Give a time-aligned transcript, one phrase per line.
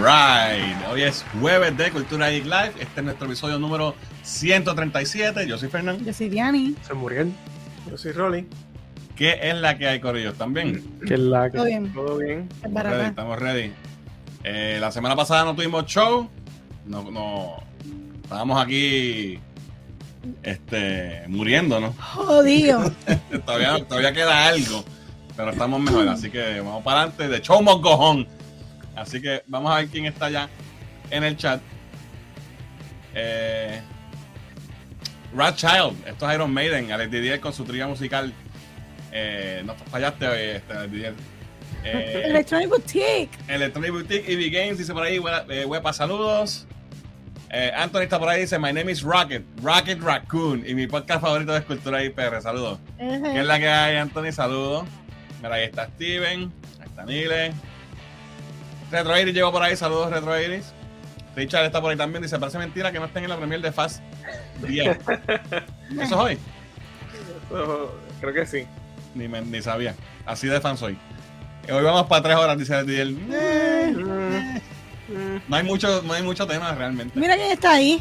[0.00, 0.74] right.
[0.90, 2.72] Hoy es jueves de Cultura Geek Live.
[2.80, 5.46] Este es nuestro episodio número 137.
[5.46, 6.04] Yo soy Fernando.
[6.04, 6.74] Yo soy Diani.
[6.86, 7.32] Soy Muriel.
[7.88, 8.46] Yo soy Rolly.
[9.16, 10.36] ¿Qué es la que hay, Corillos?
[10.36, 10.98] ¿También?
[11.06, 11.58] ¿Qué es la que?
[11.58, 11.92] Todo bien.
[11.92, 12.48] ¿Todo bien?
[12.62, 13.72] Ready, estamos ready.
[14.42, 16.28] Eh, la semana pasada no tuvimos show.
[16.86, 17.56] No, no.
[18.22, 19.38] Estábamos aquí.
[20.42, 21.24] Este.
[21.28, 21.94] Muriendo, ¿no?
[21.98, 22.90] Jodido.
[23.46, 24.84] todavía, todavía queda algo.
[25.36, 26.08] Pero estamos mejor.
[26.08, 27.28] Así que vamos para adelante.
[27.28, 28.26] De show mocojón.
[28.96, 30.48] Así que vamos a ver quién está ya
[31.10, 31.60] en el chat.
[33.14, 33.80] Eh,
[35.36, 38.32] Rat Child, esto es Iron Maiden, Alex Didier con su trío musical.
[39.12, 41.14] Eh, no fallaste hoy, este, Alex Didier.
[41.84, 43.30] Eh, Electronic Boutique.
[43.48, 46.66] Electronic Boutique, EV Games, dice por ahí, Hue- eh, Huepa, saludos.
[47.50, 51.20] Eh, Anthony está por ahí, dice, My name is Rocket, Rocket Raccoon, y mi podcast
[51.20, 52.78] favorito de Escultura IPR, saludos.
[52.98, 54.32] ¿Qué es la que hay, Anthony?
[54.32, 54.84] Saludos.
[55.42, 57.52] Mira, ahí está Steven, ahí está Nile.
[58.94, 60.72] Retro Iris llegó por ahí, saludos Retro Iris.
[61.36, 63.72] Richard está por ahí también, dice, parece mentira que no estén en la premier de
[63.72, 64.00] Fast
[64.66, 64.96] 10.
[65.90, 66.38] ¿Eso es hoy?
[67.50, 68.66] Eso, creo que sí.
[69.16, 69.94] Ni, me- ni sabía.
[70.26, 70.96] Así de fan soy.
[71.70, 73.08] Hoy vamos para tres horas, dice Didier.
[73.32, 74.60] Eh,
[75.48, 77.18] No hay mucho, no hay mucho tema realmente.
[77.18, 78.00] Mira quién está ahí.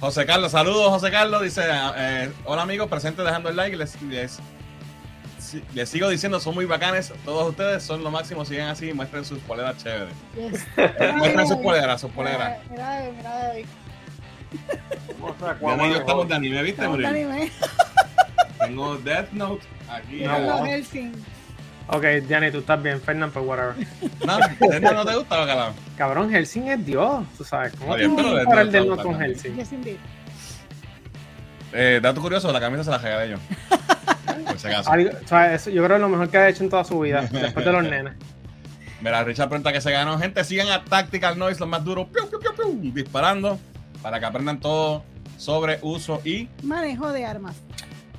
[0.00, 1.62] José Carlos, saludos José Carlos, dice,
[1.96, 4.38] eh, hola amigos, presente dejando el like, les, les,
[5.74, 9.24] les sigo diciendo, son muy bacanes, todos ustedes son lo máximo, sigan así y muestren
[9.24, 10.14] sus poleras chéveres.
[10.36, 10.66] Yes.
[11.16, 12.58] muestren sus poleras, sus poleras.
[12.70, 13.66] Mira, mira, mira, David.
[15.60, 17.06] Ya yo estamos de anime, ¿viste, Muriel?
[17.10, 17.50] anime.
[18.58, 20.22] Tengo Death Note aquí.
[20.24, 20.64] No.
[20.64, 21.12] Helsing.
[21.88, 23.74] Ok, Diane, tú estás bien, Fernando, pues whatever.
[24.26, 25.72] No, Death Note no te gusta, bacalao.
[25.96, 27.72] Cabrón, Helsing es Dios, tú sabes.
[27.78, 29.56] ¿Cómo Oye, tú pero vas a de- comparar de- del de- no con Helsing?
[29.56, 29.70] Yes.
[31.72, 33.36] Eh, dato curioso, la camisa se la regalé yo.
[34.46, 34.90] Por si acaso.
[34.90, 36.84] Algo- o sea, eso, yo creo que es lo mejor que ha hecho en toda
[36.84, 38.14] su vida, después de los nenes.
[39.00, 40.18] Mira, Richard pregunta que se ganó.
[40.18, 43.58] Gente, sigan a Tactical Noise, los más duros, piu, piu, piu, piu, disparando
[44.00, 45.02] para que aprendan todo
[45.38, 47.56] sobre uso y Manejo de armas.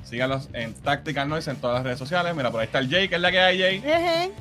[0.04, 2.34] síganlos en Tactical Noise en todas las redes sociales.
[2.36, 4.32] Mira, por ahí está el Jay, que es la que hay, Jay.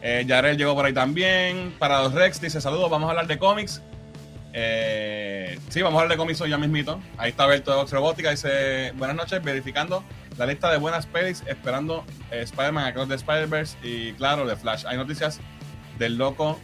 [0.00, 1.74] Eh, Yarel llegó por ahí también.
[1.80, 3.82] Para los Rex dice saludos, vamos a hablar de cómics.
[4.52, 7.00] Eh, sí, vamos a hablar de cómics hoy ya mismito.
[7.16, 10.04] Ahí está Berto de Vox Robótica, dice buenas noches, verificando
[10.38, 14.84] la lista de buenas pelis, esperando eh, Spider-Man Across the Spider-Verse y claro, de Flash.
[14.86, 15.40] Hay noticias
[15.98, 16.58] del loco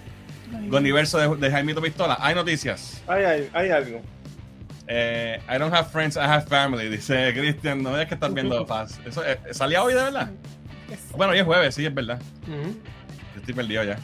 [0.71, 2.17] universo de, de Jaimito Pistola.
[2.21, 3.03] Hay noticias.
[3.09, 4.01] Hay, hay, hay algo.
[4.87, 7.83] Eh, I don't have friends, I have family, dice Cristian.
[7.83, 9.01] No es que estás viendo Faz.
[9.05, 10.31] Eso eh, salía hoy de verdad.
[10.89, 11.13] Yes.
[11.13, 12.21] Bueno, hoy es jueves, sí, es verdad.
[13.37, 13.99] Estoy perdido ya.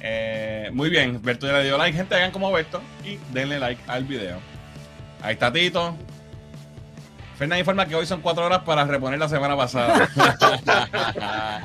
[0.00, 1.96] Eh, muy bien, Berto ya le dio like.
[1.96, 4.38] Gente, hagan como Berto y denle like al video.
[5.22, 5.96] Ahí está Tito.
[7.44, 10.08] Fernández informa que hoy son cuatro horas para reponer la semana pasada.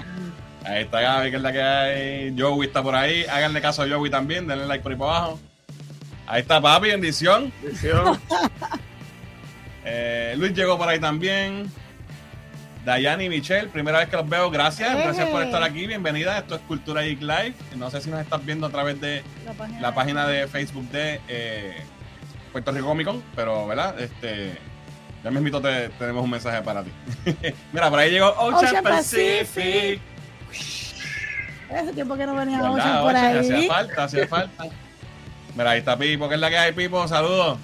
[0.65, 2.35] ahí está Gaby, que es la que hay.
[2.37, 3.23] Joey está por ahí.
[3.31, 4.45] Háganle caso a Joey también.
[4.45, 5.39] Denle like por ahí por abajo.
[6.27, 7.53] Ahí está Papi, bendición.
[7.63, 8.19] Visión.
[9.91, 11.71] Eh, Luis llegó por ahí también.
[12.85, 14.51] Dayani y Michelle, primera vez que los veo.
[14.51, 15.87] Gracias, gracias por estar aquí.
[15.87, 16.37] Bienvenida.
[16.37, 17.55] Esto es Cultura Geek Live.
[17.75, 20.87] No sé si nos estás viendo a través de La página, la página de Facebook
[20.91, 21.77] de eh,
[22.51, 23.99] Puerto Rico Comic Con, pero ¿verdad?
[23.99, 24.59] Este,
[25.23, 26.91] ya mismito te, tenemos un mensaje para ti.
[27.73, 30.01] Mira, por ahí llegó Ocean, Ocean Pacific.
[31.71, 33.37] Hace tiempo que no venía ¿Verdad, Ocean por Ocean?
[33.37, 33.67] Hacía ahí.
[33.67, 34.65] falta, hacía falta.
[35.55, 37.07] Mira, ahí está Pipo, que es la que hay, Pipo.
[37.07, 37.57] Saludos.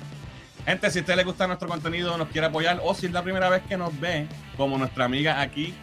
[0.66, 3.22] Gente, si a usted le gusta nuestro contenido, nos quiere apoyar, o si es la
[3.22, 4.28] primera vez que nos ve,
[4.58, 5.76] como nuestra amiga aquí,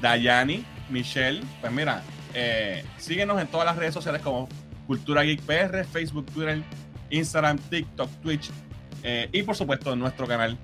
[0.00, 2.02] Dayani, Michelle, pues mira,
[2.32, 4.48] eh, síguenos en todas las redes sociales como
[4.86, 6.62] Cultura Geek PR, Facebook, Twitter,
[7.10, 8.50] Instagram, TikTok, Twitch,
[9.02, 10.56] eh, y por supuesto en nuestro canal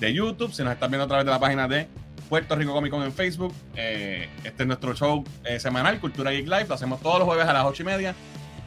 [0.00, 0.52] de YouTube.
[0.52, 1.86] Si nos están viendo a través de la página de
[2.28, 6.44] Puerto Rico Comic Con en Facebook, eh, este es nuestro show eh, semanal, Cultura Geek
[6.46, 6.66] Live.
[6.68, 8.14] Lo hacemos todos los jueves a las ocho y media.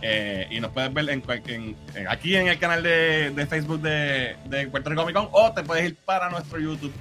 [0.04, 3.46] eh, y nos puedes ver en, cual- en- en- aquí en el canal de, de
[3.46, 6.92] Facebook de, de Puerto Rico Comic Con o te puedes ir para nuestro YouTube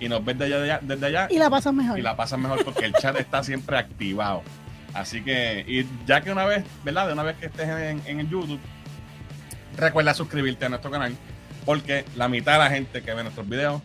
[0.00, 1.96] y nos ves desde allá, desde allá Y la pasas mejor.
[1.96, 4.42] y la pasas mejor porque el chat está siempre activado.
[4.92, 7.06] Así que, y ya que una vez, ¿verdad?
[7.06, 8.58] De una vez que estés en, en el YouTube,
[9.76, 11.14] recuerda suscribirte a nuestro canal
[11.64, 13.82] porque la mitad de la gente que ve nuestros videos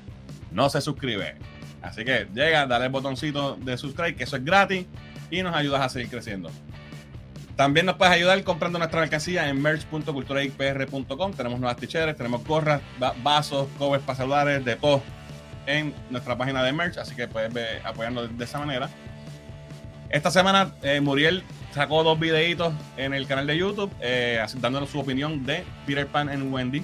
[0.51, 1.35] no se suscribe.
[1.81, 4.85] Así que llega, dale el botoncito de subscribe, que eso es gratis
[5.29, 6.49] y nos ayudas a seguir creciendo.
[7.55, 11.33] También nos puedes ayudar comprando nuestra mercancía en merch.culturaicpr.com.
[11.33, 15.01] Tenemos nuevas t-shirts, tenemos gorras, va- vasos, covers para celulares, de todo
[15.65, 17.51] en nuestra página de merch, así que puedes
[17.83, 18.89] apoyarnos de esa manera.
[20.09, 21.43] Esta semana eh, Muriel
[21.73, 26.29] sacó dos videitos en el canal de YouTube eh, dándonos su opinión de Peter Pan
[26.29, 26.83] and Wendy.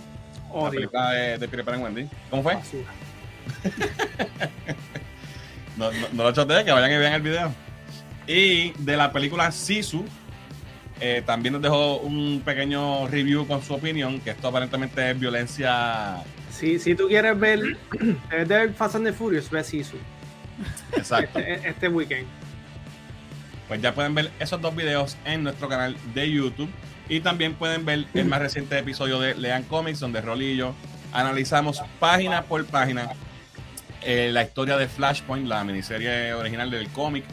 [0.54, 0.72] La Odio.
[0.72, 2.08] película de, de Peter Pan Wendy.
[2.30, 2.58] ¿Cómo fue?
[5.76, 7.52] No, no, no lo choteé, que vayan y vean el video.
[8.28, 10.06] Y de la película Sisu,
[11.00, 16.18] eh, también nos dejó un pequeño review con su opinión, que esto aparentemente es violencia.
[16.52, 17.60] Si, si tú quieres ver,
[18.30, 19.98] debes de ver Fast and the Furious, ve Sisu.
[20.96, 21.40] Exacto.
[21.40, 22.28] Este, este weekend.
[23.68, 26.70] Pues ya pueden ver esos dos videos en nuestro canal de YouTube.
[27.10, 30.74] Y también pueden ver el más reciente episodio de Lean Comics, donde Rolly y yo
[31.12, 33.10] analizamos página por página
[34.02, 37.24] eh, la historia de Flashpoint, la miniserie original del cómic.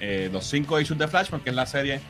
[0.00, 2.00] eh, los cinco issues de Flashpoint, que es la serie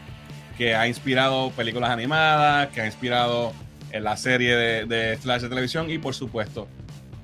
[0.56, 3.52] que ha inspirado películas animadas, que ha inspirado
[3.92, 6.68] eh, la serie de, de Flash de televisión y por supuesto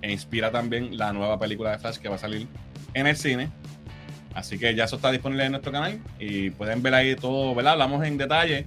[0.03, 2.47] e inspira también la nueva película de Flash que va a salir
[2.95, 3.49] en el cine.
[4.35, 7.73] Así que ya eso está disponible en nuestro canal y pueden ver ahí todo, ¿verdad?
[7.73, 8.67] Hablamos en detalle,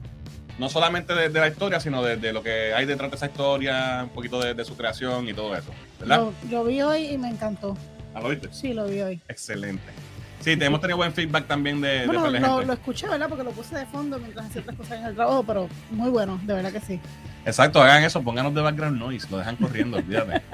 [0.60, 3.26] no solamente de, de la historia, sino de, de lo que hay detrás de esa
[3.28, 6.18] historia, un poquito de, de su creación y todo eso, ¿verdad?
[6.20, 7.76] Lo, lo vi hoy y me encantó.
[8.14, 8.50] ¿Ah, ¿Lo viste?
[8.52, 9.22] Sí, lo vi hoy.
[9.28, 9.92] Excelente.
[10.40, 12.66] Sí, hemos tenido buen feedback también de, Bueno, de lo, gente.
[12.66, 13.30] lo escuché, ¿verdad?
[13.30, 16.38] Porque lo puse de fondo mientras hacía otras cosas en el trabajo, pero muy bueno,
[16.44, 17.00] de verdad que sí.
[17.46, 20.42] Exacto, hagan eso, pónganos de background noise, lo dejan corriendo, olvídate.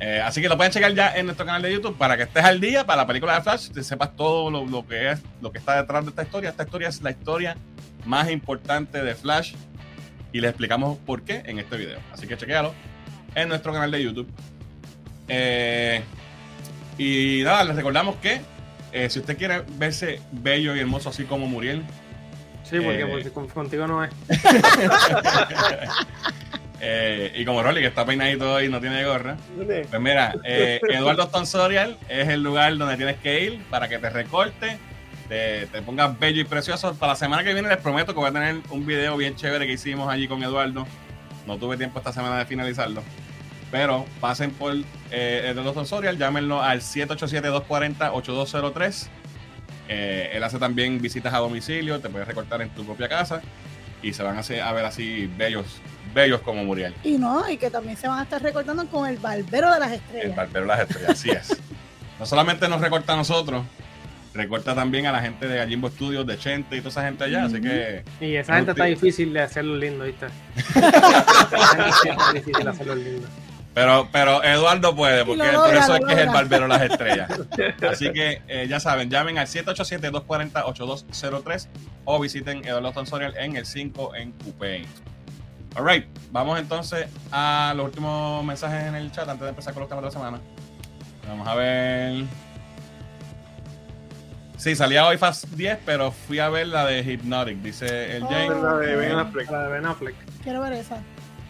[0.00, 2.44] Eh, así que lo pueden checar ya en nuestro canal de YouTube para que estés
[2.44, 5.50] al día para la película de Flash, te sepas todo lo, lo que es, lo
[5.52, 6.50] que está detrás de esta historia.
[6.50, 7.56] Esta historia es la historia
[8.04, 9.54] más importante de Flash
[10.32, 11.98] y les explicamos por qué en este video.
[12.12, 12.74] Así que chequéalo
[13.34, 14.28] en nuestro canal de YouTube.
[15.28, 16.02] Eh,
[16.98, 18.40] y nada, les recordamos que
[18.92, 21.82] eh, si usted quiere verse bello y hermoso así como Muriel,
[22.64, 23.06] Sí, porque, Eh.
[23.06, 24.10] porque con- contigo no es.
[26.80, 29.36] eh, y como Rolly que está peinadito y no tiene gorra.
[29.56, 34.10] Pues mira, eh, Eduardo Tonsorial es el lugar donde tienes que ir para que te
[34.10, 34.78] recorte,
[35.32, 36.92] te, te pongas bello y precioso.
[36.94, 39.66] Para la semana que viene les prometo que voy a tener un video bien chévere
[39.66, 40.86] que hicimos allí con Eduardo.
[41.46, 43.02] No tuve tiempo esta semana de finalizarlo.
[43.70, 44.74] Pero pasen por
[45.10, 49.06] eh, Eduardo Tonsorial, llámenlo al 787-240-8203.
[49.88, 53.40] Eh, él hace también visitas a domicilio, te puedes recortar en tu propia casa
[54.02, 55.80] y se van a, hacer, a ver así bellos,
[56.14, 56.94] bellos como Muriel.
[57.04, 59.92] Y no, y que también se van a estar recortando con el barbero de las
[59.92, 60.36] El estrellas.
[60.36, 61.56] barbero de las estrellas, así es.
[62.18, 63.64] No solamente nos recorta a nosotros,
[64.34, 67.44] recorta también a la gente de Gallimbo Studios, de Chente y toda esa gente allá,
[67.44, 70.26] así que Y esa gente está difícil de hacerlo lindo, ¿viste?
[70.56, 73.28] Está difícil de hacerlo lindo.
[73.74, 77.30] pero pero Eduardo puede, porque por eso es que es el barbero de las estrellas.
[77.90, 81.68] Así que eh, ya saben, llamen al 787-240-8203
[82.04, 84.84] o visiten Eduardo Tonsorial en el 5 en Coupé.
[85.74, 89.88] Alright, vamos entonces a los últimos mensajes en el chat antes de empezar con los
[89.88, 90.38] temas de la semana.
[91.26, 92.24] Vamos a ver.
[94.62, 98.28] Sí, salía hoy Fast 10, pero fui a ver la de Hypnotic, dice el Oh.
[98.28, 98.62] James.
[98.62, 99.50] La de Ben Affleck.
[99.50, 100.14] La de Ben Affleck.
[100.44, 100.98] Quiero ver esa.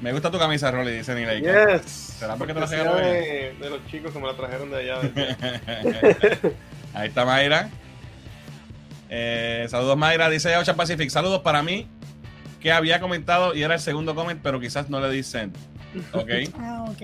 [0.00, 1.42] Me gusta tu camisa, Rolly, dice Nilay.
[1.42, 1.82] Yes.
[2.18, 4.98] ¿Será porque te la regaló de, de los chicos que me la trajeron de allá.
[5.00, 6.54] de-
[6.94, 7.68] Ahí está Mayra.
[9.10, 10.30] Eh, saludos, Mayra.
[10.30, 11.10] Dice Ocean Pacific.
[11.10, 11.86] Saludos para mí,
[12.60, 15.54] que había comentado y era el segundo comment, pero quizás no le di send.
[16.14, 16.30] Ok.
[16.58, 17.02] Ah, ok.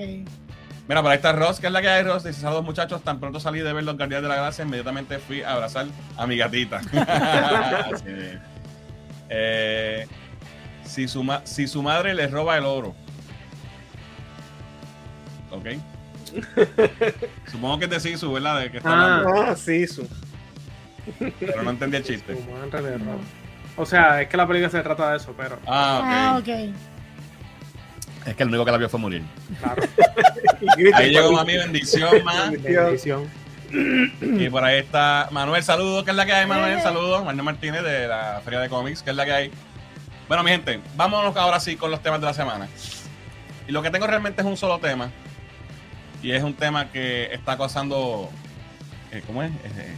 [0.88, 2.24] Mira, por ahí está Ross, que es la que hay, Ross.
[2.24, 5.42] Dice, saludos muchachos, tan pronto salí de ver los Guardianes de la Galaxia, inmediatamente fui
[5.42, 5.86] a abrazar
[6.16, 6.78] a mi gatita.
[7.92, 8.38] Así es.
[9.28, 10.06] Eh,
[10.84, 12.94] si, su ma- si su madre le roba el oro.
[15.50, 15.66] Ok.
[17.50, 18.60] Supongo que es de Sisu, ¿verdad?
[18.60, 19.16] De que está Ah.
[19.18, 20.06] hablando, Ah, sí, su.
[21.40, 22.34] pero no entendí el chiste.
[22.34, 23.18] Como en realidad, ¿no?
[23.76, 26.48] O sea, es que la película se trata de eso, pero Ah, Ah, ok.
[28.28, 29.22] Es que el único que la vio fue morir.
[29.60, 29.82] claro,
[30.94, 32.52] Ahí llegó mami, bendición, man.
[32.62, 33.28] bendición.
[34.22, 36.80] Y por ahí está Manuel, saludos, ¿qué es la que hay, Manuel?
[36.80, 39.50] Saludos, Manuel Martínez de la Feria de Cómics, ¿qué es la que hay?
[40.26, 42.68] Bueno, mi gente, vámonos ahora sí con los temas de la semana.
[43.66, 45.10] Y lo que tengo realmente es un solo tema.
[46.22, 48.30] Y es un tema que está causando.
[49.12, 49.50] eh, ¿Cómo es?
[49.50, 49.94] Eh,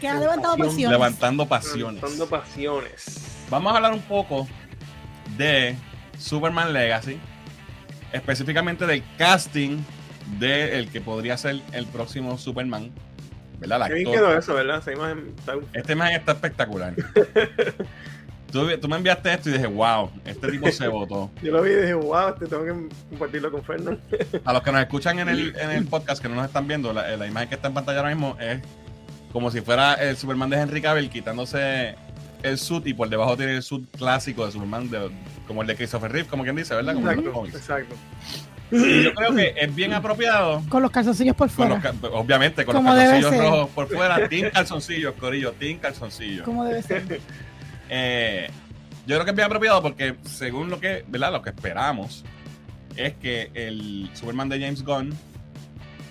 [0.00, 0.68] Que ha levantado Pasión.
[0.70, 0.90] pasiones.
[0.98, 2.02] levantando pasiones.
[2.02, 3.44] Levantando pasiones.
[3.50, 4.46] Vamos a hablar un poco
[5.36, 5.76] de
[6.18, 7.18] Superman Legacy,
[8.12, 9.78] específicamente del casting
[10.38, 12.90] de el que podría ser el próximo Superman,
[13.58, 13.82] ¿verdad?
[13.82, 14.78] El Qué bien quedó eso, ¿verdad?
[14.78, 16.94] Esa imagen está Este imagen está espectacular.
[18.52, 21.30] tú, tú me enviaste esto y dije, wow, este tipo se votó.
[21.42, 24.00] Yo lo vi y dije, wow, este tengo que compartirlo con Fernando.
[24.44, 26.92] A los que nos escuchan en el, en el podcast, que no nos están viendo,
[26.92, 28.60] la, la imagen que está en pantalla ahora mismo es
[29.32, 31.94] como si fuera el Superman de Henry Cavill quitándose
[32.42, 35.10] el suit y por debajo tiene el suit clásico de Superman, de-
[35.46, 36.94] como el de Christopher Reeve, como quien dice, ¿verdad?
[36.94, 37.96] Como los Exacto, exacto.
[38.72, 40.62] Y yo creo que es bien apropiado.
[40.70, 41.92] Con los calzoncillos por con fuera.
[42.00, 43.52] los obviamente, con los Como debe calzoncillos ser.
[43.52, 46.44] rojos por fuera, Team Calzoncillos, Corillo, Team Calzoncillos.
[46.44, 47.20] Como debe ser.
[47.94, 48.48] Eh,
[49.06, 51.30] yo creo que es bien apropiado porque según lo que, ¿verdad?
[51.30, 52.24] Lo que esperamos
[52.96, 55.12] es que el Superman de James Gunn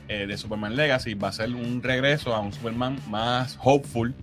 [0.07, 4.13] eh, de Superman Legacy va a ser un regreso a un Superman más hopeful,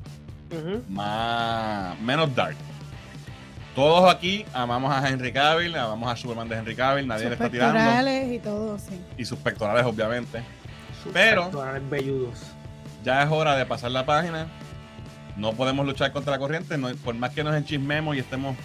[0.89, 2.55] más menos dark.
[3.79, 7.35] Todos aquí amamos a Henry Cavill, amamos a Superman de Henry Cavill, nadie Sus le
[7.35, 7.75] está tirando.
[7.75, 9.01] pectorales y todo, sí.
[9.17, 10.43] Y sus pectorales, obviamente.
[11.01, 12.41] Sus Pero- pectorales velludos.
[13.05, 14.49] Ya es hora de pasar la página.
[15.37, 16.77] No podemos luchar contra la corriente.
[16.77, 18.57] no- por más que nos enchismemos y estemos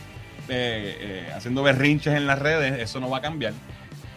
[0.50, 3.54] eh, eh, haciendo berrinches en las redes, eso no va a cambiar.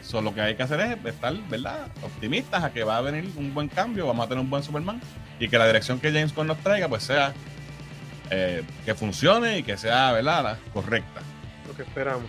[0.03, 1.89] So, lo que hay que hacer es estar, ¿verdad?
[2.03, 4.99] Optimistas a que va a venir un buen cambio, vamos a tener un buen Superman
[5.39, 7.35] y que la dirección que James Gunn nos traiga, pues sea
[8.31, 10.43] eh, que funcione y que sea, ¿verdad?
[10.45, 11.21] La correcta.
[11.67, 12.27] Lo que esperamos.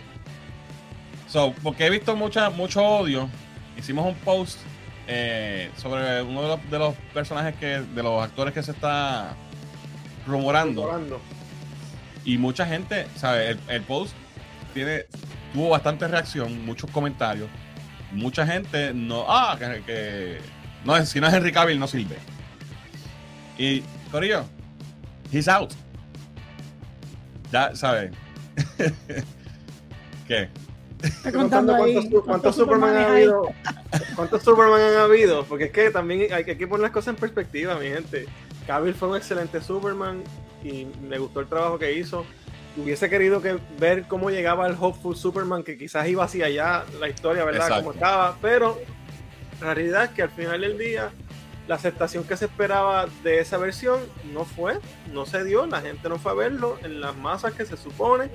[1.28, 3.28] So, porque he visto mucha, mucho odio,
[3.76, 4.58] hicimos un post
[5.06, 9.34] eh, sobre uno de los, de los personajes que, de los actores que se está
[10.26, 10.82] rumorando.
[10.82, 11.20] Orando.
[12.24, 13.50] Y mucha gente, ¿sabes?
[13.68, 14.14] El, el post
[14.74, 15.04] tiene,
[15.52, 17.48] tuvo bastante reacción, muchos comentarios.
[18.12, 20.40] Mucha gente no, ah, que, que-
[20.84, 22.16] no es, si no es Henry Cavill no sirve.
[23.58, 24.44] Y, Corillo,
[25.32, 25.72] he's out.
[27.52, 28.10] Ya, ¿sabes?
[30.26, 30.48] ¿Qué?
[31.02, 33.10] Está Estoy contando ahí cuántos, su- cuántos Superman han hay.
[33.22, 33.42] habido.
[34.16, 35.44] ¿Cuántos Superman han habido?
[35.44, 38.26] Porque es que también hay que, hay que poner las cosas en perspectiva, mi gente.
[38.66, 40.22] Cavill fue un excelente Superman
[40.64, 42.26] y me gustó el trabajo que hizo.
[42.76, 47.08] Hubiese querido que ver cómo llegaba el Hopeful Superman, que quizás iba hacia allá la
[47.08, 47.62] historia, ¿verdad?
[47.68, 47.84] Exacto.
[47.84, 48.78] Como estaba, pero
[49.60, 51.10] la realidad es que al final del día
[51.68, 54.00] la aceptación que se esperaba de esa versión
[54.32, 54.78] no fue,
[55.12, 58.30] no se dio, la gente no fue a verlo en las masas que se supone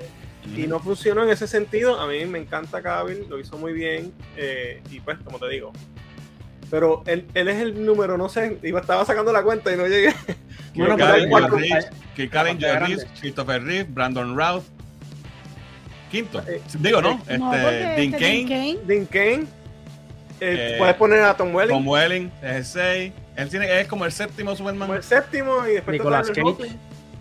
[0.55, 1.99] y no funcionó en ese sentido.
[1.99, 4.13] A mí me encanta Cavill, lo hizo muy bien.
[4.37, 5.71] eh, y pues, como te digo.
[6.69, 9.87] Pero él, él es el número, no sé, iba, estaba sacando la cuenta y no
[9.87, 10.13] llegué.
[10.75, 10.97] Bueno,
[12.59, 12.87] Joe grande.
[12.87, 14.63] Reeves, Christopher Reeve, Brandon Routh.
[16.09, 16.39] Quinto.
[16.47, 17.11] Eh, Digo, ¿no?
[17.27, 19.43] Este, porque Dean este Kane, Kane, Dean Kane.
[20.39, 23.13] eh, Eh, puedes poner a Tom Welling Tom Welling, es el 6.
[23.35, 24.87] Él tiene, es como el séptimo Superman.
[24.87, 26.77] como el séptimo y después Nicolas Cage.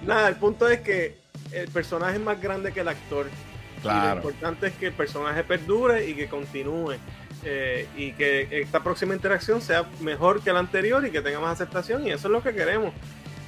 [0.05, 1.17] Nada, el punto es que
[1.51, 3.27] el personaje es más grande que el actor.
[3.27, 4.15] Y lo Claro.
[4.17, 6.95] importante es que el personaje perdure y que continúe.
[7.43, 11.53] eh, y que esta próxima interacción sea mejor que la anterior y que tenga más
[11.53, 12.05] aceptación.
[12.05, 12.93] Y eso es lo que queremos.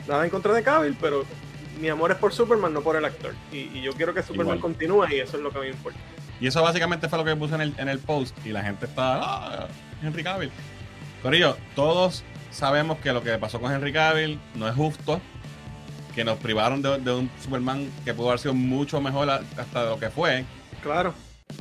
[0.08, 1.24] Nada en contra de Cavill, pero
[1.80, 3.36] mi amor es por Superman, no por el actor.
[3.52, 4.60] Y, y yo quiero que Superman Igual.
[4.62, 6.00] continúe y eso es lo que a mí me importa.
[6.44, 8.36] Y eso básicamente fue lo que puse en el, en el post.
[8.46, 9.68] Y la gente está, ah,
[10.04, 10.52] Henry Cavill.
[11.22, 12.22] Corillo, todos
[12.52, 15.22] sabemos que lo que pasó con Henry Cavill no es justo.
[16.14, 19.86] Que nos privaron de, de un Superman que pudo haber sido mucho mejor a- hasta
[19.86, 20.44] lo que fue.
[20.82, 21.14] Claro.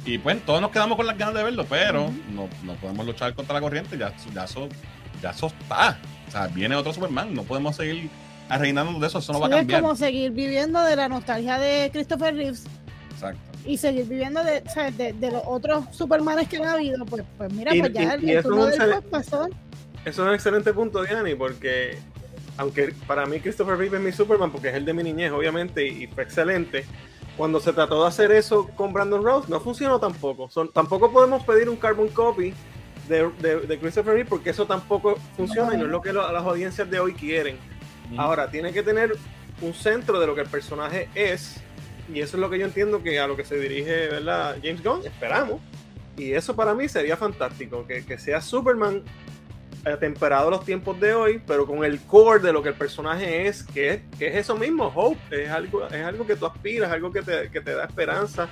[0.04, 3.34] Y pues todos nos quedamos con las ganas de verlo, pero no, no podemos luchar
[3.34, 3.96] contra la corriente.
[3.96, 4.68] Ya, ya, eso,
[5.22, 5.96] ya eso está.
[6.26, 7.32] O sea, viene otro Superman.
[7.32, 8.10] No podemos seguir
[8.48, 9.20] arreinando de eso.
[9.20, 9.80] Eso no va a sí, es cambiar.
[9.82, 12.64] como seguir viviendo de la nostalgia de Christopher Reeves
[13.12, 13.51] Exacto.
[13.64, 14.96] Y seguir viviendo de, ¿sabes?
[14.98, 17.04] de, de los otros Supermanes que han habido.
[17.06, 18.92] Pues, pues mira, Y- pues ya y- el, y el eso turno es un del
[18.92, 19.48] juez pasó.
[20.04, 21.98] Eso es un excelente punto, Diani, porque
[22.56, 25.86] aunque para mí Christopher Reeve es mi Superman, porque es el de mi niñez, obviamente,
[25.86, 26.84] y fue excelente,
[27.36, 30.50] cuando se trató de hacer eso con Brandon Rose, no funcionó tampoco.
[30.50, 32.52] Son, tampoco podemos pedir un carbon copy
[33.08, 36.30] de, de- de Christopher Reeve, porque eso tampoco funciona y no es lo que lo-
[36.30, 37.56] las audiencias de hoy quieren.
[38.18, 39.16] Ahora, tiene que tener
[39.62, 41.56] un centro de lo que el personaje es,
[42.12, 44.56] y eso es lo que yo entiendo que a lo que se dirige ¿verdad?
[44.62, 45.60] James Gunn, esperamos.
[46.16, 49.02] Y eso para mí sería fantástico, que, que sea Superman
[49.84, 53.48] atemperado a los tiempos de hoy, pero con el core de lo que el personaje
[53.48, 56.92] es, que es, que es eso mismo, hope, es algo, es algo que tú aspiras,
[56.92, 58.48] algo que te, que te da esperanza,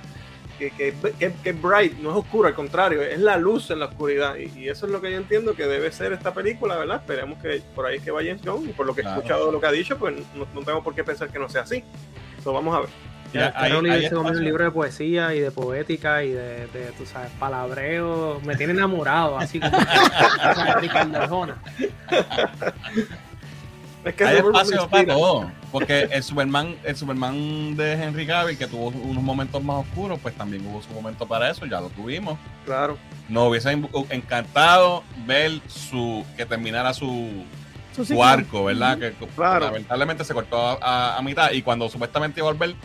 [0.59, 3.85] que, que, que, es bright, no es oscuro, al contrario, es la luz en la
[3.85, 6.97] oscuridad, y, y eso es lo que yo entiendo que debe ser esta película, ¿verdad?
[6.97, 9.15] Esperemos que por ahí es que va James Gunn, y por lo que Claro.
[9.15, 11.39] he escuchado de lo que ha dicho, pues no, no tengo por qué pensar que
[11.39, 11.83] no sea así.
[12.43, 12.89] So, vamos a ver.
[13.33, 16.91] Ya, ahí- ahí se comió un libro de poesía y de poética y de, de,
[16.97, 18.41] tú sabes, palabreo.
[18.45, 19.71] Me tiene enamorado, así como
[20.81, 21.55] Ricardo Arjona.
[24.03, 25.51] Es que Hay espacio para todo.
[25.71, 30.35] Porque el Superman, el Superman de Henry Cavill, que tuvo unos momentos más oscuros, pues
[30.35, 32.37] también hubo su momento para eso, ya lo tuvimos.
[32.65, 32.97] Claro.
[33.29, 37.45] Nos hubiese en- encantado ver su que terminara su,
[38.03, 38.97] Su arco, ¿verdad?
[38.97, 39.65] Que Claro.
[39.67, 41.51] lamentablemente se cortó a, a- a mitad.
[41.51, 42.75] Y cuando supuestamente iba a volver,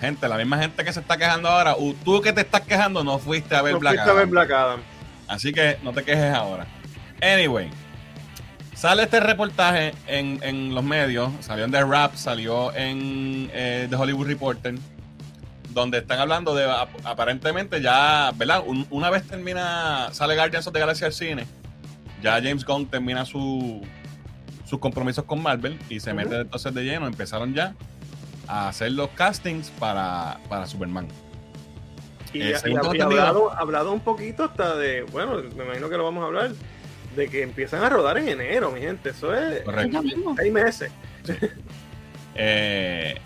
[0.00, 1.74] gente, la misma gente que se está quejando ahora,
[2.04, 4.26] tú que te estás quejando no fuiste a ver No Black fuiste a ver.
[4.26, 4.80] Black Adam.
[5.28, 6.66] Así que no te quejes ahora.
[7.22, 7.70] Anyway,
[8.74, 13.96] sale este reportaje en, en los medios, salió en The Rap, salió en eh, The
[13.96, 14.74] Hollywood Reporter,
[15.70, 18.62] donde están hablando de ap- aparentemente ya, ¿verdad?
[18.66, 21.46] Un- una vez termina, sale Guardians of the Galaxy al cine,
[22.22, 23.82] ya James Gunn termina su,
[24.64, 27.74] sus compromisos con Marvel y se mete entonces de lleno, empezaron ya
[28.48, 31.08] a hacer los castings para, para Superman.
[32.32, 36.04] Y, Eh, y- y hablado, hablado un poquito hasta de, bueno, me imagino que lo
[36.04, 36.50] vamos a hablar,
[37.16, 39.10] de que empiezan a rodar en enero, mi gente.
[39.10, 40.02] Eso es Correcto.
[40.36, 40.90] Seis meses.
[42.34, 43.18] Eh,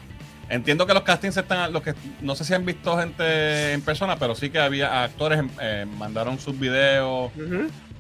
[0.49, 4.17] Entiendo que los castings están, los que no sé si han visto gente en persona,
[4.17, 7.31] pero sí que había actores eh, mandaron sus videos,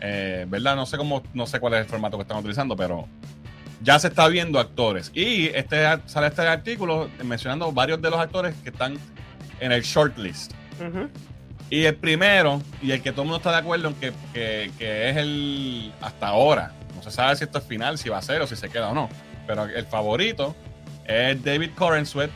[0.00, 0.74] eh, ¿verdad?
[0.74, 3.06] No sé cómo, no sé cuál es el formato que están utilizando, pero
[3.80, 5.10] ya se está viendo actores.
[5.14, 8.98] Y este sale este artículo mencionando varios de los actores que están
[9.60, 10.52] en el shortlist.
[10.80, 11.08] Ujú.
[11.70, 14.70] Y el primero, y el que todo el mundo está de acuerdo en que, que-
[14.78, 18.22] que es el hasta ahora, no se sabe si esto es final, si va a
[18.22, 19.08] ser o si se queda o no,
[19.46, 20.56] pero el favorito
[21.06, 22.30] es David Corenswet,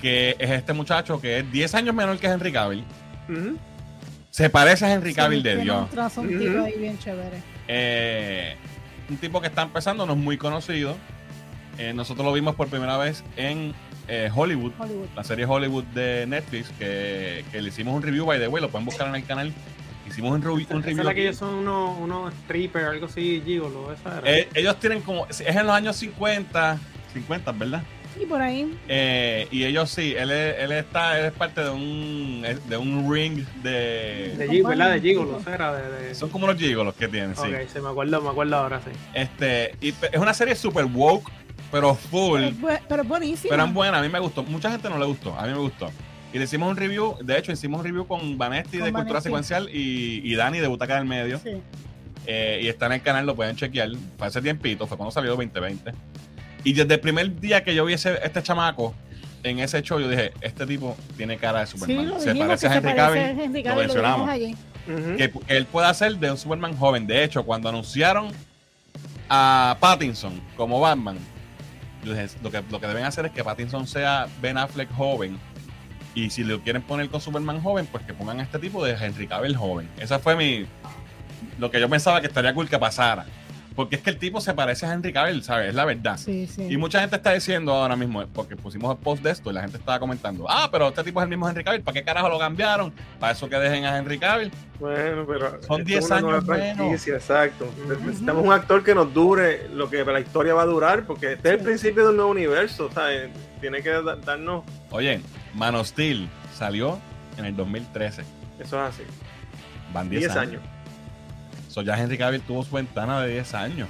[0.00, 2.84] que es este muchacho que es 10 años menor que Henry Cavill.
[4.30, 5.82] Se parece a Henry Sí, Cavill de Dios.
[5.82, 7.42] Un trazo, ahí bien chévere.
[7.68, 8.56] Eh,
[9.10, 10.96] un tipo que está empezando, no es muy conocido.
[11.78, 13.74] Eh, nosotros lo vimos por primera vez en
[14.08, 15.08] eh, Hollywood, Hollywood.
[15.16, 18.68] la serie Hollywood de Netflix, que, que le hicimos un review, by the way, lo
[18.70, 19.52] pueden buscar en el canal.
[20.08, 21.04] Hicimos un, un Esa es review.
[21.04, 24.30] la que ellos son unos, unos strippers, algo así, gigolo, esa era.
[24.30, 26.78] Eh, ellos tienen como, es en los años 50,
[27.12, 27.82] 50, ¿verdad?
[28.18, 31.70] Y por ahí, Eh, y ellos sí, él, es- él está, él es parte de
[31.70, 34.34] un, de un ring de...
[34.36, 34.92] de ¿verdad?
[34.92, 36.08] De gigolo, esa era de...
[36.08, 36.14] de...
[36.14, 37.42] Son como unos gigolos que tienen, sí.
[37.42, 38.90] Ok, se me acuerdo, me acuerdo ahora, sí.
[39.14, 41.30] Este, y es una serie super woke,
[41.70, 42.40] pero full.
[42.60, 43.50] pero, pero es buenísimo.
[43.50, 44.42] Pero es buena, a mí me gustó.
[44.42, 45.90] Mucha gente no le gustó, a mí me gustó.
[46.32, 49.14] Y le hicimos un review, de hecho, hicimos un review con Vanesti Con de Cultura
[49.20, 49.28] Vanesti.
[49.28, 51.38] Secuencial y, y Dani de Butaca del Medio.
[51.38, 51.50] Sí.
[52.26, 53.88] Eh, y está en el canal, lo pueden chequear.
[54.18, 55.92] Fue hace tiempito, fue cuando salió 2020.
[56.64, 58.94] Y desde el primer día que yo vi ese, este chamaco
[59.42, 62.08] en ese show, yo dije, este tipo tiene cara de Sí, Superman.
[62.08, 63.64] lo se parece que a Henry Cavill.
[63.64, 64.30] Lo mencionamos.
[65.16, 67.06] que él puede hacer de un Superman joven.
[67.06, 68.28] De hecho, cuando anunciaron
[69.28, 71.16] a Pattinson como Batman,
[72.04, 75.38] yo dije, lo que, lo que deben hacer es que Pattinson sea Ben Affleck joven.
[76.14, 78.92] Y si lo quieren poner con Superman joven, pues que pongan a este tipo de
[78.92, 79.88] Henry Cavill joven.
[79.98, 80.66] Esa fue mi.
[81.58, 83.26] Lo que yo pensaba que estaría cool que pasara.
[83.76, 85.68] Porque es que el tipo se parece a Henry Cavill, ¿sabes?
[85.68, 86.16] Es la verdad.
[86.18, 86.66] Sí, sí.
[86.68, 89.62] Y mucha gente está diciendo ahora mismo, porque pusimos el post de esto y la
[89.62, 92.28] gente estaba comentando, ah, pero este tipo es el mismo Henry Cavill, ¿para qué carajo
[92.28, 92.92] lo cambiaron?
[93.18, 94.50] Para eso que dejen a Henry Cavill.
[94.78, 97.06] Bueno, pero Son esto 10 es una nueva años menos.
[97.08, 97.64] exacto.
[97.84, 98.04] Ujú.
[98.06, 101.48] Necesitamos un actor que nos dure lo que la historia va a durar, porque este
[101.50, 103.30] es el principio de un nuevo universo, ¿sabes?
[103.60, 104.64] Tiene que da- darnos.
[104.90, 105.20] Oye,
[105.54, 106.98] Man of Steel salió
[107.38, 108.22] en el 2013.
[108.58, 109.02] Eso es así.
[109.92, 110.60] Van 10, 10 años.
[110.60, 110.62] años.
[111.70, 113.88] So, ya Henry Cavill tuvo su ventana de 10 años.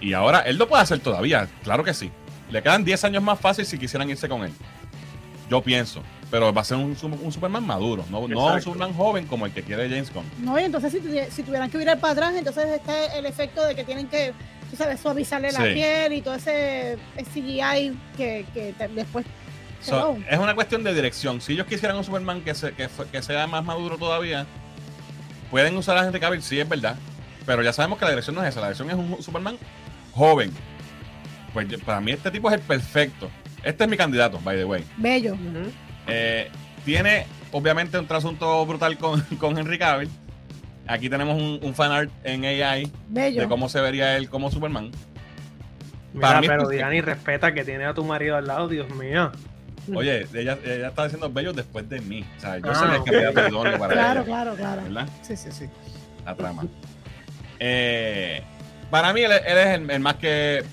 [0.00, 2.10] Y ahora, él lo puede hacer todavía, claro que sí.
[2.50, 4.52] Le quedan 10 años más fácil si quisieran irse con él.
[5.48, 6.02] Yo pienso.
[6.30, 8.62] Pero va a ser un, un Superman maduro, no, no un.
[8.62, 10.24] Superman joven como el que quiere James Gunn.
[10.38, 13.74] No, y entonces si, si tuvieran que virar para atrás, entonces está el efecto de
[13.74, 14.32] que tienen que,
[14.70, 15.72] tú sabes, suavizarle la Sí.
[15.74, 16.98] piel y todo ese
[17.32, 19.26] CGI que, que te- después...
[19.82, 21.40] So, es una cuestión de dirección.
[21.40, 24.46] Si ellos quisieran un Superman que, se- que, que sea más maduro todavía,
[25.50, 26.96] pueden usar a Henry Cavill, sí es verdad.
[27.46, 28.60] Pero ya sabemos que la dirección no es esa.
[28.60, 29.56] La dirección es un Superman
[30.12, 30.52] joven.
[31.52, 33.30] Pues yo- para mí este tipo es el perfecto.
[33.62, 34.84] Este es mi candidato, by the way.
[34.96, 35.36] Bello.
[36.06, 36.48] Eh,
[36.84, 40.08] tiene obviamente un trasunto brutal con, con Henry Cavill.
[40.86, 43.42] Aquí tenemos un, un fan art en AI Bello.
[43.42, 44.90] de cómo se vería él como Superman.
[46.12, 46.68] Mira, Para mí pero.
[46.68, 49.30] Diani, respeta que tiene a tu marido al lado, Dios mío.
[49.96, 52.24] Oye, ella, ella está diciendo bello después de mí.
[52.36, 53.04] O sea, yo Ah, soy el ok.
[53.10, 54.82] candidato idóneo para Claro, ella, claro, claro.
[54.82, 55.08] ¿verdad?
[55.22, 55.66] Sí, sí, sí.
[56.24, 56.64] la trama.
[57.58, 58.42] Eh,
[58.90, 60.64] para mí, él, él es el, el más que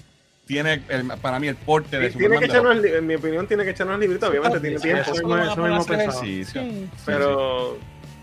[0.45, 2.39] tiene, el- para mí, el porte de Tiene Superman.
[2.39, 5.01] que de los- echarnos, en mi opinión, tiene que echarnos librito, obviamente tiene Sí, tiempo.
[5.03, 6.62] eso mismo- eso mismo ejercicio.
[6.62, 6.69] Sí.
[6.71, 7.01] Sí, sí.
[7.06, 7.77] Pero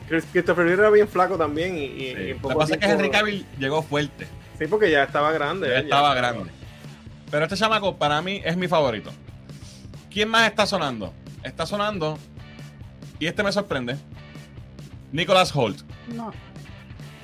[0.09, 2.05] Chris- Christopher Reeve era bien flaco también y, y- Sí.
[2.05, 4.27] y en Lo que poco pasa es que Henry Cavill llegó fuerte.
[4.59, 5.69] Sí, porque ya estaba grande.
[5.69, 5.81] Ya ¿eh?
[5.81, 6.51] estaba grande.
[7.31, 9.11] Pero este chamaco, para mí, es mi favorito.
[10.15, 11.13] ¿Quién más está sonando?
[11.43, 12.17] Está sonando,
[13.19, 13.97] y este me sorprende,
[15.13, 15.83] Nicholas Holt.
[16.09, 16.33] No.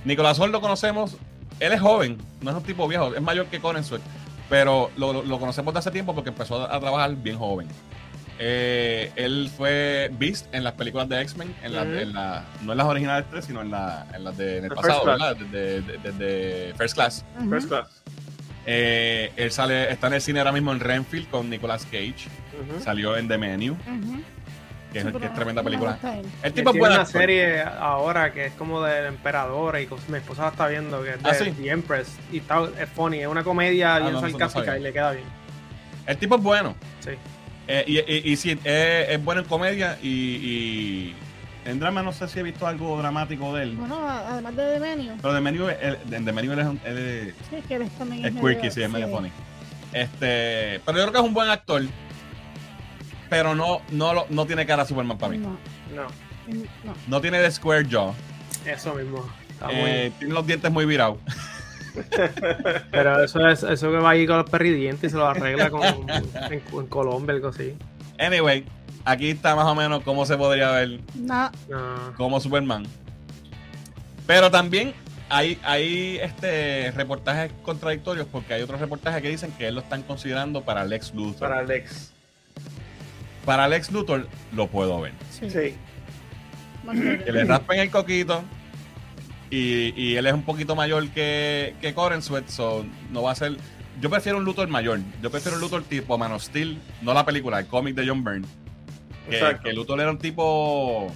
[0.05, 1.17] Nicolás Holt lo conocemos,
[1.61, 4.03] él es joven, no es un tipo viejo, es mayor que Corenswet,
[4.49, 7.69] pero lo, lo- lo conocemos de hace tiempo porque empezó a, a trabajar bien joven.
[8.43, 11.93] Eh, él fue Beast en las películas de X-Men, en la- Ujú.
[11.93, 14.71] en la- no en las originales tres, sino en, la, en las de en el
[14.71, 15.37] The pasado, ¿verdad?
[15.37, 17.25] Desde de, de- de First Class.
[17.49, 18.03] First class.
[18.67, 22.29] Eh, él sale, está en el cine ahora mismo en Renfield con Nicolas Cage.
[22.83, 23.77] Salió en The Menu,
[24.93, 25.99] que es, que tremenda me película.
[26.03, 27.21] El Él tipo es tiene una actor.
[27.21, 31.23] serie ahora que es como del emperador y mi esposa la está viendo que es
[31.23, 31.53] de ¿Ah, sí?
[31.53, 34.81] The Empress y está, es funny, es una comedia bien no, no sarcástica sabía.
[34.81, 35.25] y le queda bien.
[36.07, 36.75] El tipo es bueno.
[37.01, 37.11] Sí.
[37.69, 41.15] Eh, y, y, y sí, es, es bueno en comedia y, y
[41.65, 43.77] en drama no sé si he visto algo dramático de él.
[43.77, 47.57] Bueno, además de Demenio, Pero de Menu, él, Menu él es, un- él es- sí,
[47.57, 49.31] es que él también es es quirky, medio- sí, es medio funny.
[49.93, 51.83] Este, pero yo creo que es un buen actor.
[53.29, 55.39] Pero no, no, lo- no tiene cara a Superman para mí.
[55.39, 55.57] No,
[55.95, 56.03] No.
[56.85, 56.95] no.
[57.07, 58.13] No tiene de square jaw.
[58.67, 59.25] Eso mismo.
[59.51, 61.19] Está Eh, tiene los dientes muy virados.
[62.91, 65.83] Pero eso es eso que va ahí con los perridientes y se lo arregla con,
[66.11, 67.75] en, en Colombia, algo así.
[68.19, 68.65] Anyway,
[69.05, 72.13] aquí está más o menos cómo se podría ver No, No.
[72.17, 72.87] como Superman.
[74.27, 74.95] Pero también
[75.29, 80.03] hay, hay este reportajes contradictorios porque hay otros reportajes que dicen que él lo están
[80.03, 81.49] considerando para Lex Luthor.
[81.49, 81.55] Para,
[83.45, 83.89] Para Lex.
[83.89, 85.13] Lex Luthor lo puedo ver.
[85.31, 85.49] sí.
[85.51, 85.77] Que-
[87.33, 88.43] le raspen el coquito
[89.51, 93.35] y, y él es un poquito mayor que, que Coren Sweat, so no va a
[93.35, 93.57] ser...
[94.01, 94.99] Yo prefiero un Luthor mayor.
[95.23, 98.25] Yo prefiero un Luthor tipo Man of Steel, no la película, el cómic de John
[98.25, 98.47] Byrne.
[99.29, 101.13] Que, que Luthor era un tipo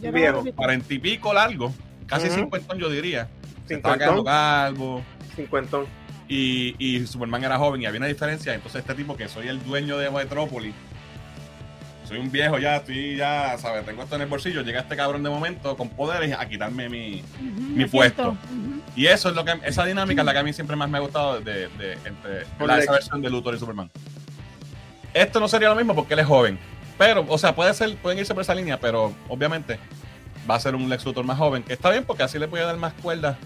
[0.00, 0.44] Yo Viejo.
[0.54, 1.72] cuarenta y pico largo,
[2.06, 3.28] casi cincuentón yo diría.
[3.66, 4.24] Se estaba quedando Cincuentón.
[4.24, 5.02] calvo.
[5.36, 5.86] Cincuentón.
[6.28, 8.54] Y, y Superman era joven y había una diferencia.
[8.54, 10.74] Entonces, este tipo que soy el dueño de Metrópolis,
[12.06, 13.84] soy un viejo ya, estoy ya, ¿sabes?
[13.84, 14.62] Tengo esto en el bolsillo.
[14.62, 17.22] Llega este cabrón de momento con poderes a quitarme mi.
[17.40, 18.36] Mi puesto.
[18.96, 19.52] Y eso es lo que.
[19.64, 22.44] Esa dinámica es la que a mí siempre más me ha gustado de, de, entre
[22.58, 23.90] Con la, versión de Luthor y Superman.
[25.12, 26.58] Esto no sería lo mismo porque él es joven.
[26.98, 29.78] Pero, o sea, puede ser, pueden irse por esa línea, pero obviamente
[30.50, 32.64] va a ser un Lex Luthor más joven, que está bien porque así le a
[32.66, 33.36] dar más cuerdas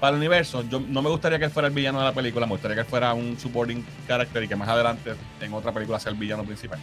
[0.00, 0.62] para el universo.
[0.68, 2.82] Yo no me gustaría que él fuera el villano de la película, me gustaría que
[2.82, 6.44] él fuera un supporting character y que más adelante en otra película sea el villano
[6.44, 6.78] principal.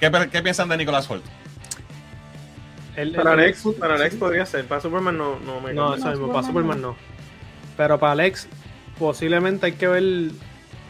[0.00, 1.24] ¿Qué, qué piensan de Nicolas Holt?
[2.96, 4.66] El- Para el- Lex, para Lex podría ser.
[4.66, 6.96] Para Superman no, no me No, eso mismo, para Superman Superman no.
[7.76, 8.48] Pero para Lex,
[8.98, 10.30] posiblemente hay que ver.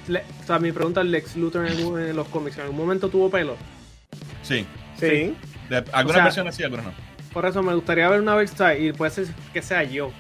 [0.09, 2.77] Le- o sea, mi pregunta es: Lex Luthor en, algún- en los cómics, ¿en algún
[2.79, 3.57] momento tuvo pelo?
[4.43, 4.67] Sí,
[4.99, 5.35] Sí.
[5.71, 6.93] de, algunas O sea, versiones sí, algunas no.
[7.33, 10.11] Por eso me gustaría ver una versión, y puede ser que sea yo,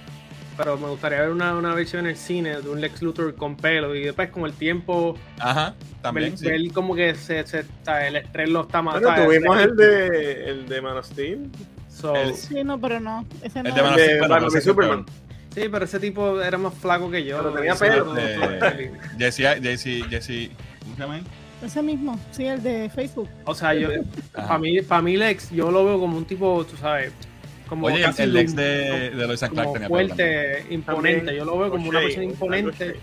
[0.56, 3.56] pero me gustaría ver una, una versión en el cine de un Lex Luthor con
[3.56, 6.30] pelo y después con el tiempo Ajá, también.
[6.30, 6.46] ver, sí.
[6.46, 9.26] ver como que se, sea, el estrés lo está Bueno, matando.
[9.26, 11.50] tuvimos el de, el de Man of Steel.
[11.90, 13.26] So, el- Sí, no, pero no.
[13.42, 13.74] Ese El no.
[13.74, 15.04] de Man of de Steel, fue Superman.
[15.54, 17.38] Sí, pero ese tipo era más flaco que yo.
[17.38, 18.14] Pero tenía pelo.
[18.14, 20.50] De- Jesse, Jesse, Jesse,
[20.82, 21.18] ¿cómo se llama?
[21.18, 21.24] él?
[21.64, 23.28] Ese mismo, sí, el de Facebook.
[23.44, 23.88] O sea, yo,
[24.34, 27.12] para mí, para mí Lex, yo lo veo como un tipo, tú sabes,
[27.68, 31.18] como Oye, casi el ex un- de, de Lois Clark como tenía fuerte, imponente.
[31.18, 32.96] También, Yo lo veo como una persona imponente,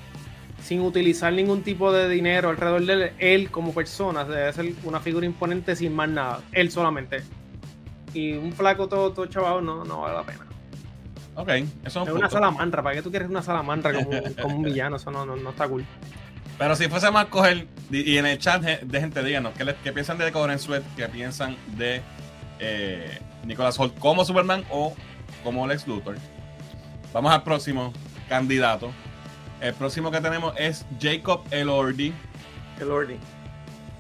[0.62, 3.12] sin utilizar ningún tipo de dinero alrededor de él.
[3.20, 6.42] Él como persona debe ser una figura imponente sin más nada.
[6.52, 7.22] Él solamente.
[8.14, 10.46] Y un flaco todo, todo chaval no, no vale la pena.
[11.42, 12.30] Ok, eso es Es un una punto.
[12.32, 12.84] salamandra.
[12.84, 14.10] ¿Para qué tú quieres una salamandra como,
[14.42, 14.98] como un villano?
[14.98, 15.86] Eso no, no, no está cool.
[16.58, 19.94] Pero si fuésemos a coger, y en el chat de gente, díganos, ¿qué, le- qué
[19.94, 20.84] piensan de Coren Sweat?
[20.98, 22.02] ¿Qué piensan de
[22.60, 24.94] eh, Nicolas Holt como Superman o
[25.46, 26.18] como Lex Luthor?
[27.14, 27.94] Vamos al próximo
[28.28, 28.92] candidato.
[29.62, 32.14] El próximo que tenemos es Jacob Elordi.
[32.82, 33.16] El Ordi.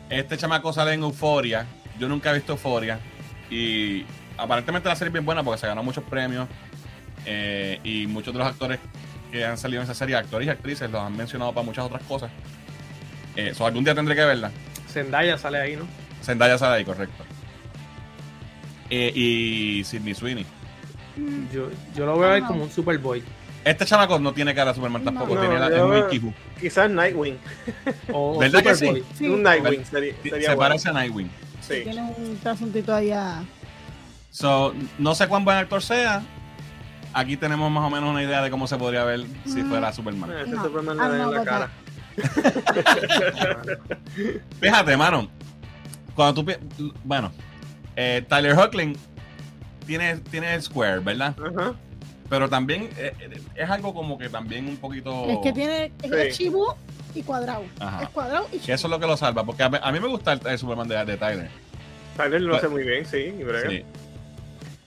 [0.09, 1.65] Este chamaco sale en Euforia.
[1.97, 2.99] Yo nunca he visto Euforia.
[3.49, 4.05] Y
[4.37, 6.47] aparentemente la serie es bien buena porque se ganó muchos premios.
[7.25, 8.79] Eh, y muchos de los actores
[9.31, 12.01] que han salido en esa serie, actores y actrices, los han mencionado para muchas otras
[12.03, 12.31] cosas.
[13.35, 14.51] Eh, so, algún día tendré que verla.
[14.89, 15.85] Zendaya sale ahí, ¿no?
[16.23, 17.23] Zendaya sale ahí, correcto.
[18.89, 20.45] Eh, y Sidney Sweeney.
[21.15, 22.47] Mm, Yo, yo lo veo ahí Ah, no.
[22.47, 23.21] como un Superboy.
[23.63, 25.35] Este chamaco no tiene cara de Superman tampoco.
[25.35, 26.33] No, tiene la, es muy Kihu.
[26.59, 27.37] Quizás Nightwing.
[28.13, 29.03] O, ¿Verdad que sí?
[29.25, 30.57] Un Nightwing sería, Se bueno.
[30.57, 31.29] parece a Nightwing.
[31.61, 31.81] Sí.
[31.83, 33.43] tiene un trasuntito allá.
[34.31, 36.23] So, no sé cuán buen actor sea.
[37.19, 39.69] Aquí tenemos más o menos una idea de cómo se podría ver si Mm.
[39.69, 40.31] fuera Superman.
[40.31, 41.69] Ese No, Superman le da en la cara.
[44.61, 45.29] Fíjate, mano.
[46.15, 46.45] Cuando tú.
[46.45, 47.31] pi- Bueno,
[47.95, 48.97] eh, Tyler Hoechlin
[49.85, 51.35] tiene, tiene el Square, ¿verdad?
[51.39, 51.73] Ajá.
[52.29, 55.25] Pero también eh, eh, es algo como que también un poquito.
[55.29, 56.43] Es que tiene es, Sí.
[56.45, 56.65] chibu
[57.15, 57.63] y cuadrado.
[57.79, 58.03] Ajá.
[58.03, 58.73] Es cuadrado y Que chibu.
[58.75, 59.43] eso es lo que lo salva.
[59.45, 61.49] Porque a mí, a mí me gusta el, el Superman de, de Tyler.
[62.17, 63.17] Tyler lo Pues- hace muy bien, sí.
[63.39, 63.69] y brega.
[63.69, 63.83] Sí.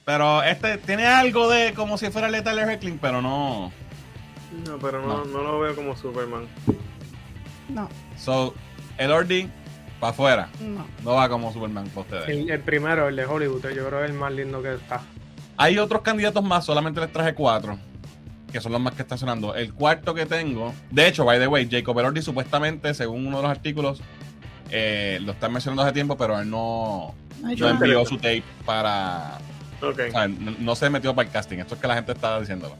[0.05, 3.73] Pero este tiene algo de como si fuera Tyler Hoechlin, pero no.
[4.67, 5.25] No, pero No.
[5.25, 6.47] no, no lo veo como Superman.
[7.69, 7.88] No,
[8.19, 8.55] So,
[8.99, 9.49] el Ordi,
[10.01, 10.49] para afuera.
[10.61, 10.87] no.
[11.05, 12.29] No va como Superman para ustedes.
[12.29, 15.01] El, el primero, el de Hollywood, yo creo que es el más lindo que está.
[15.57, 17.79] Hay otros candidatos más, solamente les traje cuatro,
[18.51, 19.55] que son los más que están sonando.
[19.55, 23.43] El cuarto que tengo, de hecho, by the way, Jacob Elordi supuestamente, según uno de
[23.45, 24.03] los artículos,
[24.71, 29.38] eh, lo están mencionando hace tiempo, pero él no, no envió su tape para...
[29.83, 30.01] Ok.
[30.09, 31.59] o sea, no, no se metió para el casting.
[31.59, 32.77] Esto es que la gente está diciéndolo.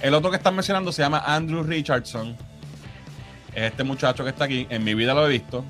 [0.00, 2.36] El otro que están mencionando se llama Andrew Richardson.
[3.54, 4.66] Es este muchacho que está aquí.
[4.68, 5.64] En mi vida lo he visto.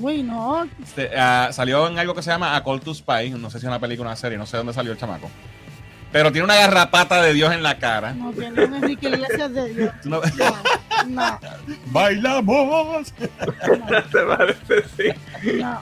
[0.00, 0.66] Uy, no.
[0.94, 3.30] Se- ah, salió en algo que se llama A Call to Spy.
[3.30, 4.38] No sé si es una película o una serie.
[4.38, 5.30] No sé dónde salió el chamaco.
[6.12, 8.12] Pero tiene una garrapata de Dios en la cara.
[8.14, 9.92] No tiene un Enrique Iglesias de Dios.
[10.04, 10.56] No- No,
[11.08, 11.38] no,
[11.86, 13.12] ¡Bailamos!
[13.18, 13.28] ¿Te
[14.26, 14.84] parece?
[14.96, 15.52] Sí.
[15.60, 15.78] no.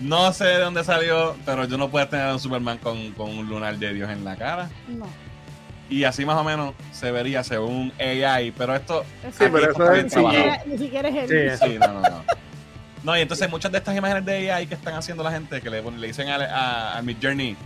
[0.00, 3.30] No sé de dónde salió, pero yo no puedo tener a un Superman con, con
[3.36, 4.68] un lunar de Dios en la cara.
[4.88, 5.06] no.
[5.90, 10.04] Y así más o menos se vería según AI, pero esto Sí, pero eso es
[10.04, 11.58] Ni siquiera, ni siquiera es él.
[11.58, 12.24] Sí, Sí, no, no, no.
[13.02, 15.68] No, y entonces muchas de estas imágenes de AI que están haciendo la gente, que
[15.68, 17.56] le, le dicen a, a, a Mid Journey,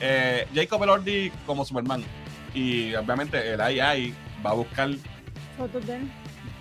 [0.00, 2.02] eh, Jacob Elordi como Superman.
[2.54, 4.88] Y obviamente el AI va a buscar
[5.58, 6.10] Fotos de él.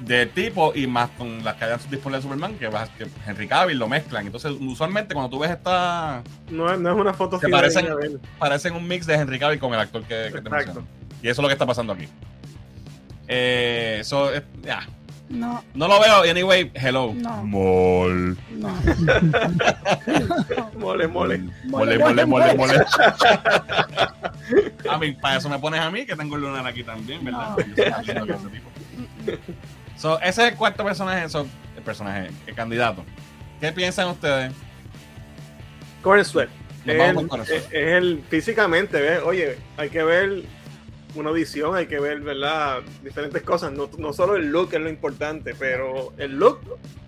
[0.06, 3.48] De tipo y más con las que hayan disponibles de Superman, que, va, que Henry
[3.48, 4.26] Cavill lo mezclan.
[4.26, 7.62] Entonces, usualmente cuando tú ves esta, No, es- no es una foto fidedigna
[7.96, 10.84] parecen- parecen un mix de Henry Cavill con el actor que, que te menciono.
[11.22, 12.08] Y eso es lo que está pasando aquí.
[13.28, 14.86] Eh, so, eh, ya.
[15.30, 17.14] No, No lo veo, anyway, hello.
[17.16, 17.44] No.
[17.46, 18.38] Mol.
[18.52, 18.70] no.
[20.78, 21.38] Mole, mole.
[21.66, 22.86] Mole, mole, mole, mole.
[24.90, 27.56] A mí, para eso me pones a mí, que tengo el lunar aquí también, ¿verdad?
[28.14, 28.40] No, no, no.
[29.98, 33.04] So, ese es el cuarto personaje, so, el personaje, el candidato.
[33.60, 34.52] ¿Qué piensan ustedes?
[36.02, 36.50] Corn Sweat.
[36.86, 36.98] Es
[37.50, 39.22] es- el físicamente, ¿ves?
[39.24, 40.44] Oye, hay que ver
[41.16, 42.82] una audición, hay que ver, ¿verdad?
[43.04, 43.72] Diferentes cosas.
[43.72, 46.60] No, no solo el look es lo importante, pero el look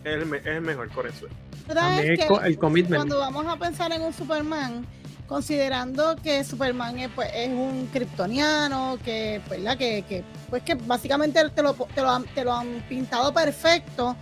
[0.03, 1.33] es el, me- es el mejor Corn Sweat.
[1.67, 2.95] También es el, el commitment.
[2.97, 4.85] cuando vamos a pensar en un Superman,
[5.27, 9.77] considerando que Superman es, pues, es un kryptoniano, que, pues, ¿verdad?
[9.77, 14.15] que, que, pues que básicamente te lo, te, lo han, te lo han pintado perfecto,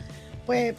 [0.45, 0.75] pues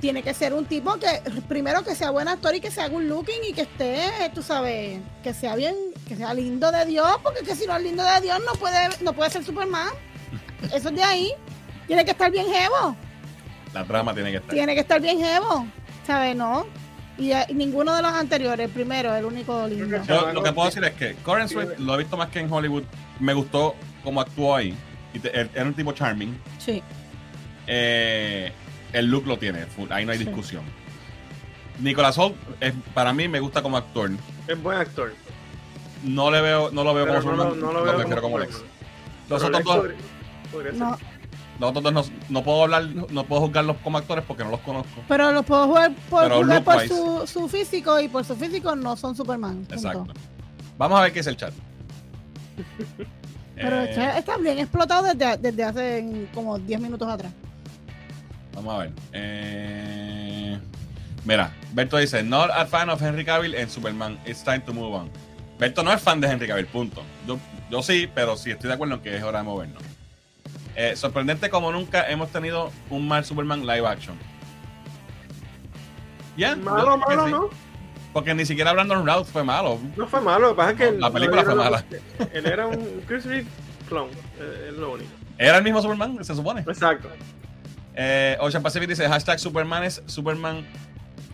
[0.00, 1.08] tiene que ser un tipo que
[1.48, 5.00] primero que sea buen actor y que sea good looking y que esté, tú sabes,
[5.22, 5.74] que sea bien,
[6.06, 8.88] que sea lindo de Dios, porque que si no es lindo de Dios no puede,
[9.00, 9.88] no puede ser Superman.
[10.74, 11.32] Eso es de ahí.
[11.86, 12.96] Tiene que estar bien jevo
[13.72, 14.52] La trama tiene que estar.
[14.52, 15.66] tiene que estar bien jevo,
[16.06, 16.34] ¿sabes?
[16.36, 16.66] No.
[17.18, 20.02] Y, eh, ninguno de los anteriores, el primero, el único lindo.
[20.04, 22.52] Yo lo que puedo decir es que Coren Sweet lo he visto más que en
[22.52, 22.82] Hollywood.
[23.20, 23.74] Me gustó
[24.04, 24.74] cómo actuó ahí.
[25.14, 26.38] Y era un tipo charming.
[26.58, 26.82] Sí.
[27.66, 28.52] Eh,
[28.92, 29.66] el look lo tiene.
[29.66, 30.24] full, Ahí no hay Sí.
[30.24, 30.62] discusión.
[31.80, 34.10] Nicolas Holt, es- para mí me gusta como actor.
[34.46, 35.14] Es buen actor.
[36.04, 38.38] No le veo, no lo veo Pero como no, Superman, no lo lo veo como
[38.38, 38.40] Superman.
[38.40, 38.62] Lex.
[39.28, 39.96] Los otros Lex dos, podría-
[40.52, 40.80] podría ser.
[40.80, 40.98] No,
[41.58, 44.60] los otros dos no, no puedo hablar, no puedo juzgarlos como actores porque no los
[44.60, 45.02] conozco.
[45.08, 49.16] pero lo puedo jugar por, jugar su, su físico y por su físico no son
[49.16, 49.56] Superman.
[49.56, 49.74] punto.
[49.74, 50.06] Exacto.
[50.78, 51.52] Vamos a ver qué es el chat.
[53.54, 57.32] Pero Eh, está, está bien explotado desde, desde hace como 10 minutos atrás.
[58.54, 58.92] Vamos a ver.
[59.12, 60.58] Eh,
[61.24, 64.18] mira, Berto dice, not a fan of Henry Cavill en Superman.
[64.26, 65.10] It's time to move on.
[65.58, 67.02] Berto no es fan de Henry Cavill, punto.
[67.26, 67.38] Yo,
[67.70, 69.82] yo sí, pero sí estoy de acuerdo en que es hora de movernos.
[70.76, 74.16] Eh, sorprendente como nunca hemos tenido un mal Superman live action.
[76.36, 77.30] Ya, Malo, malo, sí.
[77.32, 77.50] ¿no?
[78.12, 79.78] Porque ni siquiera Brandon Routh fue malo.
[79.96, 80.92] No fue malo, lo que pasa es que.
[80.92, 81.84] No, la película no fue mala.
[82.32, 83.46] Él era un Chris Reeve
[83.88, 85.10] clone, eh, es lo único.
[85.38, 86.60] Era el mismo Superman, se supone.
[86.60, 87.08] Exacto.
[87.94, 90.66] Eh, Ocean Pacific dice, hashtag Superman es Superman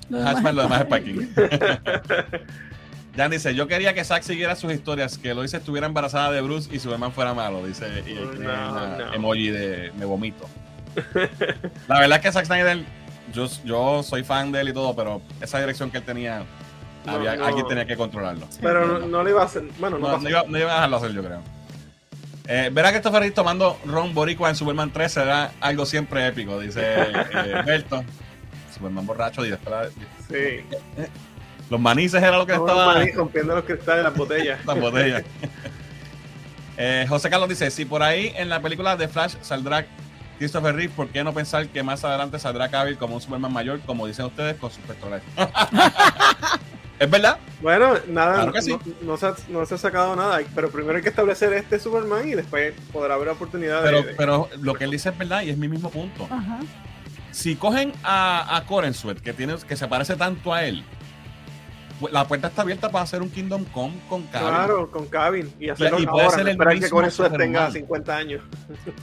[0.09, 1.35] Lo demás Hashtag lo demás es Packing.
[3.17, 6.75] Jan dice, yo quería que Zack siguiera sus historias, que Lois estuviera embarazada de Bruce
[6.75, 9.13] y Superman fuera malo, dice y No, tiene una no.
[9.15, 10.49] emoji de me vomito.
[11.89, 12.83] La verdad es que Zack Snyder,
[13.33, 16.45] yo, yo soy fan de él y todo, pero esa dirección que él tenía,
[17.05, 17.45] No, había, no.
[17.47, 18.47] alguien tenía que controlarlo.
[18.61, 19.65] Pero no, no le iba a hacer.
[19.79, 20.23] Bueno, no, No, pasó.
[20.25, 21.43] no iba, no iba a dejarlo hacer, yo creo.
[22.49, 26.59] Eh, ver a Christopher Reeve tomando Ron Boricua en Superman 3 será algo siempre épico,
[26.59, 28.03] dice eh, Berto.
[28.75, 29.89] Superman borracho y después la-
[30.29, 30.65] Sí.
[31.73, 32.85] Los manices era lo que Como estaba...
[32.93, 34.63] los maní rompiendo los cristales las botellas.
[34.67, 35.25] las botellas.
[36.79, 39.85] Eh, José Carlos dice: Si por ahí en la película de Flash saldrá
[40.39, 43.81] Christopher Reeve, ¿por qué no pensar que más adelante saldrá Cavill como un Superman mayor,
[43.81, 45.23] como dicen ustedes, con sus pectorales?
[46.99, 47.37] ¿Es verdad?
[47.61, 48.95] Bueno, nada, Claro que no, sí.
[49.03, 52.27] no se ha, no se ha sacado nada, pero primero hay que establecer este Superman
[52.27, 54.15] y después podrá haber oportunidad Pero, de...
[54.15, 56.27] pero lo que él dice es verdad y es mi mismo punto.
[56.31, 56.61] Ajá.
[57.33, 60.83] Si cogen a, a Coren Sweat, que, tiene, que se parece tanto a él,
[62.11, 64.49] la puerta está abierta para hacer un Kingdom Come con Cavill.
[64.49, 67.39] Claro, con Cabin y hacerlo Y puede ahora, ser el que mismo con eso Superman.
[67.39, 68.43] tenga 50 años.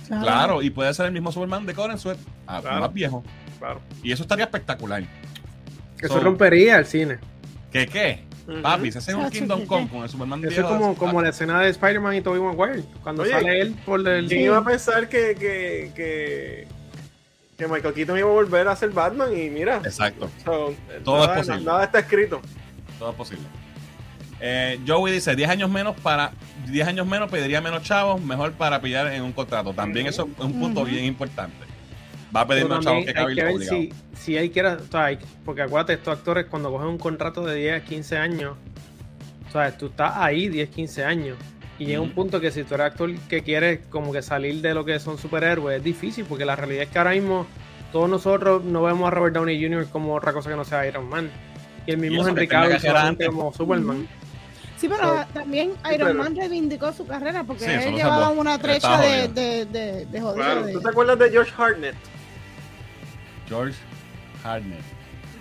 [0.08, 2.80] Claro, y puede ser el mismo Superman de Coren Sweat, ah, Claro.
[2.82, 3.24] más viejo.
[3.60, 3.82] Claro.
[4.04, 5.04] Y eso estaría espectacular.
[6.02, 7.20] Eso So, rompería el cine.
[7.72, 8.24] ¿Qué qué?
[8.64, 11.30] Papi, se hace un Kingdom ¿qué, Come con el Superman Eso es como, como la
[11.30, 12.84] escena de Spider-Man y Tobey Maguire.
[13.04, 14.28] Cuando Oye, sale él por el.
[14.28, 16.68] ¿Quién iba a pensar que, que, que,
[17.58, 19.38] que Michael Keaton iba a volver a ser Batman?
[19.38, 21.62] Y mira, Exacto, so, Todo es posible.
[21.62, 22.42] nada está escrito.
[23.00, 23.46] Todo es posible.
[24.42, 26.32] Eh, Joey dice 10 años menos para
[26.68, 29.74] 10 años menos pediría menos chavos, mejor para pillar en un contrato.
[29.74, 31.56] También eso es un punto bien importante.
[32.34, 34.80] Va a pedir menos chavos que hay Cavill que ver si, si hay que, o
[34.90, 38.56] sea, hay- porque acuérdate, estos actores cuando cogen un contrato de 10, 15 años,
[39.48, 41.36] o sea, tú estás ahí 10, 15 años.
[41.80, 44.74] Y llega un punto que si tú eres actor que quieres como que salir de
[44.74, 47.48] lo que son superhéroes, es difícil, porque la realidad es que ahora mismo
[47.92, 49.88] todos nosotros no vemos a Robert Downey Jr.
[49.90, 51.32] como otra cosa que no sea Iron Man.
[51.86, 52.78] Y el mismo Henry Cavill
[53.28, 54.08] como Superman.
[54.78, 58.28] Sí, pero So- también sí, Iron pero- Man reivindicó su carrera porque Sí, él llevaba
[58.28, 58.40] salvó.
[58.42, 59.34] una trecha de, jodido.
[59.34, 61.96] de, de, de jodido Claro, de- ¿Tú te acuerdas de George Hartnett?
[63.48, 63.78] George
[64.44, 64.80] Hartnett.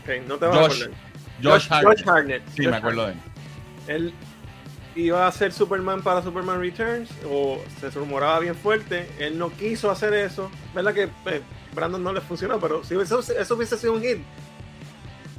[0.03, 0.91] Ok, no te vas a acordar.
[1.43, 1.81] Josh Hartnett.
[1.99, 2.43] George Hartnett.
[2.49, 3.19] Sí, George me acuerdo de él.
[3.87, 4.15] Él
[4.97, 9.09] iba a ser Superman para Superman Returns, o se rumoraba bien fuerte.
[9.19, 10.51] Él no quiso hacer eso.
[10.75, 11.43] ¿Verdad que pues,
[11.75, 12.59] Brandon no le funcionó?
[12.59, 14.19] Pero si eso, eso hubiese sido un hit,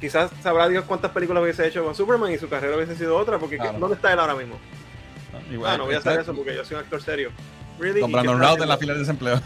[0.00, 3.38] quizás sabrá Dios cuántas películas hubiese hecho con Superman y su carrera hubiese sido otra.
[3.38, 3.78] Porque Claro.
[3.78, 4.58] ¿dónde está él ahora mismo?
[5.50, 7.30] Igual, Ah, no voy a hacer eso porque yo soy un actor serio.
[7.78, 8.00] Really?
[8.00, 9.40] Con ¿Y Brandon Routh en la fila de desempleo.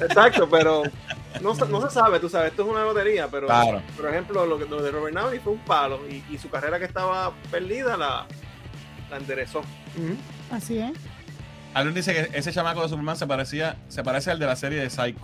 [0.00, 0.82] Exacto, pero
[1.42, 3.82] no, se- no se sabe, tú sabes, esto es una lotería, pero Claro.
[3.96, 6.78] por ejemplo, lo, que- lo de Robert Downey fue un palo y, y su carrera
[6.78, 8.26] que estaba perdida la,
[9.10, 9.62] la enderezó.
[10.50, 10.92] Así es.
[11.74, 14.78] Alun dice que ese chamaco de Superman se parecía, se parece al de la serie
[14.80, 15.20] de Psycho.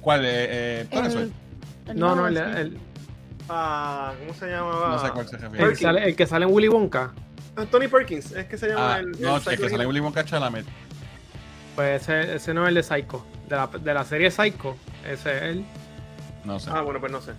[0.00, 0.24] ¿Cuál?
[0.26, 0.28] Eh,
[0.82, 1.32] eh, ¿cuál es El- él?
[1.88, 2.78] el No, no, el-
[3.52, 4.88] Ah, ¿cómo se llamaba?
[4.90, 5.68] No sé a cuál se el refiere.
[5.70, 7.12] que sale, el que sale en Willy Wonka.
[7.56, 10.00] Anthony Perkins, es que se llama Ah, el, no, el el que sale en Willy
[10.00, 10.64] Wonka Chalamet.
[11.74, 13.26] Pues ese, ese no es el de Psycho.
[13.48, 14.76] De la, de la serie Psycho.
[15.04, 15.64] Ese es él.
[16.44, 16.70] No sé.
[16.72, 17.32] Ah, bueno, pues no sé.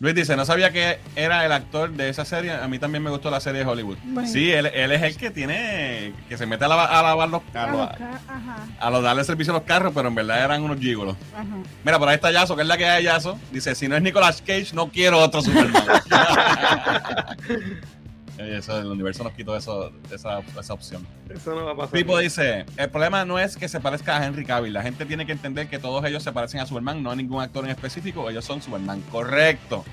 [0.00, 2.52] Luis dice, no sabía que era el actor de esa serie.
[2.52, 3.98] A mí también me gustó la serie de Hollywood.
[4.04, 4.28] Bueno.
[4.28, 7.42] Sí, él, él es el que tiene, que se mete a, lava- a lavar los
[7.42, 7.88] A carros,
[8.28, 11.16] Ajá, a los darle servicio a los carros, pero en verdad eran unos gigolos.
[11.34, 11.44] ajá.
[11.84, 13.40] Mira, por ahí está Yaso, que es la que hay Yaso.
[13.50, 15.82] Dice, si no es Nicolas Cage, no quiero otro Superman.
[18.38, 21.06] Oye, eso, el universo nos quitó eso, esa, esa opción.
[21.28, 21.90] Eso no va a pasar.
[21.90, 24.72] Pipo dice, el problema no es que se parezca a Henry Cavill.
[24.72, 27.42] La gente tiene que entender que todos ellos se parecen a Superman, no a ningún
[27.42, 28.30] actor en específico.
[28.30, 29.02] Ellos son Superman.
[29.10, 29.84] Correcto.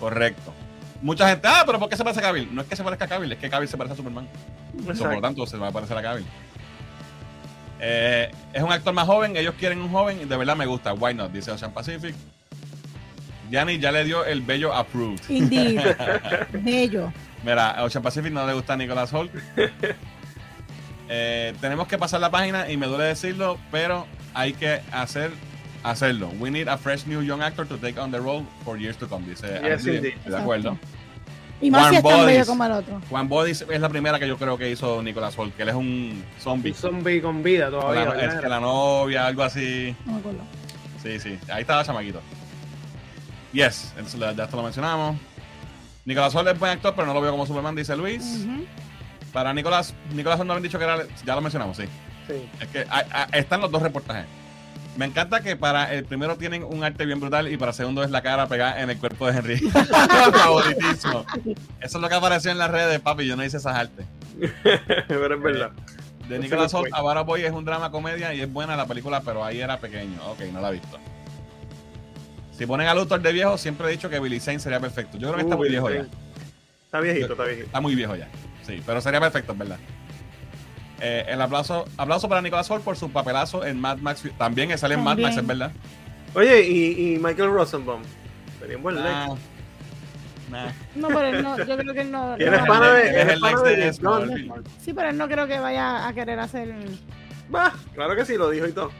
[0.00, 0.52] Correcto.
[1.02, 2.54] Mucha gente, ah, pero ¿por qué se parece a Cavill?
[2.54, 4.28] No es que se parezca a Cavill, es que Cavill se parece a Superman.
[4.84, 6.26] Por lo tanto, se va a parecer a Cavill.
[7.80, 10.92] Eh, es un actor más joven, ellos quieren un joven y de verdad me gusta.
[10.92, 11.32] Why not?
[11.32, 12.14] Dice Ocean Pacific.
[13.50, 15.28] Yanni ya le dio el bello approved.
[15.28, 15.80] Indeed.
[16.52, 17.12] Bello.
[17.44, 19.32] Mira, a Ocean Pacific no le gusta Nicolas Holt.
[21.12, 25.32] Eh, tenemos que pasar la página y me duele decirlo, pero hay que hacer
[25.82, 26.30] hacerlo.
[26.38, 29.08] We need a fresh new young actor to take on the role for years to
[29.08, 30.78] come, dice Yes, de acuerdo.
[31.60, 33.00] Y más Warm si es tan bello como el otro.
[33.10, 35.74] Juan Bodis es la primera que yo creo que hizo Nicolas Holt, que él es
[35.74, 36.70] un zombie.
[36.70, 38.06] Un zombie con vida todavía.
[38.06, 39.94] la, es que la novia, algo así.
[40.06, 40.40] No me acuerdo.
[41.02, 41.38] Sí, sí.
[41.52, 42.20] Ahí estaba chamaquito.
[43.52, 45.16] Yes, ya esto lo mencionamos.
[46.04, 48.46] Nicolas Holt es buen actor, pero no lo veo como Superman, dice Luis.
[49.32, 51.84] Para Nicolás, Nicolás no habían dicho que era, ya lo mencionamos, sí.
[52.26, 52.48] Sí.
[52.60, 52.86] Es que
[53.32, 54.26] están los dos reportajes.
[54.96, 58.02] Me encanta que para el primero tienen un arte bien brutal y para el segundo
[58.02, 59.58] es la cara pegada en el cuerpo de Henry.
[60.32, 61.24] Favoritísimo.
[61.80, 63.26] Eso es lo que apareció en las redes, papi.
[63.26, 64.06] Yo no hice esas artes.
[65.08, 65.70] pero es verdad.
[66.28, 66.88] De no Holt fue.
[66.92, 69.78] a Bara Boy es un drama comedia y es buena la película, pero ahí era
[69.78, 70.20] pequeño.
[70.26, 70.98] Ok, no la he visto.
[72.60, 75.16] Si ponen a Luthor de viejo, siempre he dicho que Billy Zane sería perfecto.
[75.16, 76.04] Yo creo que está muy Uy, viejo ya.
[76.84, 77.64] Está viejito, está viejito.
[77.68, 78.28] Está muy viejo ya.
[78.66, 79.78] Sí, pero sería perfecto, en verdad.
[81.00, 84.24] Eh, el aplauso, aplauso para Nicolás Holt por su papelazo en Mad Max.
[84.36, 85.72] También sale en Mad Max, es verdad.
[86.34, 88.02] Oye, y, y Michael Rosenbaum.
[88.60, 89.28] Sería un buen Nah.
[89.28, 89.40] lex.
[90.50, 90.66] Nah.
[90.96, 92.36] No, pero él no, yo creo que él no.
[92.38, 93.92] Y él no- es pana de- Él es el pana ex de de.
[93.94, 94.52] Smallville.
[94.78, 96.74] Sí, pero él no creo que vaya a querer hacer.
[97.48, 98.90] Bah, claro que sí, lo dijo y todo.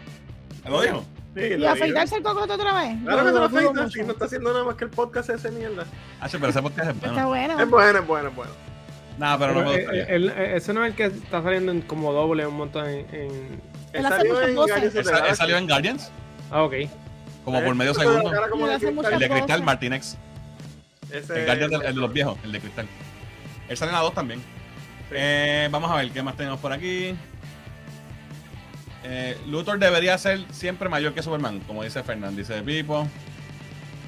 [0.67, 1.05] ¿Lo dijo?
[1.35, 2.99] Sí, ¿Y afeitarse el cocote otra vez?
[3.05, 5.51] Claro que se lo afeita, si no está haciendo nada más que el podcast ese
[5.53, 5.85] mierda.
[6.21, 7.29] Ah, sí, pero ese podcast es Está bueno.
[7.29, 7.61] bueno.
[7.61, 8.53] Es bueno, es bueno, es bueno.
[9.19, 11.43] Nah, pero no me Pero, eh, eh, él- eh, ese no es el que está
[11.43, 13.07] saliendo en como doble un montón en.
[13.15, 13.61] en-
[13.93, 14.55] Él salió en.
[14.57, 16.11] Guardians Él salió en Guardians,
[16.51, 16.75] Ah, ok.
[17.45, 18.33] como por medio segundo.
[19.11, 19.29] El de.
[19.29, 20.17] Cristal, Martinex.
[21.13, 22.87] Ese- El Guardians del- el de los viejos, el de Cristal.
[23.69, 24.43] Él sale en la 2 también.
[25.13, 27.15] Eh, vamos a ver qué más tenemos por aquí.
[29.05, 33.09] Eh, Luthor debería ser siempre mayor que Superman, como dice Fernand, dice Pipo.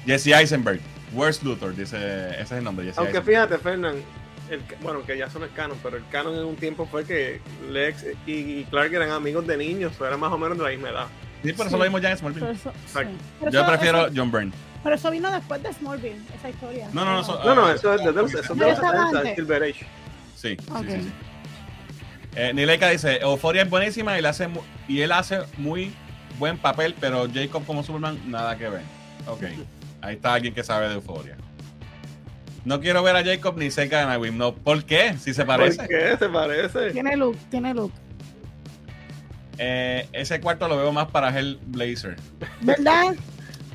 [0.05, 0.79] Jesse Eisenberg,
[1.13, 1.97] Where's Luthor, dice,
[2.31, 3.47] ese es el nombre, Jesse Aunque Eisenberg.
[3.47, 3.95] fíjate, Fernán,
[4.81, 8.05] bueno, que ya son el canon, pero el canon en un tiempo fue que Lex
[8.27, 10.89] y, y Clark eran amigos de niños, o eran más o menos de la misma
[10.89, 11.07] edad.
[11.43, 11.79] Sí, por eso Sí.
[11.79, 12.51] lo vimos ya en Pero Smallville.
[12.51, 12.99] eso, sí.
[13.39, 14.51] Pero Yo eso- prefiero eso- John Byrne.
[14.83, 16.89] pero eso vino después de Smallville, esa historia.
[16.93, 18.67] No, no, no, eso- No, no, Ah, eso es de los, eso es de Pero
[18.69, 19.35] los estaba 70, antes.
[19.35, 19.85] Silver Age.
[20.35, 20.57] Sí, sí,
[21.01, 21.11] sí.
[22.35, 25.93] Eh, Nileika dice, Euphoria es buenísima y, le hace mu- y él hace muy
[26.39, 28.81] buen papel, pero Jacob como Superman, nada que ver.
[29.27, 29.43] Ok,
[30.01, 31.37] ahí está alguien que sabe de Euphoria.
[32.65, 34.37] No quiero ver a Jacob ni cerca de Nightwing.
[34.37, 35.15] No, ¿por qué?
[35.19, 35.87] Si se ¿Por parece.
[35.87, 36.15] qué?
[36.17, 36.91] ¿Se parece?
[36.91, 37.91] Tiene look, tiene look.
[39.57, 42.15] Eh, ese cuarto lo veo más para Hell Blazer.
[42.61, 43.13] ¿Verdad?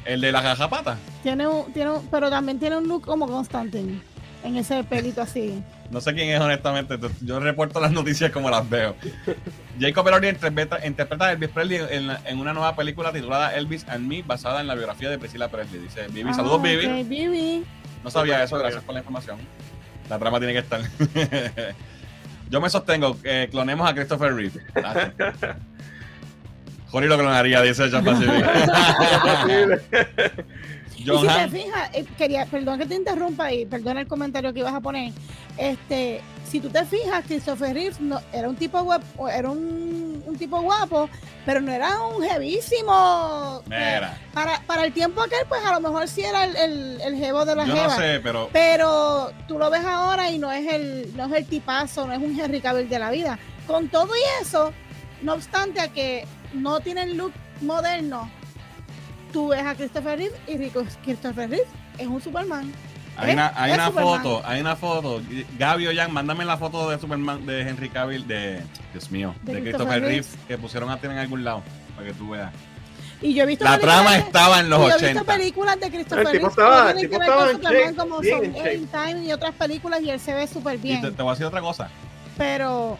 [0.05, 0.97] El de la gajapata.
[1.23, 4.01] Tiene un, tiene un, pero también tiene un look como Constantine.
[4.43, 5.63] En ese pelito así.
[5.91, 6.99] No sé quién es, honestamente.
[7.23, 8.95] Yo reporto las noticias como las veo.
[9.81, 13.89] Jacob Elordi interpreta, interpreta a Elvis Presley en, la- en una nueva película titulada Elvis
[13.89, 15.81] and Me, basada en la biografía de Priscilla Presley.
[15.81, 16.87] Dice Vivi, saludos, Ah, Vivi.
[16.87, 17.65] ok, Vivi.
[18.05, 19.39] No sabía eso, gracias por la información.
[20.11, 20.81] La trama tiene que estar.
[22.51, 24.61] Yo me sostengo que clonemos a Christopher Reeve.
[26.91, 28.45] Jory lo clonaría, dice John Pacific.
[30.97, 34.07] Y John si te Hamm, fijas, eh, quería, perdón que te interrumpa y perdón el
[34.07, 35.13] comentario que ibas a poner.
[35.59, 40.39] Este, si tú te fijas, Christopher Reeves no, era un tipo guapo, era un, un
[40.39, 41.11] tipo guapo,
[41.45, 43.63] pero no era un jevísimo.
[43.67, 47.17] Mira, Para, para el tiempo aquel, pues a lo mejor sí era el, el, el
[47.17, 47.89] jevo de la yo jeva.
[47.89, 51.47] no sé, pero Pero tú lo ves ahora y no es el, no es el
[51.47, 53.39] tipazo, no es un Henry Cavill de la vida.
[53.67, 54.73] Con todo y eso,
[55.23, 58.31] no obstante a que no tiene el look moderno,
[59.33, 61.67] tú ves a Christopher Reeve y Rico Christopher Reeve
[61.99, 62.73] es un Superman.
[63.19, 64.23] Hay una, hay es una Superman.
[64.23, 65.23] foto, hay una foto.
[65.59, 68.63] Gaby o Jan, mándame la foto de Superman de Henry Cavill, de
[68.93, 70.45] Dios mío, De de, Christopher Christopher Reeve Reeve.
[70.49, 71.63] que pusieron a tener en algún lado,
[71.97, 72.53] para que tú veas.
[73.21, 75.25] Y yo he visto La trama de- estaba en los y yo he visto 80.
[75.25, 78.75] películas de Christopher Reeve estaba- el tipo estaba en shape, como bien son en shape.
[78.75, 81.01] In Time y otras películas y él se ve súper Y bien.
[81.03, 81.89] te, te voy a decir otra cosa.
[82.37, 82.97] Pero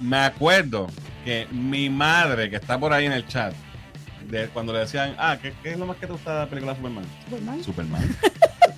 [0.00, 0.88] Me acuerdo
[1.24, 3.54] que mi madre, que está por ahí en el chat,
[4.32, 6.46] de cuando le decían, ah, ¿qué, qué es lo más que te gusta de la
[6.46, 7.04] película Superman?
[7.28, 8.16] Superman, Superman.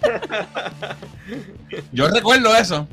[1.92, 2.88] Yo recuerdo eso.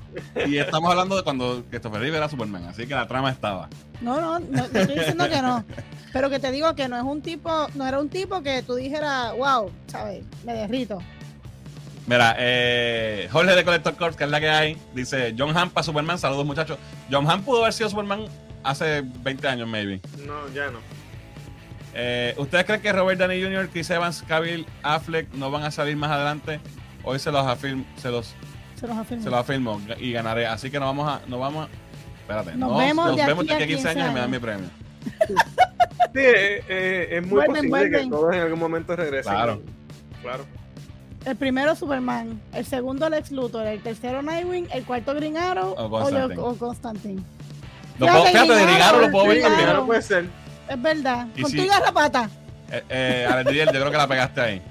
[0.46, 3.68] Y estamos hablando de cuando Christopher Reeve era Superman, así que la trama estaba.
[4.00, 5.66] No, no, no, no estoy diciendo que no.
[6.14, 8.76] Pero que te digo que no es un tipo, no era un tipo que tú
[8.76, 10.24] dijeras, wow, ¿sabes?
[10.46, 11.00] Me derrito.
[12.06, 15.84] Mira, eh, Jorge de Collector Corps, que es la que hay, dice John Hamm para
[15.84, 16.20] Superman.
[16.20, 16.78] Saludos, muchachos.
[17.10, 18.26] John Hamm pudo haber sido Superman
[18.64, 20.00] hace 20 años, maybe.
[20.28, 21.01] No, ya no.
[21.94, 25.96] Eh, ¿Ustedes creen que Robert Downey Jr., Chris Evans, Cavill, Affleck no van a salir
[25.98, 26.60] más adelante?
[27.04, 28.34] Hoy se los afirmo, se los,
[28.80, 29.24] Se los afirmo.
[29.24, 30.46] se los afirmo y ganaré.
[30.48, 33.44] Así que no vamos a, no vamos a, espérate, Nos no, vemos nos de vemos
[33.44, 34.70] aquí de aquí a 15 años y me dan mi premio.
[36.14, 38.04] Sí, eh, eh, es muy Vuelven, posible vuelven.
[38.04, 39.32] que todos en algún momento regresen.
[39.32, 39.62] Claro.
[40.22, 40.46] Claro.
[41.24, 45.86] El primero Superman, el segundo Lex Luthor, el tercero Nightwing, el cuarto Green Arrow O
[45.86, 46.36] o, Constantine.
[46.36, 47.22] yo- o Constantine.
[47.98, 49.70] Lo Fíjate, puedo- fíjate, de Green Grigaro lo Arrow, puedo ver Green también.
[49.70, 49.82] Arrow.
[49.82, 50.26] No puede ser.
[50.70, 51.28] Es verdad.
[51.36, 52.30] Y Con si- tu garrapata.
[52.72, 53.28] Eh, eh,
[53.66, 54.62] yo creo que la pegaste ahí.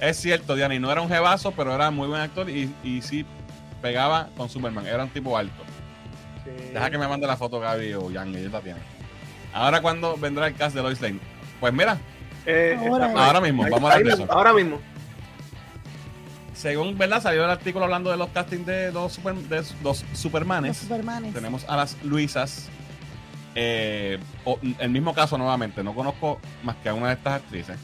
[0.00, 3.00] Es cierto, Diana, y no era un jebazo, pero era muy buen actor y, y
[3.02, 3.24] sí
[3.82, 4.86] pegaba con Superman.
[4.86, 5.62] Era un tipo alto.
[6.44, 6.70] Sí.
[6.72, 8.82] Deja que me mande la foto Gaby o Yang, ellos la tienen.
[9.52, 11.18] Ahora, cuando vendrá el cast de Lois Lane?
[11.60, 11.98] Pues mira,
[12.46, 14.28] Eh, Ahora, está- ahora mismo, ahí- vamos a ahí hablar.
[14.30, 14.78] Ahora mismo.
[16.52, 17.22] Según, ¿verdad?
[17.22, 20.76] Salió el artículo hablando de los castings de dos, super, de dos Los Supermanes.
[20.78, 21.34] Supermanes.
[21.34, 22.68] Tenemos a las Luisas.
[23.54, 27.78] Eh, o- el mismo caso nuevamente, no conozco más que a una de estas actrices.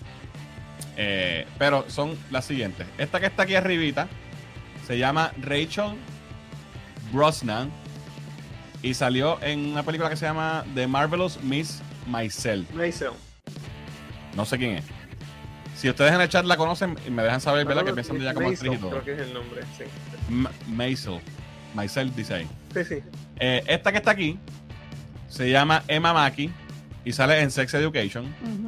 [0.96, 2.86] Eh, pero son las siguientes.
[2.98, 4.08] Esta que está aquí arribita
[4.86, 5.94] se llama Rachel
[7.12, 7.70] Brosnan
[8.82, 12.66] y salió en una película que se llama The Marvelous Miss Maisel.
[12.74, 13.14] Mason.
[14.36, 14.84] No sé quién es.
[15.76, 17.84] Si ustedes en el chat la conocen y me dejan saber, ¿verdad?
[17.84, 18.90] Que piensan de ella como actriz y todo.
[18.90, 19.84] Creo que es el nombre, sí.
[20.28, 21.20] Ma- Maisel.
[21.74, 22.48] Maisel dice ahí.
[22.74, 22.94] Sí, sí.
[23.38, 24.38] Eh, esta que está aquí
[25.30, 26.50] se llama Emma Mackey
[27.04, 28.26] y sale en Sex Education,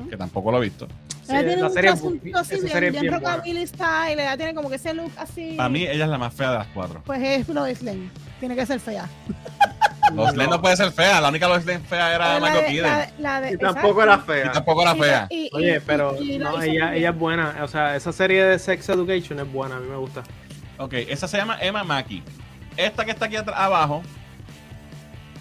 [0.09, 0.89] que tampoco lo he visto.
[1.25, 4.77] Sí, Ella tiene la un asunto así bien, bien rockabilly style, ella tiene como que
[4.77, 5.55] ese look así.
[5.57, 7.03] Para mí, ella es la más fea de las cuatro.
[7.05, 8.09] Pues es Lois Lane.
[8.41, 9.09] Tiene que ser fea.
[10.15, 11.21] Lois Lane no puede ser fea.
[11.21, 14.33] La única Lois Lane fea era la- la de- Y tampoco exacto.
[14.33, 14.53] era Y fea.
[14.53, 15.27] tampoco era Y- fea.
[15.31, 17.57] y- y- Oye, y- pero y no, ella, es buena.
[17.63, 20.23] O sea, esa serie de Sex Education es buena, a mí me gusta.
[20.79, 22.23] Ok, esa se llama Emma Mackey.
[22.77, 24.03] Esta que está aquí abajo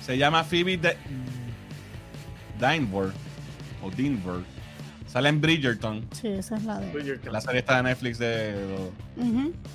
[0.02, 0.97] se llama Phoebe de
[3.82, 4.41] o Dinver.
[5.08, 6.08] Sale en Bridgerton.
[6.12, 6.91] Sí, esa es la de.
[6.91, 7.34] Bridgerton.
[7.34, 8.56] La serie está de Netflix de,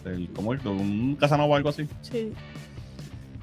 [0.04, 0.62] del ¿cómo es?
[0.62, 1.86] De un Casanova o algo así.
[2.02, 2.32] sí.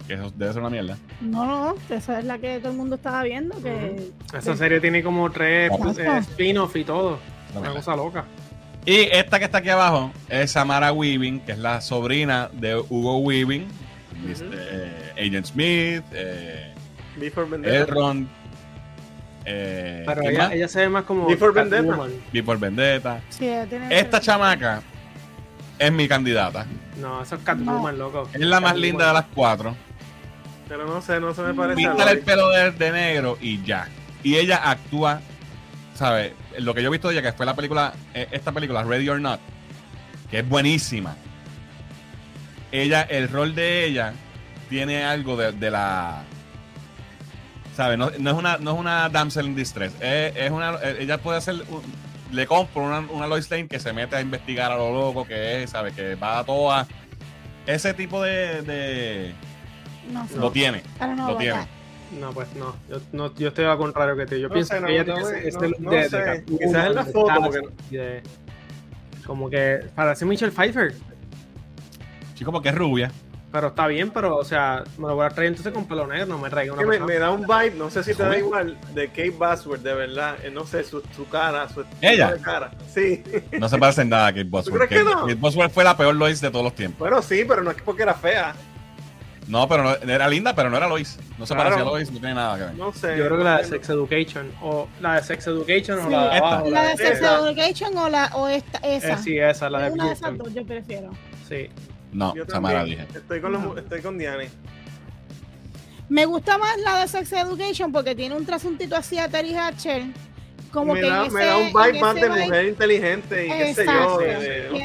[0.07, 0.97] Que eso debe ser una mierda.
[1.21, 3.55] No, no, esa es la que todo el mundo estaba viendo.
[3.61, 7.19] Que, Esa serie tiene como tres eh, spin-off y todo.
[7.51, 8.25] Una Una cosa loca.
[8.85, 13.19] Y esta que está aquí abajo es Samara Weaving, que es la sobrina de Hugo
[13.19, 13.65] Weaving,
[14.29, 16.72] este, Agent Smith, eh,
[17.17, 17.75] Before Vendetta.
[17.77, 18.27] Elrond,
[19.45, 21.27] eh, Pero ¿quién ella, se ve más como.
[21.27, 21.97] Before Vendetta.
[22.31, 23.21] Before Vendetta.
[23.29, 24.81] sí, ella tiene Esta chamaca
[25.79, 26.65] es mi candidata.
[26.99, 28.29] No, eso es Catwoman, loco.
[28.33, 28.81] Es la más Catwoman.
[28.81, 29.75] linda de las cuatro.
[30.69, 33.61] Pero no sé, no se me parece a Píntale el pelo de, de negro y
[33.63, 33.87] ya.
[34.23, 35.19] Y ella actúa,
[35.93, 36.31] ¿sabes?
[36.59, 39.09] Lo que yo he visto de ella, que fue la película, eh, esta película, Ready
[39.09, 39.39] or Not,
[40.31, 41.15] que es buenísima.
[42.71, 44.13] Ella, el rol de ella
[44.69, 46.23] tiene algo de, de la.
[47.75, 47.97] ¿Sabes?
[47.97, 49.93] No, no es una, no es una damsel in distress.
[49.99, 51.55] Es, es una, eh, ella puede hacer.
[51.69, 51.81] un-
[52.31, 55.61] le compro una, una Lois Lane que se mete a investigar a lo loco que
[55.63, 55.93] es, ¿sabes?
[55.93, 56.87] Que va a todas.
[57.67, 58.61] Ese tipo de.
[58.63, 59.33] de-
[60.11, 60.37] No sé.
[60.37, 60.81] Lo tiene.
[61.15, 61.53] Lo tiene.
[61.53, 61.67] that.
[62.19, 62.75] No, pues no.
[62.89, 64.35] Yo, no, yo estoy al contrario que tú.
[64.35, 66.95] Yo No pienso sé, no, que ella no, tiene look no de, de Quizás en
[66.95, 67.61] la de foto, porque-
[67.97, 68.23] de-
[69.25, 70.93] como que parece Michelle Pfeiffer.
[72.35, 73.11] Chico, porque es rubia.
[73.53, 76.25] Pero está bien, pero, o sea, me lo voy a traer entonces con pelo negro,
[76.25, 78.79] no me traiga una Que me, da un vibe, no sé si te da igual,
[78.95, 80.37] de Kate Bosworth, de verdad.
[80.43, 82.31] Eh, no sé, su, su cara, su ¿Ella?
[82.33, 82.71] de cara.
[82.91, 83.23] Sí.
[83.59, 84.87] No se parece en nada a Kate Bosworth.
[84.87, 85.21] crees que no?
[85.21, 86.97] Kate Bosworth fue la peor Lois de todos los tiempos.
[86.97, 88.55] Bueno, sí, pero no es porque era fea.
[89.47, 91.19] No, pero no- era linda, pero no era Lois.
[91.37, 91.69] No se Claro.
[91.69, 92.73] parecía a Lois, no tiene nada que ver.
[92.73, 93.15] No sé.
[93.17, 96.09] Yo creo que la de Sex Education, o la de Sex Education o Sí.
[96.09, 96.47] la de Esta.
[96.47, 96.69] abajo.
[96.71, 97.37] ¿La de de- Sex esa.
[97.49, 99.13] Education o, la, o esta, esa?
[99.13, 101.11] Eh, sí, esa, la de una de esas dos yo prefiero.
[101.47, 101.69] Sí.
[102.13, 103.07] No, Yo Samara dije.
[103.15, 104.49] Estoy con, los- estoy con Diane.
[106.09, 110.03] Me gusta más la de Sex Education porque tiene un trasuntito así a Terry Hatcher.
[110.71, 113.75] Como me, que da, me da un vibe más de vibe- mujer inteligente y qué
[113.75, 114.17] sé yo.
[114.17, 114.25] De-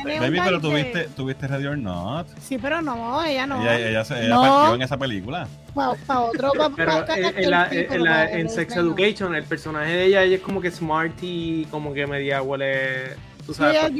[0.04, 2.26] de- Baby, pero tuviste, tuviste Ready or Not.
[2.42, 3.62] Sí, pero no, ella no.
[3.62, 4.42] Ella, ella, se, ella No.
[4.42, 5.48] partió en esa película.
[5.74, 8.76] Para otro, pa- Pero pa- en, la- la- Sex.
[8.76, 13.14] Education, el personaje de ella, ella es como que smart y como que media huele.
[13.48, 13.90] Tú sabes.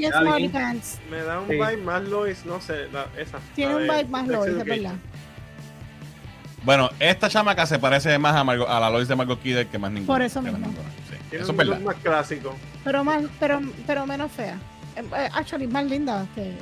[1.11, 1.55] Me da un Sí.
[1.55, 3.39] vibe más Lois, no sé, la- esa.
[3.55, 4.95] Tiene la un de vibe más Lois, es verdad.
[6.65, 9.79] Bueno, esta chamaca se parece más a, Margot- a la Lois de Margot Kidder que
[9.79, 10.07] más ninguna.
[10.13, 10.59] Por eso mismo.
[10.59, 11.77] Sí, Tiene Eso es un verdad.
[11.79, 12.55] look más clásico.
[12.85, 14.59] Pero, más, pero, pero menos fea.
[14.97, 16.53] Eh, eh, Actually, más linda que,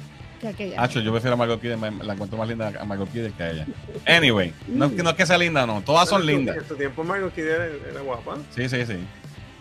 [0.41, 0.80] que aquella.
[0.80, 3.43] Hacho, yo prefiero a Margot Kidder, me- la encuentro más linda a Margot Kidder que
[3.43, 3.66] a ella.
[4.07, 5.80] Anyway, no, es que- no es que sea linda, no.
[5.80, 6.57] Todas son Pero lindas.
[6.59, 8.37] En su tiempo Margot Kidder era, era guapa.
[8.55, 8.99] Sí, sí, sí.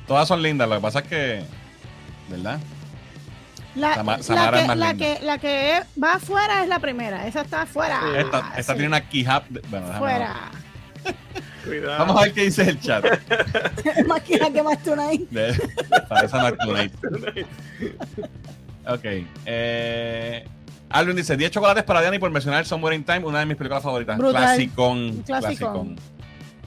[0.06, 0.70] Todas son lindas.
[0.70, 1.44] Lo que pasa es que.
[2.30, 2.60] ¿Verdad?
[3.76, 5.06] La, Sama- la Samara es que, más la, linda.
[5.20, 7.28] que, la que va afuera es la primera.
[7.28, 8.00] Esa está afuera.
[8.02, 8.20] Sí.
[8.20, 9.46] Esta, Ah, esta sí, tiene una keyhap.
[9.70, 10.36] Bueno, Fuera.
[11.66, 12.00] Cuidado.
[12.00, 13.04] Vamos a ver qué dice el chat.
[14.08, 14.78] más que la que más.
[14.84, 15.60] De,
[16.08, 16.92] para esa Noctunate.
[18.88, 19.26] Ok.
[19.46, 20.48] Eh,
[20.90, 23.58] Alvin dice: 10 chocolates para Diana y por mencionar Somewhere in Time, una de mis
[23.58, 24.18] películas favoritas.
[24.18, 24.42] Brutal.
[24.44, 25.24] Clasicón.
[25.24, 25.96] Clasicón.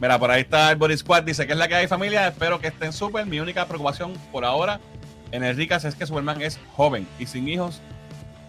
[0.00, 1.22] Mira, por ahí está el Body Squad.
[1.22, 2.28] Dice que es la que hay, familia.
[2.28, 3.24] Espero que estén súper.
[3.26, 4.80] Mi única preocupación por ahora
[5.32, 7.80] en el Ricas es que Superman es joven y sin hijos.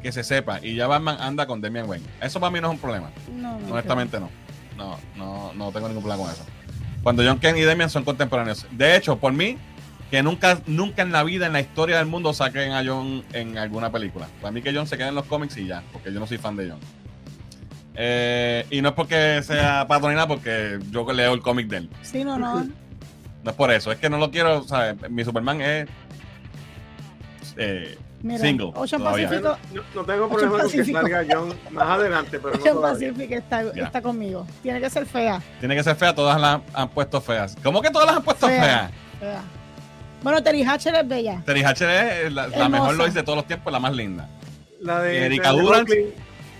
[0.01, 0.59] Que se sepa.
[0.63, 2.05] Y ya Batman anda con Demian Wayne.
[2.21, 3.09] Eso para mí no es un problema.
[3.35, 4.29] No, Honestamente no.
[4.77, 6.45] No, no, no tengo ningún problema con eso.
[7.03, 8.65] Cuando John Ken y Demian son contemporáneos.
[8.71, 9.57] De hecho, por mí,
[10.09, 13.57] que nunca, nunca en la vida, en la historia del mundo, saquen a John en
[13.57, 14.27] alguna película.
[14.41, 16.37] Para mí que John se quede en los cómics y ya, porque yo no soy
[16.37, 16.79] fan de John.
[17.95, 21.89] Eh, y no es porque sea patronina, porque yo leo el cómic de él.
[22.01, 22.67] Sí, no, no.
[23.41, 25.09] No es por eso, es que no lo quiero, ¿sabes?
[25.09, 25.87] Mi Superman es
[27.59, 29.27] eh, Mira, Single, Ocean todavía.
[29.29, 30.99] Pacifico, No, no tengo problema con que Pacífico.
[31.01, 33.09] salga John más adelante, pero no Ocean todavía.
[33.11, 34.45] Pacific está, está conmigo.
[34.61, 35.41] Tiene que ser fea.
[35.59, 37.55] tiene que ser fea, todas las han puesto feas.
[37.63, 38.61] ¿Cómo que todas las han puesto Fea.
[38.63, 38.91] feas?
[39.19, 39.41] fea.
[40.21, 41.41] Bueno, Terry Hatcher es bella.
[41.45, 41.89] Terry Hatcher
[42.25, 44.27] es la, mejor Lois de todos los tiempos, la más linda.
[44.81, 45.53] La de Erika.
[45.53, 46.07] Hoechlin.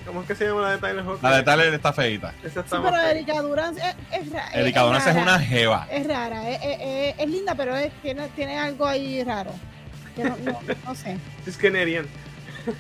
[0.06, 1.20] ¿Cómo es que se llama la de Tyler Hoechlin?
[1.22, 2.34] La de Tyler está feita.
[2.42, 3.12] Esa Sí, está pero más fea.
[3.12, 5.28] Erika Durán es, es, ra- Erika Durance es rara.
[5.36, 5.88] una jeva.
[5.92, 9.52] Es rara, es, es- es- es linda, pero es- tiene, tiene algo ahí raro.
[10.24, 11.18] Que no, no- no sé.
[11.46, 12.06] Es Canadian.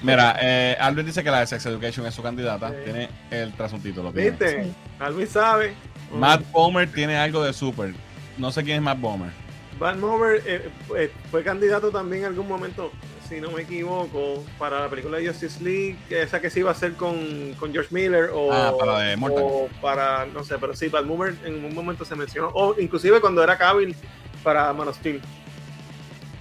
[0.03, 2.69] Mira, eh, Albert dice que la de Sex Education es su candidata.
[2.69, 2.75] Sí.
[2.83, 4.11] Tiene el tras un título.
[4.11, 4.31] tiene.
[4.31, 4.63] ¿Viste?
[4.65, 4.71] Sí.
[4.99, 5.73] Alvin sabe.
[6.13, 7.93] Matt Bomer tiene algo de super.
[8.37, 9.31] No sé quién es Matt Bomer.
[9.79, 12.91] Van Mover eh, eh, fue candidato también en algún momento,
[13.29, 16.73] si no me equivoco, para la película de Justice League, esa que se iba a
[16.73, 19.41] hacer con, con George Miller o, Ah, para de Mortal.
[19.41, 23.21] o para, no sé, pero sí, Van Mover en un momento se mencionó, o inclusive
[23.21, 23.95] cuando era Cavill
[24.43, 25.21] para Man of Steel.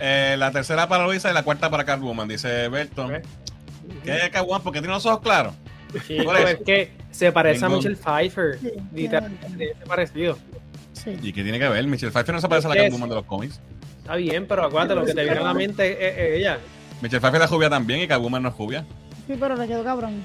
[0.01, 3.20] Eh, la tercera para Luisa y la cuarta para Catwoman, dice Berton.
[4.05, 4.62] ¿Qué es Catwoman?
[4.62, 5.55] Porque tiene los ojos claros.
[6.07, 8.59] Chico, Por es que se parece Ningún- a Michelle Pfeiffer.
[8.61, 10.38] Sí, Literalmente, es parecido.
[10.92, 11.16] Sí.
[11.22, 11.86] ¿Y qué tiene que ver?
[11.86, 13.61] Michelle Pfeiffer no se parece a la Catwoman de los cómics.
[14.01, 15.92] Está bien, pero acuérdate, lo que te viene a la mente
[16.34, 16.59] es, ella.
[17.01, 18.84] Michelle Pfeiffer es rubia también y Catwoman no es rubia.
[19.26, 20.22] Sí, pero le quedó cabrón.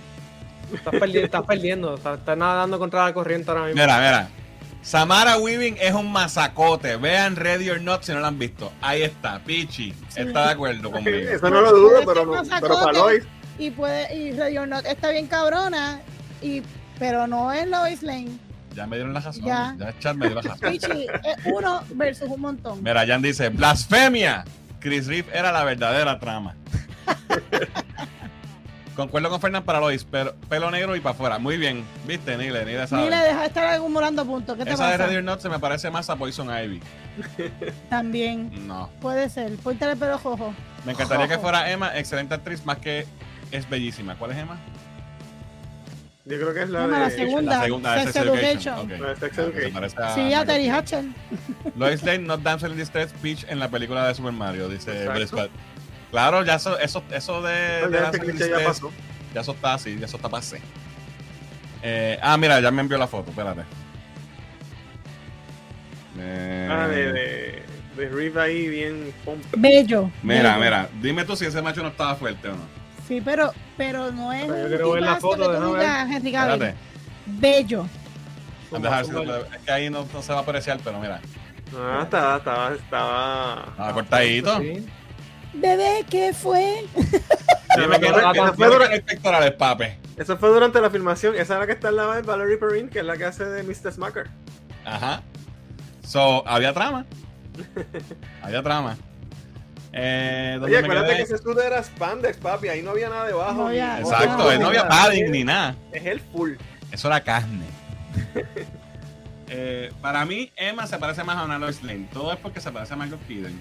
[0.74, 3.82] Estás, perdi- estás perdiendo, estás, estás nadando contra la corriente ahora mismo.
[3.82, 4.30] Mira, mira.
[4.84, 6.98] Samara Weaving es un masacote.
[6.98, 8.72] Vean Ready or Not si no la han visto.
[8.82, 9.94] Ahí está, Pichi.
[10.16, 11.18] Está de acuerdo conmigo.
[11.18, 12.92] Eso no lo dudo, pero, no, pero para.
[12.92, 13.24] Lois,
[13.58, 16.02] Y puede, y Radio Not está bien cabrona,
[16.42, 16.62] y,
[17.00, 18.38] pero no es Lois Lane.
[18.76, 19.46] Ya me dieron la razón.
[19.46, 19.76] Ya.
[19.80, 20.70] Ya, el chat me dio la razón.
[20.70, 22.84] Pichi es uno versus un montón.
[22.84, 24.44] Mira, Jan dice, blasfemia.
[24.80, 26.56] Chris Reeve era la verdadera trama.
[28.96, 31.40] Concuerdo con Fernán para Lois, pero pelo negro y para afuera.
[31.40, 33.04] Muy bien, viste, Nile, Nile sabe.
[33.04, 34.56] Ni le deja de estar acumulando puntos.
[34.56, 35.06] ¿Qué te Esa de pasa?
[35.06, 36.80] Ready or Not se me parece más a Poison Ivy.
[37.90, 38.90] También No.
[39.02, 39.56] puede ser.
[39.58, 40.54] Póntale el pelo jojo.
[40.86, 43.06] Me encantaría que fuera Emma, excelente actriz, más que
[43.52, 44.16] es bellísima.
[44.16, 44.60] ¿Cuál es Emma?
[46.26, 47.58] yo creo que es la Emma, de la segunda.
[47.58, 48.46] La segunda, Sex Sex Education.
[48.46, 48.80] Education.
[48.80, 49.02] Ok.
[49.02, 49.74] La de Sex Se Education.
[49.74, 50.70] parece a Sí, a Terry.
[50.70, 51.04] Hatcher.
[51.76, 55.10] Lois Lane, not damsel in distress, Peach en la película de Super Mario, dice.
[55.10, 55.50] Billy Scott.
[56.14, 58.92] Claro, ya eso, eso, eso de, de Pues ya cliché pasó.
[59.34, 60.62] ya eso está así, ya eso está pasé.
[61.82, 63.62] Eh, ah, mira, ya me envió la foto, espérate.
[66.20, 67.64] Eh, Ah, de, de,
[67.98, 69.48] de Reeve ahí bien pompa.
[69.58, 70.12] Bello.
[70.22, 70.64] Mira, bello.
[70.64, 72.62] mira, dime tú si ese macho no estaba fuerte o no.
[73.08, 75.62] Sí, pero, pero no es Pero yo quiero ver la foto, ver.
[75.62, 76.28] digas, Henry.
[76.30, 76.76] Espérate.
[77.26, 77.88] bello.
[78.72, 81.20] Deja ver si puedo- es que ahí no, no se va a apreciar, pero mira.
[81.76, 83.66] Ah, estaba, estaba, estaba.
[83.72, 84.60] Estaba cortadito.
[84.60, 84.86] Sí.
[85.54, 86.86] Bebé, ¿qué fue?
[86.96, 89.98] Dime que Eso no, fue- durante el pectorales, pape.
[90.18, 91.36] Eso fue durante la filmación.
[91.36, 93.46] Esa es la que está al lado de Valerie Perrin, que es la que hace
[93.46, 93.92] de Mr.
[93.94, 94.30] Smacker.
[94.86, 95.22] Ajá.
[96.06, 97.06] So, había trama.
[98.42, 98.98] había trama.
[99.92, 102.68] Eh, ¿dónde Oye, acuérdate que ese escudo era spandex, papi.
[102.68, 103.54] Ahí no había nada debajo.
[103.54, 105.76] No ni- había- Exacto, No, no había padding ni nada.
[105.92, 106.54] Es el full.
[106.92, 107.66] Eso era carne.
[109.56, 112.08] Eh, para mí, Emma se parece más a una Lois Lane.
[112.12, 113.60] Todo es porque se parece a Michael Keaton.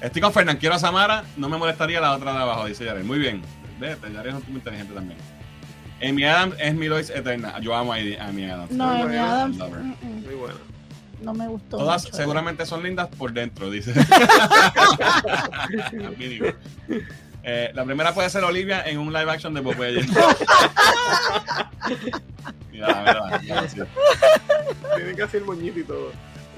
[0.00, 3.04] Estoy con Fernán, quiero a Samara, no me molestaría la otra de abajo, dice Jared.
[3.04, 3.42] Muy bien.
[3.80, 5.18] Vete, Jared es un tipo inteligente también.
[6.02, 7.58] Amy Adams es mi Lois eterna.
[7.60, 8.70] Yo amo a Amy Adams.
[8.72, 9.24] No, Muy Amy bueno.
[9.24, 10.54] Adams, mm, mm, Muy bueno.
[11.22, 11.78] no me gustó.
[11.78, 12.16] Todas mucho.
[12.16, 13.94] seguramente son lindas por dentro, dice.
[16.18, 16.46] Mínimo.
[17.42, 20.02] Eh, la primera puede ser Olivia en un live action de Popeye.
[22.72, 23.80] mira, mira, mira, sí.
[24.96, 26.12] Tiene que hacer moñito y todo.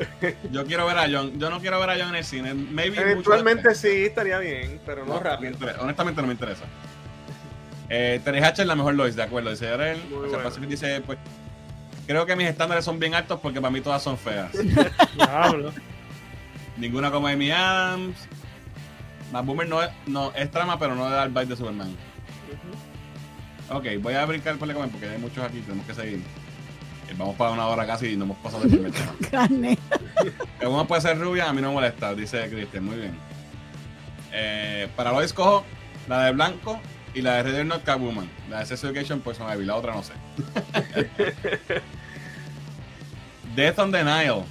[0.51, 1.39] Yo quiero ver a John.
[1.39, 2.55] Yo no quiero ver a John en el cine.
[2.55, 5.57] Maybe Eventualmente mucho sí, estaría bien, pero no, No, rápido.
[5.81, 6.65] Honestamente no me interesa.
[7.91, 9.99] Eh, Terry Hatcher es la mejor Lois, de acuerdo, dice Yarel.
[10.09, 10.45] Muy O sea, bueno.
[10.45, 11.19] Pacific dice, pues,
[12.07, 14.51] creo que mis estándares son bien altos porque para mí todas son feas.
[16.77, 18.17] Ninguna como Amy Adams.
[19.33, 21.95] Más Boomer no es, no, es trama, pero no da el bite de Superman.
[23.71, 26.23] Ok, voy a brincar por el comment porque hay muchos aquí, tenemos que seguir.
[27.17, 29.13] Vamos para una hora casi y no hemos pasado del primer tema.
[29.31, 29.79] Carne.
[30.63, 32.85] Uno puede ser rubia, a mí no me molesta, dice Christian.
[32.85, 33.17] Muy bien.
[34.33, 35.65] Eh, para Lois cojo
[36.07, 36.79] la de blanco
[37.15, 38.29] y la de Red Not Catwoman.
[38.51, 40.13] La de Sex Education, pues son Ivy, la otra no sé.
[43.57, 44.45] Death on the Nile.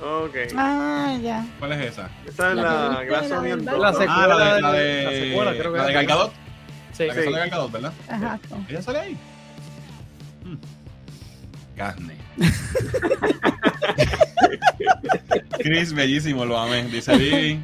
[0.00, 0.34] Ok.
[0.56, 1.44] Ah, ya.
[1.58, 2.08] ¿Cuál es esa?
[2.26, 3.92] Esa es La Glass la secuela.
[4.08, 5.94] Ah, la de, la de, la secuela, creo que la de es.
[5.94, 6.32] Gal Gadot.
[6.92, 7.06] Sí.
[7.06, 7.24] La que Sí.
[7.26, 7.92] sale Gal Gadot, ¿verdad?
[8.08, 8.58] Exacto.
[8.68, 9.18] Ella sale ahí.
[11.76, 12.16] Carne.
[15.58, 16.84] Chris, bellísimo, lo amé.
[16.84, 17.60] Dice Vivi.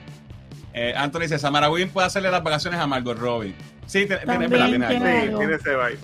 [0.74, 3.54] Eh, Anthony dice: Samara Wynn puede hacerle las vacaciones a Margot Robbie.
[3.86, 4.88] Sí, tiene, tiene, tiene algo.
[4.88, 5.38] tiene Sí, algo.
[5.38, 5.98] tiene ese vibe.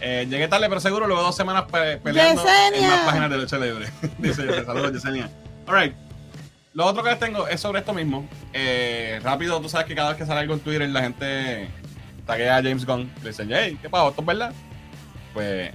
[0.00, 2.88] Eh, llegué tarde, pero seguro luego dos semanas pe- peleando en Yesenia.
[2.88, 3.86] más páginas de lucha libre.
[4.18, 5.30] Dice, saludos, Yesenia.
[5.66, 5.94] Alright.
[6.74, 8.26] Lo otro que les tengo es sobre esto mismo.
[8.52, 11.68] Eh, rápido, tú sabes que cada vez que sale algo en Twitter, la gente
[12.26, 13.12] taguea a James Gunn.
[13.22, 14.08] Le dicen, hey, ¿qué pasó?
[14.08, 14.52] ¿Esto es verdad?
[15.34, 15.70] Pues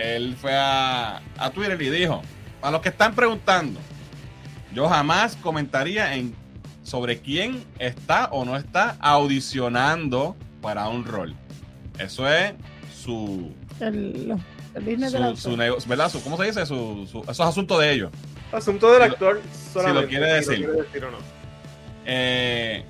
[0.00, 2.22] él fue a, a Twitter y dijo:
[2.62, 3.78] A los que están preguntando,
[4.74, 6.34] yo jamás comentaría en
[6.82, 11.34] sobre quién está o no está audicionando para un rol.
[11.98, 12.52] Eso es
[12.94, 14.34] su El,
[14.74, 15.36] el su, autor.
[15.36, 16.10] su nego- ¿verdad?
[16.10, 16.66] Su- ¿Cómo se dice?
[16.66, 18.10] Su, su- eso es asunto de ellos.
[18.52, 19.40] Asunto del Si lo- actor
[19.72, 20.08] solamente.
[20.08, 20.64] quiere si decir.
[20.66, 21.18] quiere decir o no.
[22.06, 22.84] Eh,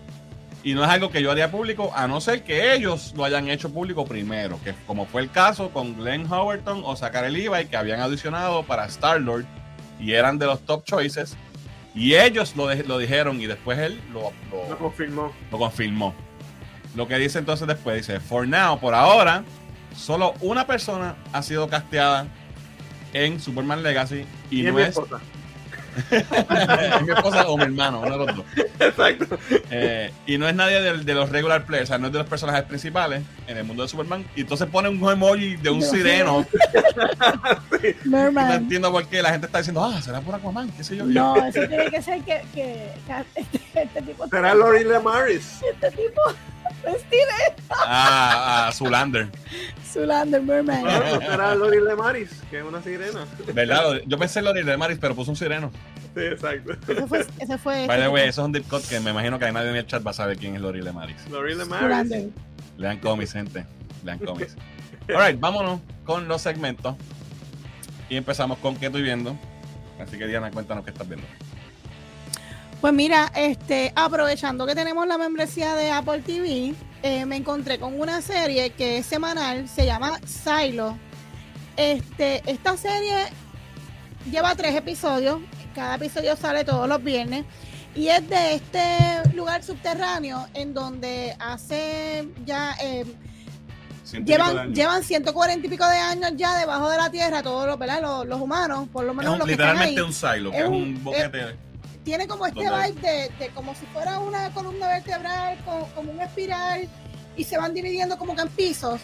[0.62, 3.48] y no es algo que yo haría público, a no ser que ellos lo hayan
[3.48, 7.76] hecho público primero, que como fue el caso con Glenn Howerton o Zachary Levi, que
[7.76, 9.46] habían audicionado para Star-Lord
[9.98, 11.36] y eran de los top choices,
[11.94, 15.32] y ellos lo, de- lo dijeron y después él lo, lo- Lo confirmó.
[15.50, 16.14] lo confirmó.
[16.94, 19.44] Lo que dice entonces después, dice, for now, por ahora,
[19.96, 22.26] solo una persona ha sido casteada
[23.12, 24.94] en Superman Legacy y, no es.
[26.10, 28.44] Es mi esposa o mi hermano, uno de los dos.
[28.78, 29.38] Exacto.
[29.70, 32.18] Eh, y no es nadie de, de los regular players, o sea, no es de
[32.18, 34.24] los personajes principales en el mundo de Superman.
[34.36, 36.46] Y entonces pone un emoji de un sireno.
[38.04, 38.52] No Merman.
[38.52, 41.04] entiendo por qué la gente está diciendo, ah, será por Aquaman, qué sé yo.
[41.06, 44.28] No, eso tiene que ser que, que, que este, este tipo.
[44.28, 45.60] Será Lori Lemaris.
[45.72, 46.20] Este tipo.
[46.80, 47.26] Steve
[47.70, 49.28] Ah, ah, Zulander.
[49.92, 50.82] Zulander Merman.
[51.20, 53.26] Será Lori Lemaris, que es una sirena.
[53.52, 54.00] ¿Verdad?
[54.06, 55.70] Yo pensé en Lori de Maris, pero puso un sireno.
[56.14, 56.72] Sí, exacto.
[56.88, 57.26] Ese fue.
[57.38, 58.30] Ese fue By the este way, tipo.
[58.30, 60.14] eso es un deep cut que me imagino que nadie en el chat va a
[60.14, 61.28] saber quién es Lori Lemaris.
[61.30, 62.28] Lori Lemaris.
[62.76, 63.64] Lean cómics, gente.
[64.04, 64.56] Lean cómics.
[65.08, 66.96] Alright, vámonos con los segmentos.
[68.08, 69.36] Y empezamos con qué estoy viendo.
[70.00, 71.26] Así que Diana, cuéntanos qué estás viendo.
[72.80, 78.00] Pues mira, este, aprovechando que tenemos la membresía de Apple TV, eh, me encontré con
[78.00, 80.96] una serie que es semanal, se llama Silo.
[81.76, 83.26] Este, esta serie
[84.30, 85.40] lleva tres episodios,
[85.74, 87.44] cada episodio sale todos los viernes
[87.94, 93.04] y es de este lugar subterráneo en donde hace ya eh,
[94.24, 98.00] llevan llevan 140 y pico de años ya debajo de la tierra todos los, ¿verdad?
[98.02, 100.50] los, los humanos, por lo Es menos un- los que están ahí literalmente un silo,
[100.50, 101.56] que Es es un- un boquete.
[102.04, 106.20] tiene como este vibe de, de como si fuera una columna vertebral, co- como, un
[106.20, 106.88] espiral,
[107.36, 109.00] y se van dividiendo como que en pisos.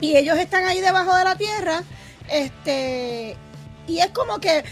[0.00, 1.82] Y ellos están ahí debajo de la tierra,
[2.30, 3.36] este,
[3.86, 4.64] y es como que,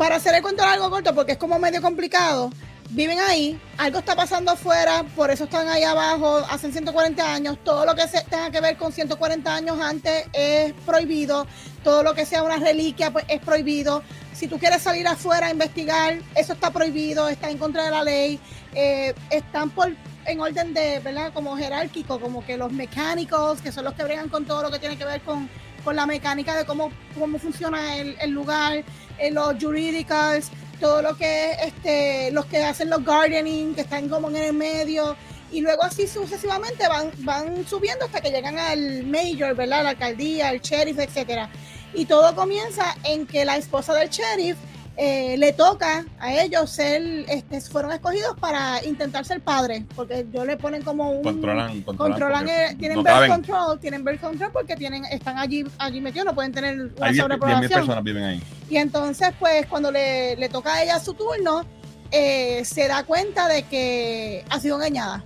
[0.00, 2.50] para hacer el cuento algo corto, porque es como medio complicado,
[2.88, 7.84] viven ahí, algo está pasando afuera, por eso están ahí abajo, hacen 140 años, todo
[7.84, 11.46] lo que se tenga que ver con 140 años antes es prohibido,
[11.84, 14.02] todo lo que sea una reliquia pues es prohibido.
[14.32, 18.02] Si tú quieres salir afuera a investigar, eso está prohibido, está en contra de la
[18.02, 18.40] ley,
[18.74, 19.94] eh, están por
[20.24, 21.30] en orden de, ¿verdad?
[21.34, 24.78] Como jerárquico, como que los mecánicos, que son los que bregan con todo lo que
[24.78, 25.50] tiene que ver con,
[25.84, 28.82] con la mecánica de cómo, cómo funciona el, el lugar,
[29.20, 30.50] eh, los jurídicos,
[30.80, 34.52] todo lo que es este, los que hacen los gardening, que están como en el
[34.52, 35.16] medio,
[35.52, 39.82] y luego así sucesivamente van, van subiendo hasta que llegan al mayor, ¿verdad?
[39.82, 41.50] La alcaldía, el sheriff, etcétera.
[41.92, 44.56] Y todo comienza en que la esposa del sheriff
[45.02, 50.46] eh, le toca a ellos ser, este, fueron escogidos para intentar ser padres, porque ellos
[50.46, 52.12] le ponen como un Controlan, controlan.
[52.12, 56.02] controlan, porque eh, tienen no birth control, tienen birth control porque tienen, están allí, allí
[56.02, 57.70] metidos, no pueden tener una Hay 10 sobrepoblación.
[57.70, 58.42] personas viven ahí.
[58.68, 61.64] Y entonces, pues, cuando le, le toca a ella su turno,
[62.10, 65.24] eh, se da cuenta de que ha sido engañada.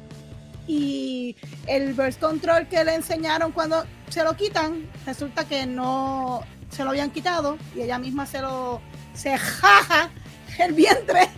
[0.69, 1.35] Y
[1.67, 6.91] el birth control que le enseñaron cuando se lo quitan, resulta que no se lo
[6.91, 8.81] habían quitado y ella misma se lo
[9.15, 10.11] se jaja
[10.59, 11.29] el vientre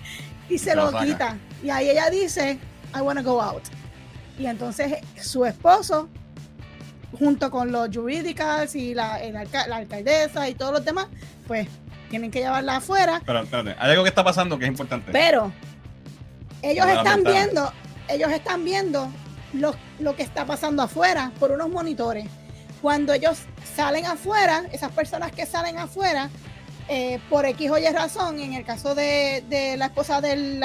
[0.49, 1.37] y se lo quita.
[1.63, 2.59] Y ahí ella dice,
[2.95, 3.63] I wanna go out.
[4.39, 6.09] Y entonces su esposo,
[7.19, 11.07] junto con los jurídicos y la, el alca- la alcaldesa y todos los demás,
[11.47, 11.69] pues
[12.11, 13.23] tienen que llevarla afuera.
[13.25, 15.11] Pero espérate, hay algo que está pasando que es importante.
[15.13, 15.53] Pero
[16.63, 17.31] ellos están ventana.
[17.31, 17.73] viendo,
[18.09, 19.09] ellos están viendo
[19.55, 22.27] lo, lo que está pasando afuera por unos monitores.
[22.83, 23.39] Cuando ellos
[23.75, 26.29] salen afuera, esas personas que salen afuera,
[26.89, 30.61] eh, por X o Y razón, en el caso de, de la esposa del,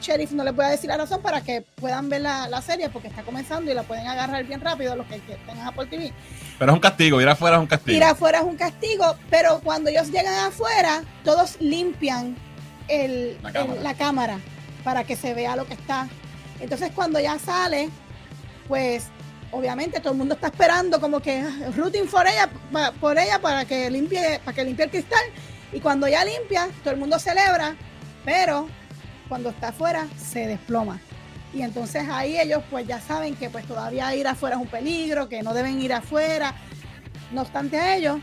[0.00, 2.88] sheriff, no les voy a decir la razón para que puedan ver la, la serie
[2.90, 6.12] porque está comenzando y la pueden agarrar bien rápido los que, que tengan Apple TV.
[6.58, 7.96] Pero es un castigo, ir afuera es un castigo.
[7.96, 12.36] Ir afuera es un castigo, pero cuando ellos llegan afuera, todos limpian
[12.88, 13.80] el- La el- cámara.
[13.82, 14.38] la cámara
[14.84, 16.08] para que se vea lo que está.
[16.60, 17.90] Entonces cuando ya sale,
[18.68, 19.06] pues
[19.50, 22.48] obviamente todo el mundo está esperando como que ah, rooting for ella,
[23.00, 25.24] por ella para que limpie, para que limpie el cristal.
[25.72, 27.76] Y cuando ya limpia, todo el mundo celebra,
[28.24, 28.68] pero
[29.28, 31.00] cuando está afuera se desploma.
[31.52, 35.28] Y entonces ahí ellos pues ya saben que pues todavía ir afuera es un peligro,
[35.28, 36.54] que no deben ir afuera.
[37.32, 38.20] No obstante a ellos,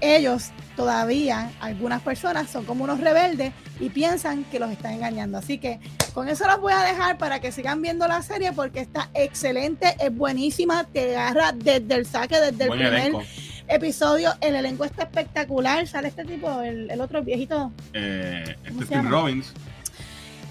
[0.00, 5.38] ellos todavía, algunas personas son como unos rebeldes y piensan que los están engañando.
[5.38, 5.80] Así que
[6.14, 9.96] con eso los voy a dejar para que sigan viendo la serie porque está excelente,
[9.98, 13.22] es buenísima, te agarra desde el saque, desde el primer elenco.
[13.68, 14.32] episodio.
[14.40, 15.86] El elenco está espectacular.
[15.86, 17.72] Sale este tipo, el, el otro viejito.
[17.92, 19.08] Eh, ¿Cómo este Tim?
[19.08, 19.52] Robbins.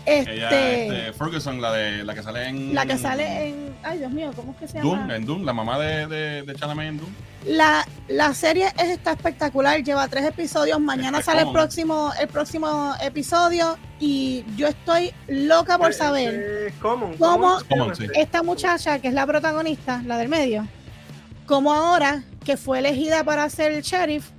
[0.05, 2.75] Este, Ella, este, Ferguson, la de la que sale en.
[2.75, 3.75] la que sale en.
[3.83, 5.15] Ay, Dios mío, ¿cómo es que se llama?
[5.15, 7.09] En Doom, la mamá de, de, de Chalamet en Doom.
[7.47, 12.93] La, la serie es- está espectacular, lleva tres episodios, mañana sale el próximo, el próximo
[13.01, 17.57] episodio y yo estoy loca por Eh, saber eh, Common, ¿Cómo?
[17.69, 18.05] Common sí.
[18.05, 18.21] este.
[18.21, 20.67] esta muchacha que es la protagonista, la del medio,
[21.45, 24.29] como ahora que fue elegida para ser el sheriff,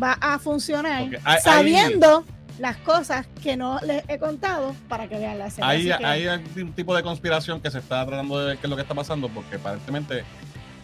[0.00, 1.08] va a funcionar
[1.42, 2.24] sabiendo
[2.58, 5.64] las cosas que no les he contado para que vean la serie.
[5.70, 6.26] Hay, que- hay
[6.60, 8.94] un tipo de conspiración que se está tratando de ver qué es lo que está
[8.94, 10.24] pasando, porque aparentemente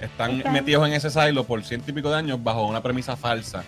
[0.00, 3.16] están Están- metidos en ese silo por ciento y pico de años bajo una premisa
[3.16, 3.64] falsa.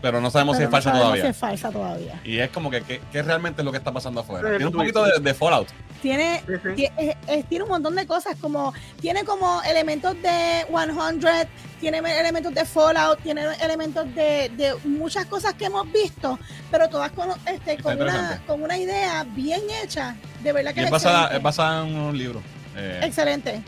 [0.00, 1.22] Pero no sabemos si es no falsa sabemos todavía.
[1.24, 2.20] si es falsa todavía.
[2.24, 4.48] Y es como que, ¿qué, qué realmente es lo que está pasando afuera?
[4.50, 5.68] Tiene un poquito de, de Fallout.
[6.02, 6.68] Tiene Sí, sí.
[6.70, 11.48] Tie- es- es- tiene un montón de cosas como tiene como elementos de 100
[11.82, 16.38] tiene elementos de Fallout tiene elementos de, de muchas cosas que hemos visto
[16.70, 20.14] pero todas con, este, con, una, con una idea bien hecha
[20.44, 22.40] de verdad que Y es, es basada, es basada en unos libros.
[22.76, 23.60] Eh, excelente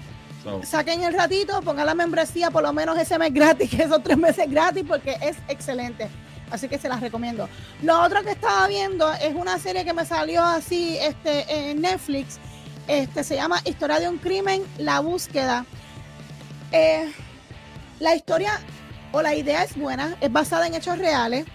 [0.45, 4.01] so, saquen el ratito pongan la membresía por lo menos ese mes gratis que esos
[4.01, 6.09] tres meses gratis porque es excelente
[6.51, 7.49] Así que se las recomiendo.
[7.83, 12.39] Lo otro que estaba viendo es una serie que me salió así este, en Netflix.
[12.87, 15.65] Este, se llama Historia de un crimen, la búsqueda.
[16.71, 17.11] Eh,
[18.05, 18.61] la historia
[19.13, 21.47] o la idea es buena, es basada en hechos reales.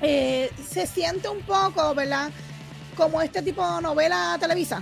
[0.00, 2.30] Eh, se siente un poco, ¿verdad?
[2.96, 4.80] Como este tipo de novela televisa.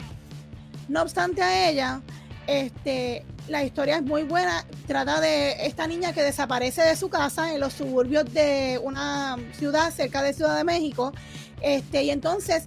[0.88, 2.02] No obstante a ella,
[2.46, 4.66] este, la historia es muy buena.
[4.86, 9.90] Trata de esta niña que desaparece de su casa en los suburbios de una ciudad
[9.90, 11.12] cerca de Ciudad de México.
[11.62, 12.64] Este, y entonces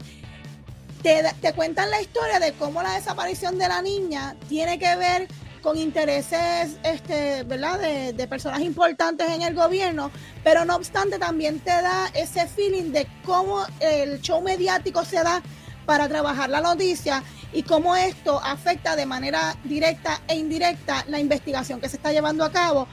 [1.04, 5.28] te, te cuentan la historia de cómo la desaparición de la niña tiene que ver
[5.62, 7.80] con intereses, este, ¿verdad?
[7.80, 10.12] De, personas importantes en el gobierno,
[10.44, 15.42] pero no obstante también te da ese feeling de cómo el show mediático se da
[15.86, 21.80] para trabajar la noticia y cómo esto afecta de manera directa e indirecta la investigación
[21.80, 22.88] que se está llevando a cabo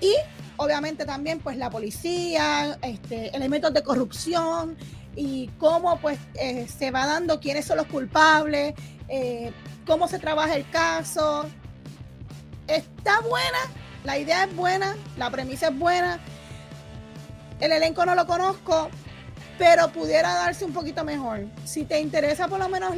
[0.00, 0.14] y
[0.56, 4.76] obviamente también pues la policía, este, elementos de corrupción
[5.16, 8.74] y cómo pues eh, se va dando quiénes son los culpables,
[9.08, 9.52] eh,
[9.86, 11.46] cómo se trabaja el caso.
[12.66, 13.58] Está buena,
[14.04, 16.18] la idea es buena, la premisa es buena.
[17.60, 18.90] El elenco no lo conozco,
[19.58, 21.46] pero pudiera darse un poquito mejor.
[21.64, 22.94] Si te interesa por lo menos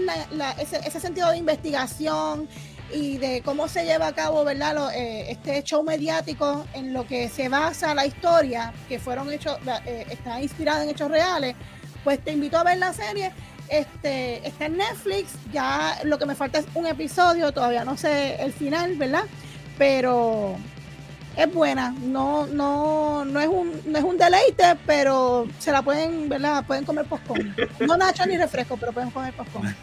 [0.58, 2.48] ese, sentido de investigación
[2.92, 4.94] y de cómo se lleva a cabo, ¿verdad?
[4.94, 10.06] Eh, este show mediático en lo que se basa la historia, que fueron hechos, eh,
[10.10, 11.56] está inspirada en hechos reales,
[12.04, 13.32] pues te invito a ver la serie.
[13.68, 18.36] Este, está en Netflix, ya lo que me falta es un episodio, todavía no sé
[18.36, 19.24] el final, ¿verdad?
[19.78, 20.56] Pero
[21.36, 26.30] es buena, no, no, no es un, no es un deleite, pero se la pueden,
[26.30, 26.64] ¿verdad?
[26.66, 27.54] Pueden comer postcón.
[27.80, 29.66] No nacho ni refresco, pero pueden comer postcón.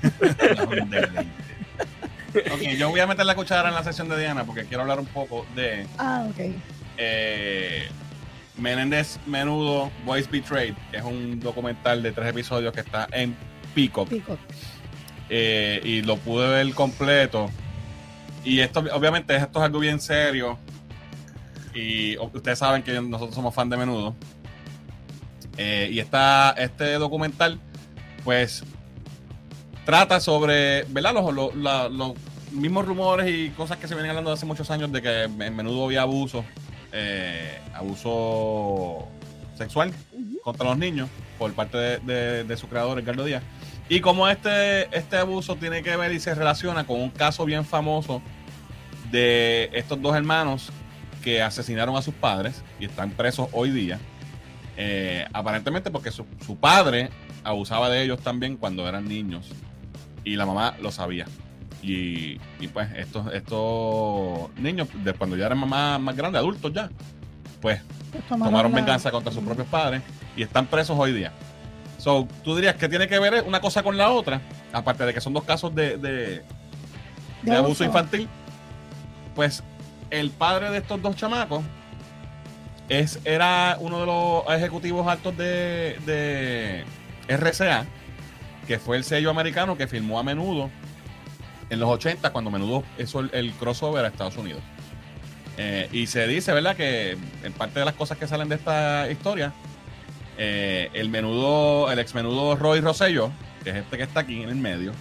[2.33, 4.99] ok, yo voy a meter la cuchara en la sesión de Diana porque quiero hablar
[4.99, 6.55] un poco de ah, okay.
[6.97, 7.87] eh,
[8.57, 13.35] Menéndez Menudo Voice Betrayed, que es un documental de tres episodios que está en
[13.75, 14.09] Peacock.
[14.09, 14.39] Peacock.
[15.29, 17.51] Eh, y lo pude ver completo.
[18.43, 20.57] Y esto, obviamente, esto es algo bien serio
[21.73, 24.15] y ustedes saben que nosotros somos fan de menudo.
[25.57, 27.59] Eh, y está este documental,
[28.23, 28.63] pues,
[29.85, 31.13] trata sobre, ¿verdad?
[31.13, 32.13] Los,
[32.51, 35.85] mismos rumores y cosas que se vienen hablando hace muchos años de que en menudo
[35.85, 36.45] había abuso,
[36.91, 39.07] eh, abuso
[39.57, 39.91] sexual
[40.43, 43.41] contra los niños por parte de, su creador, Ricardo Díaz.
[43.89, 47.65] Y como este, este abuso tiene que ver y se relaciona con un caso bien
[47.65, 48.21] famoso
[49.11, 50.71] de estos dos hermanos
[51.23, 53.99] que asesinaron a sus padres y están presos hoy día.
[54.75, 56.25] Eh, aparentemente porque su,
[56.59, 57.09] padre
[57.43, 59.49] abusaba de ellos también cuando eran niños
[60.23, 61.25] y la mamá lo sabía.
[61.81, 62.37] Y,
[62.73, 66.89] pues estos, estos niños, de cuando ya eran mamás más grandes, adultos ya,
[67.61, 70.01] pues, pues tomaron, venganza contra sus propios padres
[70.37, 71.33] y están presos hoy día.
[72.03, 74.41] So, tú dirías que tiene que ver una cosa con la otra,
[74.73, 78.27] aparte de que son dos casos de, de, abuso infantil,
[79.33, 79.63] pues
[80.09, 81.63] el padre de estos dos chamacos
[82.89, 86.83] es, era uno de los ejecutivos altos de,
[87.29, 87.85] RCA,
[88.67, 90.69] que fue el sello americano que filmó a menudo
[91.69, 94.61] en los 80, cuando menudo hizo el, crossover a Estados Unidos.
[95.55, 99.09] Eh, y se dice, ¿verdad?, que en parte de las cosas que salen de esta
[99.09, 99.53] historia,
[100.37, 103.31] eh, el menudo, el ex menudo Roy Rosello,
[103.63, 104.91] que es este que está aquí en el medio,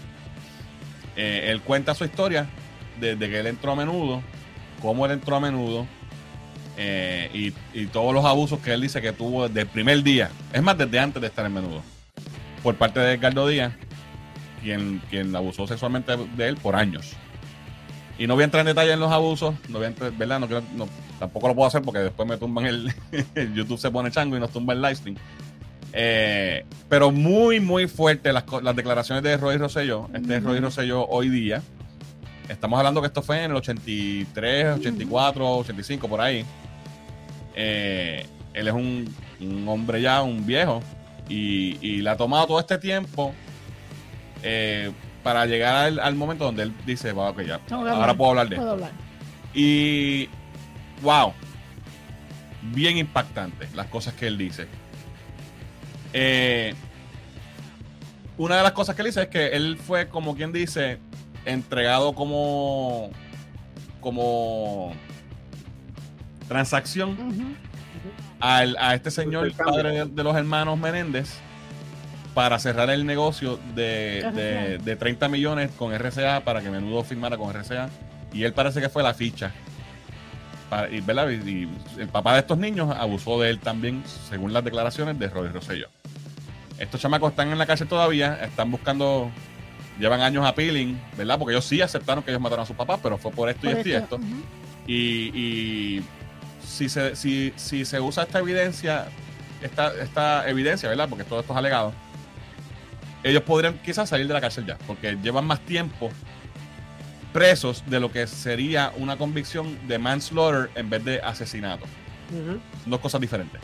[1.17, 2.47] eh, él cuenta su historia
[3.01, 4.23] desde que él entró a menudo
[4.83, 5.87] cómo él entró a menudo
[6.77, 10.63] eh, y, todos los abusos que él dice que tuvo desde el primer día, es
[10.63, 11.83] más, desde antes de estar en menudo,
[12.63, 13.73] por parte de Edgardo Díaz,
[14.63, 17.15] quien, quien abusó sexualmente de él por años.
[18.19, 20.39] Y no voy a entrar en detalle en los abusos, no voy a entrar, ¿verdad?
[20.41, 20.89] No,
[21.19, 22.93] tampoco lo puedo hacer porque después me tumban el,
[23.55, 25.17] YouTube se pone chango y nos tumba el live stream.
[25.95, 30.09] Eh, pero muy, muy fuerte las, las declaraciones de Roy Rosselló.
[30.15, 31.63] Este es Roy Rosselló hoy día.
[32.49, 36.45] Estamos hablando que esto fue en el 83, 84, 85, por ahí.
[37.55, 40.83] Eh, él es un, hombre ya, un viejo,
[41.29, 43.33] y, y, le ha tomado todo este tiempo
[44.43, 44.91] eh,
[45.23, 48.79] para llegar al, momento donde él dice, va, ok, ya, ahora puedo hablar de esto.
[49.55, 50.29] Y,
[51.03, 51.33] wow,
[52.63, 54.67] bien impactante las cosas que él dice.
[56.13, 56.75] Eh,
[58.39, 60.99] una de las cosas que él dice es que él fue como quien dice
[61.45, 63.11] entregado como
[64.01, 64.93] como
[66.49, 67.17] transacción
[68.41, 71.39] a este señor, padre de, los hermanos Menéndez,
[72.35, 77.53] para cerrar el negocio de, de, 30 millones con RCA para que Menudo firmara con
[77.53, 77.91] RCA.
[78.33, 79.53] Y él parece que fue la ficha.
[80.91, 81.69] y, y,
[81.99, 85.89] el papá de estos niños abusó de él también, según las declaraciones de Roy Rosselló.
[86.79, 89.31] Estos chamacos están en la cárcel todavía, están buscando
[89.99, 91.39] llevan años appealing, ¿verdad?
[91.39, 93.73] Porque ellos sí aceptaron que ellos mataron a sus papás, pero fue por esto y
[93.73, 94.21] esto y esto.
[94.87, 96.03] Y,
[96.67, 99.07] si, se, si, si se usa esta evidencia,
[99.61, 101.09] esta, esta evidencia, ¿verdad?
[101.09, 101.93] Porque todo esto es alegado,
[103.23, 106.11] ellos podrían quizás salir de la cárcel ya, porque llevan más tiempo
[107.33, 111.87] presos de lo que sería una convicción de manslaughter en vez de asesinato.
[112.87, 113.61] dos cosas diferentes.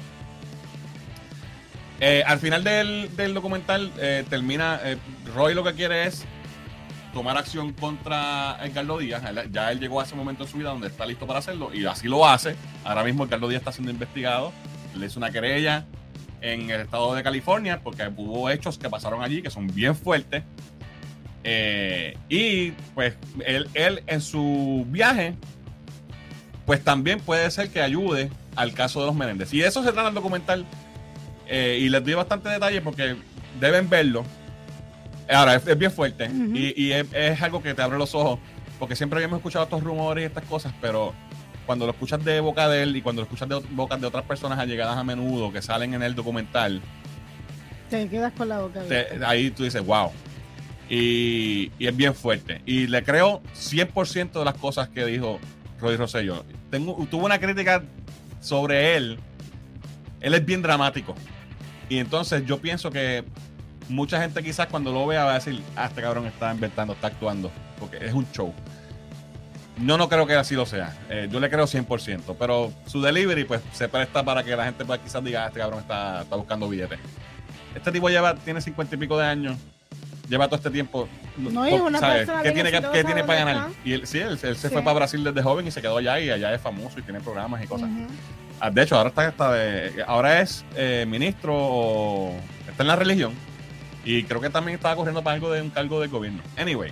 [2.01, 4.97] Eh, al final del, documental eh, termina, eh,
[5.35, 6.25] Roy lo que quiere es
[7.13, 9.23] tomar acción contra Edgardo Díaz.
[9.51, 11.85] ya él llegó a ese momento en su vida donde está listo para hacerlo y
[11.87, 12.55] así lo hace.
[12.85, 14.53] Ahora mismo Edgardo Díaz está siendo investigado.
[14.95, 15.87] Le hizo una querella
[16.41, 20.43] en el estado de California porque hubo hechos que pasaron allí que son bien fuertes.
[22.29, 23.15] y pues
[23.45, 25.35] él, él en su viaje,
[26.67, 29.55] pues también puede ser que ayude al caso de los Menéndez.
[29.55, 30.67] Y eso se trata el documental
[31.47, 33.17] eh, y les doy bastante detalle porque
[33.61, 34.25] deben verlo.
[35.31, 38.39] Ahora, es, es bien fuerte y, y es, es algo que te abre los ojos,
[38.79, 41.15] porque siempre habíamos escuchado estos rumores y estas cosas, pero
[41.69, 44.25] cuando lo escuchas de boca de él y cuando lo escuchas de boca de otras
[44.25, 46.81] personas allegadas a menudo que salen en el documental,
[47.91, 50.11] Te quedas con la boca te- ahí tú dices, wow.
[50.89, 52.63] Y, y es bien fuerte.
[52.65, 55.39] Y le creo 100% de las cosas que dijo
[55.79, 56.43] Roy Rosselló.
[56.71, 57.83] Tengo, tuvo una crítica
[58.41, 59.19] sobre él.
[60.21, 61.15] Él es bien dramático.
[61.91, 63.25] Y entonces yo pienso que
[63.91, 67.09] mucha gente quizás cuando lo vea va a decir, ah, este cabrón está inventando, está
[67.09, 67.51] actuando.
[67.79, 68.55] Porque es un show.
[69.81, 70.97] No, no creo que así lo sea.
[71.09, 72.37] Eh, yo le creo 100%.
[72.39, 75.61] Pero su delivery, pues, se presta para que la gente pues, quizás diga, ah, este
[75.61, 76.99] cabrón está, está buscando billetes.
[77.75, 79.57] Este tipo lleva, tiene cincuenta y pico de años.
[80.29, 81.09] Lleva todo este tiempo.
[81.37, 83.69] No, es una persona ¿Qué tiene, que, qué tiene para ganar?
[83.85, 84.75] Y él, sí, él, él se Sí.
[84.75, 87.21] fue para Brasil desde joven y se quedó allá y allá es famoso y tiene
[87.21, 87.89] programas y cosas.
[88.61, 92.35] Ah, De hecho, ahora está, está de- ahora es eh, ministro o
[92.69, 93.33] está en la religión
[94.05, 96.43] y creo que también estaba corriendo para algo de un cargo del gobierno.
[96.59, 96.91] Anyway,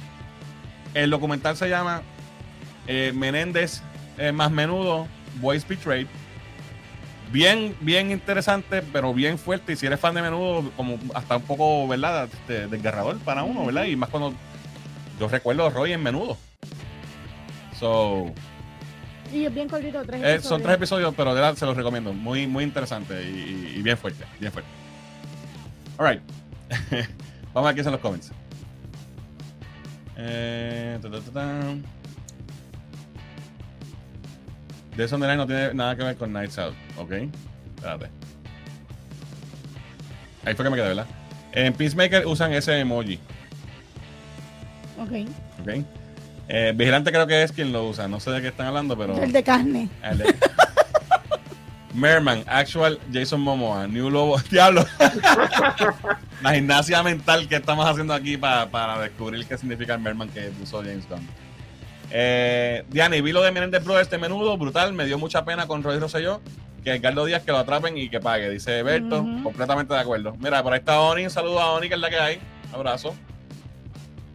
[0.95, 2.03] el documental se llama
[2.87, 3.83] eh, Menéndez
[4.19, 5.07] eh, más menudo,
[5.41, 6.07] Voice Betrayed.
[7.33, 9.73] Bien, bien interesante, pero bien fuerte.
[9.73, 12.29] Y si eres fan de menudo, como hasta un poco, ¿verdad?
[12.33, 13.85] Este, desgarrador para uno, ¿verdad?
[13.85, 14.33] Y más cuando
[15.19, 16.39] yo recuerdo a Roy en menudo.
[17.79, 18.33] So,
[19.33, 22.13] Y es bien cortito, tres eh, son tres episodios, pero de verdad se los recomiendo.
[22.13, 24.25] Muy, muy interesante y, bien fuerte.
[24.41, 24.71] Bien fuerte.
[25.99, 26.23] Alright.
[27.53, 28.31] Vamos a ver qué son los comments.
[30.17, 31.61] Eh, ta, ta, ta, ta.
[34.97, 36.75] Death on the no tiene nada que ver con Nights Out.
[36.99, 37.13] Ok.
[37.77, 38.07] Espérate.
[40.45, 41.07] Ahí fue que me quedé, ¿verdad?
[41.53, 43.19] En Peacemaker usan ese emoji.
[44.99, 45.29] Ok.
[45.61, 45.85] Ok.
[46.49, 48.07] Eh, Vigilante creo que es quien lo usa.
[48.09, 49.21] No sé de qué están hablando, pero.
[49.23, 49.89] El de carne.
[50.03, 50.35] El de-
[51.95, 54.85] Merman, actual Jason Momoa, New Lobo, diablo.
[56.43, 60.43] La gimnasia mental que estamos haciendo aquí pa- para descubrir qué significa el Merman que
[60.51, 61.27] puso James Gunn.
[62.11, 65.67] Eh, Diana, y vi lo de Menendez Bro este menudo, brutal, me dio mucha pena
[65.67, 66.41] con Roy Rosselló,
[66.85, 70.37] que Edgardo Díaz que lo atrapen y que pague, dice Berto, completamente de acuerdo.
[70.39, 72.39] Mira, por ahí está Oni, un saludo a Oni, que es la que hay,
[72.73, 73.15] abrazo.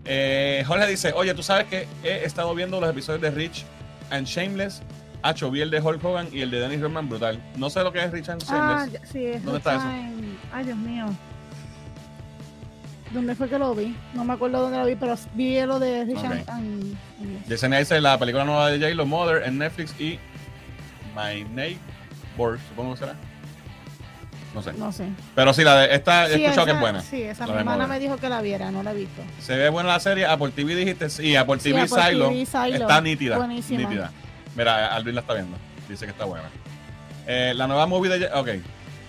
[0.06, 3.66] Eh, Jorge dice, oye, tú sabes que he estado viendo los episodios de Rich
[4.10, 4.82] and Shameless.
[5.24, 7.40] Hacho, vi el de Hulk Hogan y el de Dennis Rodman, brutal.
[7.56, 9.10] No sé lo que es Rich and Ah, Shameless.
[9.12, 9.86] sí, eso ¿Dónde está eso?
[10.52, 11.06] Ay, Dios mío.
[13.14, 13.96] ¿Dónde fue que lo vi?
[14.14, 16.50] No me acuerdo dónde lo vi, pero vi lo de Richard Ok.
[16.50, 20.18] and- and- dice la película nueva de J-Lo, Mother, en Netflix y
[21.16, 23.16] My Neighbor, supongo que será.
[24.54, 24.74] No sé.
[24.74, 25.08] No sé.
[25.34, 27.02] Pero sí, la de esta he Sí, escuchado que es buena.
[27.02, 29.22] Sí, esa mi hermana me dijo que la viera, no la he visto.
[29.40, 30.26] Se ve buena la serie.
[30.26, 32.76] Apple TV dijiste, sí, Apple Sí, TV Apple Silo TV Silo.
[32.76, 33.38] está nítida.
[33.38, 33.80] Buenísima.
[33.80, 34.12] Nítida.
[34.56, 35.58] Mira, Alvin la está viendo.
[35.88, 36.50] Dice que está buena.
[37.28, 38.26] Eh, la nueva movie de.
[38.34, 38.50] Ok.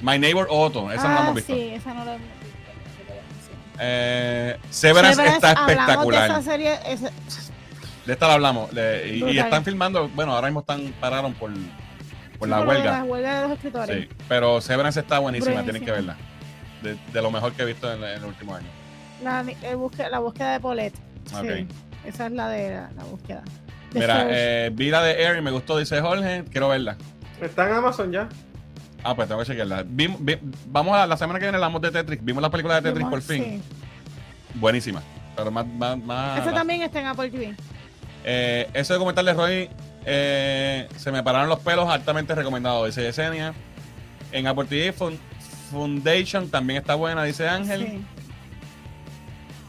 [0.01, 0.91] My Neighbor Otto.
[0.93, 1.53] Esa no la ah, hemos visto.
[1.55, 2.42] sí, esa no la hemos visto.
[3.79, 6.33] Eh, Severance, Severance, está espectacular.
[6.33, 7.11] De esa serie, esa-
[8.07, 8.73] De esta la hablamos.
[8.73, 10.09] Le- y, están filmando.
[10.09, 11.51] Bueno, ahora mismo están pararon por,
[12.39, 12.93] por la por huelga.
[12.99, 13.97] La huelga de los escritores.
[14.03, 16.17] Sí, pero Severance está buenísima, tienen que verla.
[16.83, 18.67] De, de lo mejor que he visto en, en el último año.
[19.23, 20.97] La, el busque- la búsqueda de Paulette.
[21.33, 21.45] Ok.
[21.47, 21.69] Sí,
[22.05, 23.43] esa es la de la, la búsqueda.
[23.95, 26.45] Mira, eh, vi la de Air y me gustó, dice Jorge.
[26.51, 26.97] Quiero verla.
[27.41, 28.29] Está en Amazon ya.
[29.05, 29.85] Ah, pues tengo que chequearla.
[29.85, 32.25] Vim- vi- vamos a la semana que viene, hablamos de Tetris.
[32.25, 33.43] Vimos la película de Tetris por fin.
[33.45, 33.63] Sí.
[34.55, 35.03] Buenísima.
[35.37, 35.67] Pero más.
[35.67, 37.55] más, más Ese también está en Apple TV.
[38.25, 39.71] Eh, ese documental de Roy
[40.07, 43.55] eh, se me pararon los pelos, altamente recomendado, dice Yesenia.
[44.31, 44.95] En Apple TV
[45.71, 47.81] Foundation también está buena, dice Ángel.
[47.87, 48.05] Sí.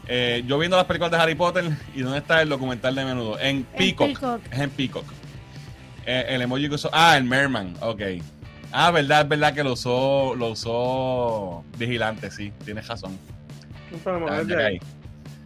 [0.06, 1.64] Eh, yo viendo las películas de Harry Potter
[1.94, 3.38] y dónde está el documental de menudo.
[3.40, 4.06] En Peacock.
[4.08, 4.40] Peacock.
[4.52, 5.04] Es en Peacock.
[6.06, 6.90] Eh, el emoji que usó.
[6.92, 7.74] Ah, el Merman.
[7.80, 8.00] Ok.
[8.76, 12.52] Ah, verdad, es verdad que lo usó, lo usó Vigilante, sí.
[12.64, 13.16] Tienes razón.
[14.04, 14.80] No Ya, es ahí.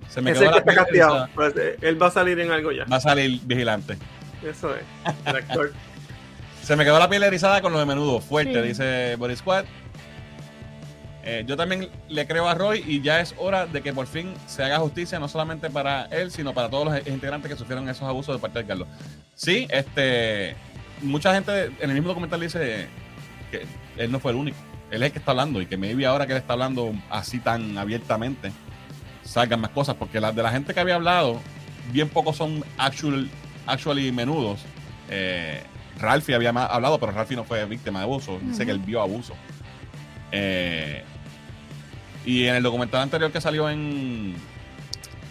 [0.09, 1.15] Se me Ese quedó que la está piel castigado.
[1.17, 1.31] erizada.
[1.35, 2.85] Pues, eh, él va a salir en algo ya.
[2.87, 3.99] Va a salir Vigilante.
[4.43, 4.83] Eso es.
[5.27, 5.73] El actor.
[6.63, 8.21] Se me quedó la piel erizada con lo de menudo.
[8.21, 8.69] Fuerte, Sí.
[8.69, 9.67] dice Boris Squad.
[11.25, 14.33] Eh, yo también le creo a Roy y ya es hora de que por fin
[14.47, 18.05] se haga justicia, no solamente para él, sino para todos los integrantes que sufrieron esos
[18.09, 18.89] abusos de parte de Carlos.
[19.35, 20.57] Sí, este,
[21.03, 22.87] mucha gente en el mismo documental dice
[23.49, 24.59] que él no fue el único.
[24.91, 27.41] Él es el que está hablando y que maybe ahora que él está hablando así
[27.41, 28.53] tan abiertamente
[29.23, 31.41] salgan más cosas, porque las de la gente que había hablado,
[31.93, 33.29] bien pocos son actual,
[33.67, 34.61] actually menudos.
[35.11, 35.63] Eh,
[36.01, 38.39] Ralphie había hablado, pero Ralphie no fue víctima de abuso.
[38.43, 39.35] Dice que él vio abuso.
[40.33, 41.03] Eh,
[42.25, 44.35] y en el documental anterior que salió en.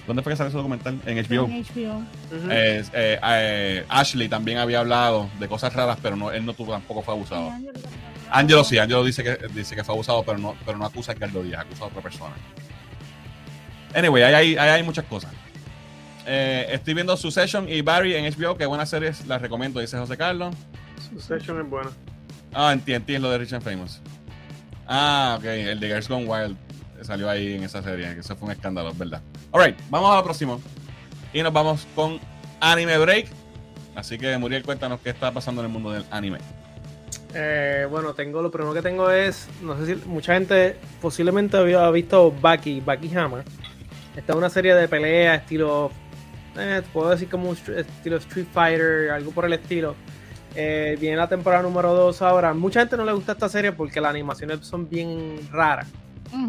[0.07, 0.99] ¿Dónde fue que salió ese documental?
[1.05, 1.45] En HBO.
[1.45, 2.03] En HBO.
[2.49, 6.71] Eh, eh, eh, Ashley también había hablado de cosas raras, pero no, él no tuvo,
[6.71, 7.51] tampoco fue abusado.
[8.31, 11.15] Angelo sí, Angelo dice que, dice que fue abusado, pero no, pero no acusa a
[11.15, 12.35] Edgardo Díaz, acusa a otra persona.
[13.93, 15.33] Anyway, ahí hay, ahí hay muchas cosas.
[16.25, 20.15] Eh, estoy viendo Succession y Barry en HBO, que buenas series, las recomiendo, dice José
[20.15, 20.55] Carlos.
[21.09, 21.89] Succession es buena.
[22.53, 24.01] Ah, entiendo, entiendo lo de Rich and Famous.
[24.87, 26.66] Ah, ok, el de Girls Gone Wild
[27.01, 29.21] salió ahí en esa serie, eso fue un escándalo, es verdad.
[29.51, 30.61] Alright, vamos a lo próximo.
[31.33, 32.19] Y nos vamos con
[32.59, 33.27] Anime Break.
[33.95, 36.39] Así que, Muriel, cuéntanos qué está pasando en el mundo del anime.
[37.33, 41.89] Eh, bueno, tengo lo primero que tengo es, no sé si mucha gente posiblemente había
[41.89, 43.43] visto Baki, Baki Hammer.
[44.15, 45.91] Esta es una serie de pelea estilo,
[46.57, 49.95] eh, puedo decir como un estilo Street Fighter, algo por el estilo.
[50.55, 52.53] Eh, viene la temporada número 2 ahora.
[52.53, 55.87] Mucha gente no le gusta esta serie porque las animaciones son bien raras.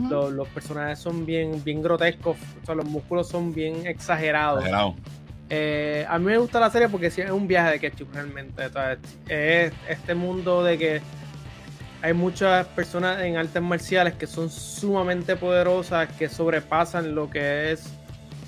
[0.09, 4.65] Los, los personajes son bien, bien grotescos, o sea, los músculos son bien exagerados.
[4.65, 4.95] Exagerado.
[5.51, 8.67] Eh, a mí me gusta la serie porque sí es un viaje de ketchup realmente.
[8.67, 8.99] o sea,
[9.29, 11.01] es este mundo de que
[12.03, 17.93] hay muchas personas en artes marciales que son sumamente poderosas, que sobrepasan lo que es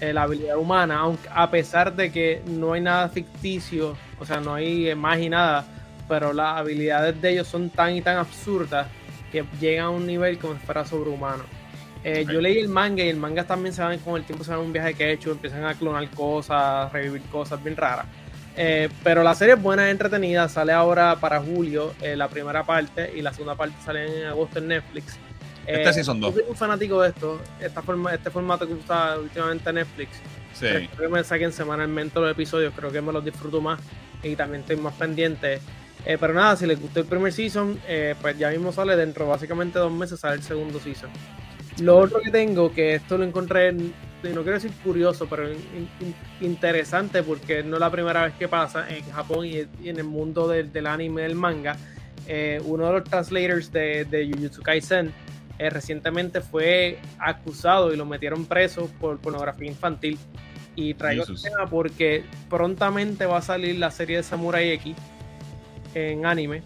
[0.01, 4.41] eh, la habilidad humana, aunque a pesar de que no hay nada ficticio, o sea,
[4.41, 5.65] no hay magia y nada,
[6.09, 8.87] pero las habilidades de ellos son tan y tan absurdas
[9.31, 11.45] que llegan a un nivel como si fuera sobrehumano.
[12.03, 12.25] Eh.
[12.31, 14.61] Yo leí el manga y el manga también se van con el tiempo, se van
[14.61, 18.07] un viaje que he hecho, empiezan a clonar cosas, revivir cosas bien raras.
[18.57, 22.65] Eh, pero la serie es buena, es entretenida, sale ahora para julio eh, la primera
[22.65, 25.19] parte y la segunda parte sale en agosto en Netflix.
[25.67, 26.35] Este sí son dos.
[26.35, 30.17] Yo soy un fanático de esto, esta forma, este formato que usa últimamente Netflix.
[30.55, 30.67] Sí.
[30.67, 33.79] Prefiero que me saquen semanalmente los episodios, creo que me los disfruto más
[34.23, 35.61] y también estoy más pendiente.
[36.07, 39.29] Eh, pero nada, si les gustó el primer season, eh, pues ya mismo sale dentro
[39.29, 41.11] básicamente dos meses sale el segundo season.
[41.83, 43.93] Lo otro que tengo, que esto lo encontré, en-
[44.23, 48.49] no quiero decir curioso, pero in- in- interesante porque no es la primera vez que
[48.49, 51.77] pasa en Japón y, en el mundo del, del anime del manga.
[52.27, 55.13] Eh, uno de los translators de, de Jujutsu Kaisen
[55.59, 60.19] eh, recientemente fue acusado y lo metieron preso por pornografía infantil.
[60.77, 64.95] Y traigo este tema porque prontamente va a salir la serie de Samurai X
[65.95, 66.63] en anime.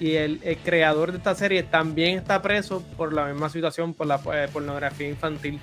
[0.00, 4.06] Y el, el creador de esta serie también está preso por la misma situación, por
[4.06, 5.58] la eh, pornografía infantil.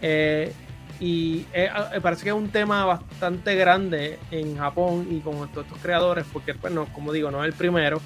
[0.00, 0.50] Eh,
[0.98, 1.68] y eh,
[2.02, 6.54] parece que es un tema bastante grande en Japón y con todos estos creadores, porque,
[6.54, 8.00] pues, no, como digo, no es el primero.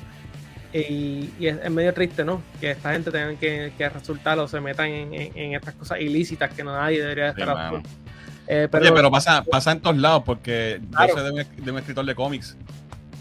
[0.72, 2.42] Y, y es, es medio triste, ¿no?
[2.60, 6.00] Que esta gente tenga que, que resultar o se metan en, en- en estas cosas
[6.00, 7.82] ilícitas que nadie debería Sí, estar.
[8.46, 11.16] Eh, pero, Oye, pero pasa, pasa en todos lados porque Claro.
[11.16, 12.56] yo de un, de un escritor de cómics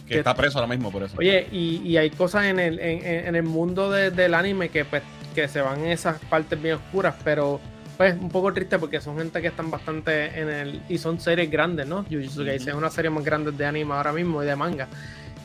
[0.10, 1.16] que Que- está preso ahora mismo por eso.
[1.18, 4.84] Oye, y, y hay cosas en el, en, en- el mundo de- del anime que,
[4.84, 5.02] pues,
[5.34, 7.62] que se van en esas partes bien oscuras, pero
[7.96, 10.82] pues un poco triste porque son gente que están bastante en el...
[10.90, 12.04] y son series grandes, ¿no?
[12.10, 14.88] Jujutsu Kaisen es una serie más grande de anime ahora mismo y de manga.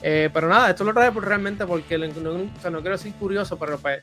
[0.03, 3.13] Eh, pero nada, esto lo trae realmente porque lo- no, o sea, no quiero decir
[3.15, 4.03] curioso, pero pues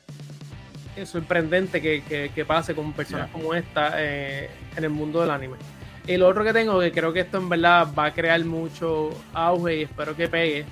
[0.96, 5.30] es sorprendente que, que- que pase con personas como esta eh, en el mundo del
[5.30, 5.56] anime.
[6.06, 9.10] Y lo otro que tengo, que creo que esto en verdad va a crear mucho
[9.32, 10.66] auge y espero que pegue.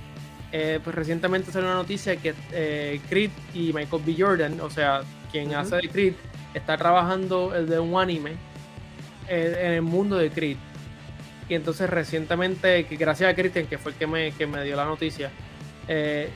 [0.52, 4.16] eh, pues recientemente salió una noticia que eh, Creed y Michael B.
[4.18, 6.14] Jordan, o sea, quien hace de Creed,
[6.54, 8.32] está trabajando el de un anime
[9.28, 10.56] eh, en el mundo de Creed.
[11.48, 14.76] Y entonces recientemente, que gracias a Christian, que fue el que me, que me dio
[14.76, 15.30] la noticia,
[15.88, 16.30] eh,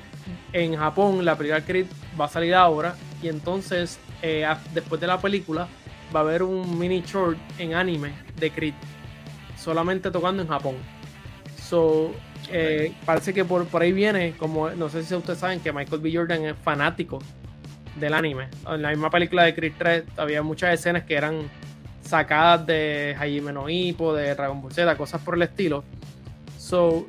[0.52, 1.86] en Japón la película Creed
[2.18, 5.68] va a salir ahora y entonces eh, después de la película
[6.14, 8.74] va a haber un mini short en anime de Creed
[9.56, 10.76] solamente tocando en Japón.
[11.58, 12.12] So,
[12.52, 16.02] eh, parece que por, por ahí viene, como no sé si ustedes saben que Michael
[16.02, 16.12] B.
[16.14, 17.18] Jordan es fanático
[17.98, 18.48] del anime.
[18.68, 21.48] En la misma película de Creed 3 había muchas escenas que eran
[22.02, 25.84] sacadas de Hajime no Ippo, de Dragon Ball Z, cosas por el estilo.
[26.58, 27.06] So,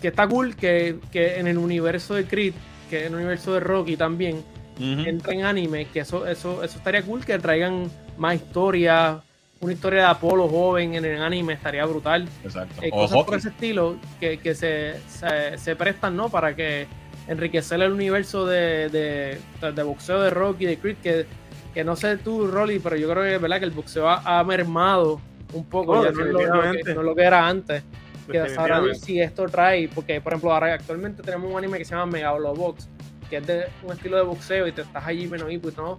[0.00, 2.54] que está cool que, que en el universo de Creed,
[2.88, 4.42] que en el universo de Rocky también,
[4.78, 5.08] Ujú.
[5.08, 9.18] entra en anime, que eso, eso, eso estaría cool que traigan más historias,
[9.60, 12.28] una historia de Apolo joven en el anime estaría brutal.
[12.44, 12.82] Exacto.
[12.82, 16.28] Eh, cosas por ese estilo que, que se, se, se prestan, ¿no?
[16.28, 16.86] Para que
[17.26, 19.38] enriquecer el universo de, de,
[19.72, 21.26] de boxeo de Rocky, de Creed, que,
[21.72, 23.58] que no sé tú, Rolly, pero yo creo que, ¿verdad?
[23.58, 25.20] que el boxeo ha, ha mermado
[25.54, 27.82] un poco, Oh, ya no es lo, lo que, no es lo que era antes.
[28.30, 29.06] Que sabrá Dios Definitivamente.
[29.06, 32.88] si esto trae, porque por ejemplo, ahora actualmente tenemos un anime que se llama Megalobox,
[33.28, 35.98] que es de un estilo de boxeo y te estás allí menos y todo,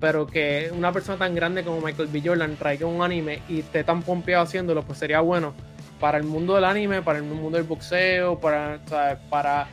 [0.00, 2.22] pero que una persona tan grande como Michael B.
[2.24, 5.54] Jordan traiga un anime y esté tan pompeado haciéndolo, pues sería bueno
[6.00, 8.80] para el mundo del anime, para el mundo del boxeo, para,
[9.28, 9.66] para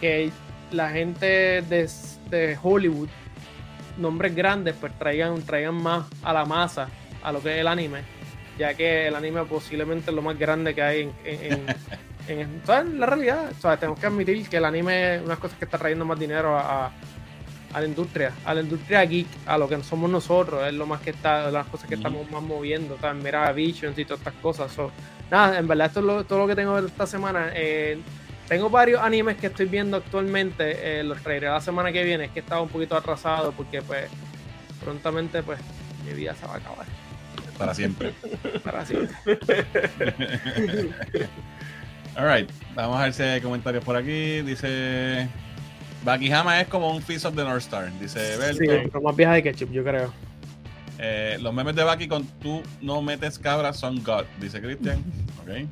[0.00, 0.30] que
[0.72, 1.88] la gente de,
[2.30, 3.08] de Hollywood,
[3.98, 6.88] nombres grandes, pues traigan, traigan más a la masa
[7.22, 8.00] a lo que es el anime,
[8.62, 11.66] ya que el anime posiblemente es lo más grande que hay en, en, en-
[12.40, 13.50] en- o sea, en la realidad.
[13.56, 16.18] O sea, tenemos que admitir que el anime es una cosa que está trayendo más
[16.18, 16.92] dinero a, a-
[17.74, 21.00] a la industria, a la industria geek, a lo que somos nosotros, es lo más
[21.00, 24.70] que está, las cosas que estamos más moviendo, también mira Visions y todas estas cosas.
[24.72, 24.90] So,
[25.30, 27.50] nada, en verdad esto es lo- todo lo que tengo esta semana.
[27.54, 27.98] Eh,
[28.46, 32.30] tengo varios animes que estoy viendo actualmente, eh, los traeré la semana que viene, es
[32.32, 34.04] que estaba un poquito atrasado porque pues
[34.84, 35.58] prontamente pues
[36.04, 36.84] mi vida se va a acabar.
[37.58, 38.12] Para siempre.
[38.64, 39.14] Para siempre.
[42.16, 44.42] Alright, vamos a ver si hay comentarios por aquí.
[44.42, 45.28] Dice.
[46.04, 47.90] Bakihama es como un Fist of the North Star.
[48.00, 48.58] Dice Berto.
[48.58, 50.12] Sí, pero más vieja de ketchup, yo creo.
[50.98, 55.02] Eh, los memes de Baki con tú no metes cabras son God, dice Christian.
[55.42, 55.66] Ok.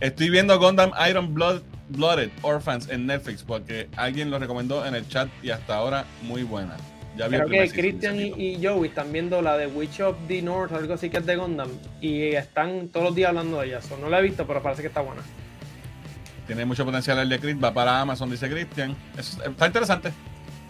[0.00, 5.06] Estoy viendo Gundam Iron Blood, Blooded Orphans en Netflix porque alguien lo recomendó en el
[5.06, 6.76] chat y hasta ahora muy buena.
[7.28, 10.94] Ya Creo que Christian y, Joey están viendo la de Witch of the North, algo
[10.94, 11.68] así que es de Gundam,
[12.00, 13.82] y están todos los días hablando de ella.
[13.82, 15.22] So, no la he visto, pero parece que está buena.
[16.46, 18.96] Tiene mucho potencial el de Chris, va para Amazon, dice Christian.
[19.16, 20.10] Eso está interesante.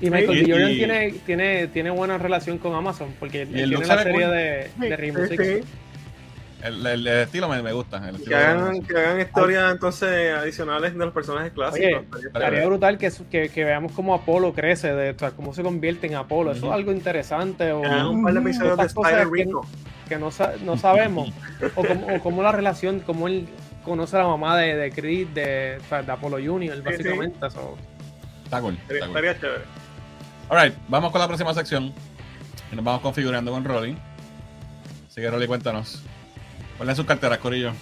[0.00, 0.52] Y Michael y- B.
[0.52, 4.30] Jordan y- tiene, tiene, tiene buena relación con Amazon, porque él tiene la serie cool.
[4.32, 5.46] de, de Rainbow Sí, Six.
[5.46, 5.60] sí.
[6.62, 7.96] El, el- el estilo me, me gusta.
[8.08, 12.04] El Que estilo hagan, que hagan historias entonces adicionales de los personajes clásicos.
[12.14, 15.62] Oye, Estaría brutal que, que, que veamos cómo Apolo crece, de, o sea, cómo se
[15.62, 16.52] convierte en Apolo.
[16.52, 17.72] Eso es algo interesante.
[17.72, 17.80] O,
[18.10, 19.66] un par de episodios de Spider que- Rico.
[20.08, 21.32] que no, sa- no sabemos.
[21.76, 23.48] o, cómo, o cómo la relación, cómo él
[23.84, 27.46] conoce a la mamá de, de Creed, de, o sea, de Apolo Junior, básicamente.
[27.46, 27.76] eso.
[28.44, 28.76] Está cool.
[28.88, 29.40] Estaría, cool.
[29.40, 29.64] chévere.
[30.50, 31.92] Alright, vamos con la próxima sección.
[32.70, 33.96] Y nos vamos configurando con Rolly.
[35.08, 36.02] Así que Rolly, cuéntanos.
[36.80, 37.72] Ponle sus carteras, Corillo.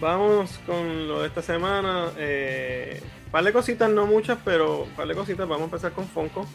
[0.00, 2.06] Vamos con lo de esta semana.
[2.16, 2.98] Eh,
[3.30, 5.46] par de cositas, no muchas, pero par de cositas.
[5.46, 6.46] Vamos a empezar con Funko.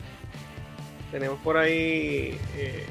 [1.11, 2.87] Tenemos por ahí eh,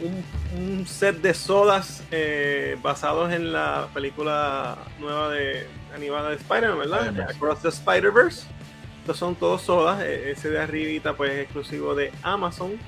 [0.00, 6.78] un, un set de sodas eh, basados en la película nueva de animada de Spider-Man,
[6.78, 7.30] ¿verdad?
[7.34, 8.46] Across the Spider-Verse.
[9.00, 10.04] Estos son todos sodas.
[10.04, 12.78] Eh, ese de arribita pues es exclusivo de Amazon.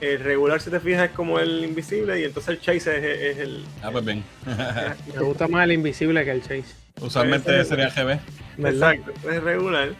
[0.00, 3.38] El regular, si te fijas, es como el invisible y entonces el Chase es, es
[3.38, 3.64] el...
[3.82, 4.22] Ah, pues bien.
[5.14, 6.74] Me gusta más el invisible que el Chase.
[7.00, 8.18] Usualmente sería GB.
[8.58, 8.94] ¿verdad?
[8.94, 9.94] Exacto, es regular.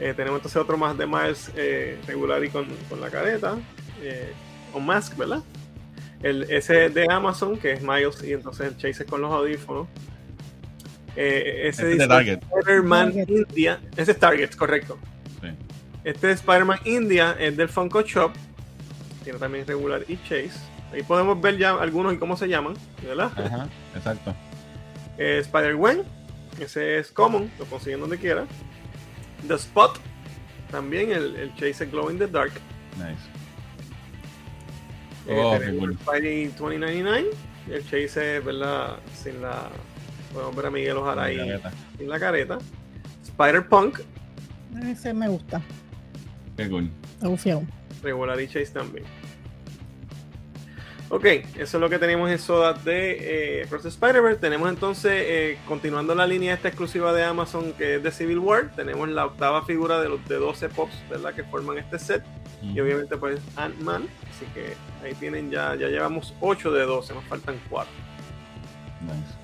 [0.00, 3.56] Eh, tenemos entonces otro más de Miles eh, regular y con, con la careta.
[4.02, 4.32] Eh,
[4.72, 5.42] o Mask, ¿verdad?
[6.22, 9.88] El, ese de Amazon, que es Miles, y entonces el Chase es con los audífonos.
[11.16, 12.40] Eh, ese Este dice Target.
[12.42, 13.28] Spider-Man Target.
[13.28, 13.80] India.
[13.96, 14.98] Ese es Target, correcto.
[15.40, 15.48] Sí.
[16.04, 18.32] Este de Spider-Man India es del Funko Shop.
[19.30, 20.50] Tiene también regular y Chase.
[20.92, 23.30] Ahí podemos ver ya algunos y cómo se llaman, ¿verdad?
[23.36, 24.34] Ajá, exacto.
[25.18, 26.02] Eh, Spider-Gwen,
[26.58, 28.44] ese es common, lo consiguen donde quiera.
[29.46, 29.96] The Spot,
[30.72, 32.50] también el, el Chase es Glow in the Dark.
[32.96, 33.20] Nice.
[35.28, 35.90] Eh, Oh, tenemos cool.
[35.92, 37.30] el Spidey 2099,
[37.70, 38.96] el Chase es, ¿verdad?
[39.14, 39.68] Sin la.
[40.32, 41.38] Podemos ver a Miguel Ojara ahí
[41.98, 42.58] sin la careta.
[43.22, 44.00] Spider-Punk,
[44.90, 45.62] Ese me gusta.
[46.56, 46.90] Qué cool.
[48.02, 49.04] Regular y Chase también.
[51.12, 54.38] Ok, eso es lo que tenemos en Soda de eh, Cross the Spider-Verse.
[54.40, 58.70] Tenemos entonces, eh, continuando la línea esta exclusiva de Amazon que es de Civil War,
[58.76, 61.34] tenemos la octava figura de los de 12 pops, ¿verdad?
[61.34, 62.22] Que forman este set.
[62.62, 64.06] Y obviamente pues Ant-Man.
[64.30, 64.74] Así que
[65.04, 67.92] ahí tienen ya, ya llevamos 8 de 12, nos faltan 4.
[69.00, 69.34] Nice.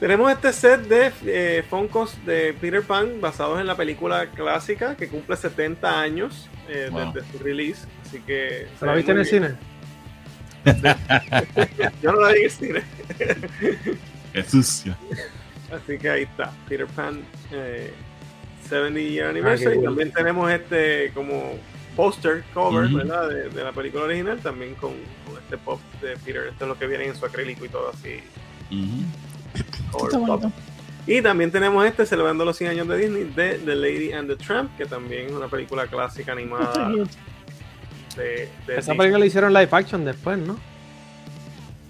[0.00, 5.08] Tenemos este set de eh, Funkos de Peter Pan basados en la película clásica que
[5.08, 7.12] cumple 70 años eh, Wow.
[7.12, 7.86] desde su release.
[8.04, 8.66] Así que...
[8.78, 9.54] ¿Se la viste en el cine?
[12.02, 12.82] Yo no la vi en el cine.
[14.32, 14.96] Qué sucio.
[15.72, 17.20] Así que ahí está, Peter Pan
[17.52, 17.92] eh,
[18.68, 19.72] 70 Year Anniversary.
[19.72, 19.84] Ah, cool.
[19.84, 21.58] También tenemos este como
[21.96, 22.88] poster cover.
[22.88, 23.28] ¿verdad?
[23.28, 24.92] De, de la película original, también con,
[25.26, 26.46] con este pop de Peter.
[26.46, 28.20] Esto es lo que viene en su acrílico y todo así.
[29.92, 30.10] Pop.
[30.12, 30.52] bonito.
[31.06, 34.36] Y también tenemos este celebrando los 100 años de Disney de The Lady and the
[34.36, 36.90] Tramp, que también es una película clásica animada.
[38.16, 40.58] De, de Esa película la hicieron live action después, ¿no?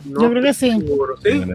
[0.05, 0.70] No Yo creo que sí.
[0.70, 1.30] seguro, sí.
[1.32, 1.55] Sí.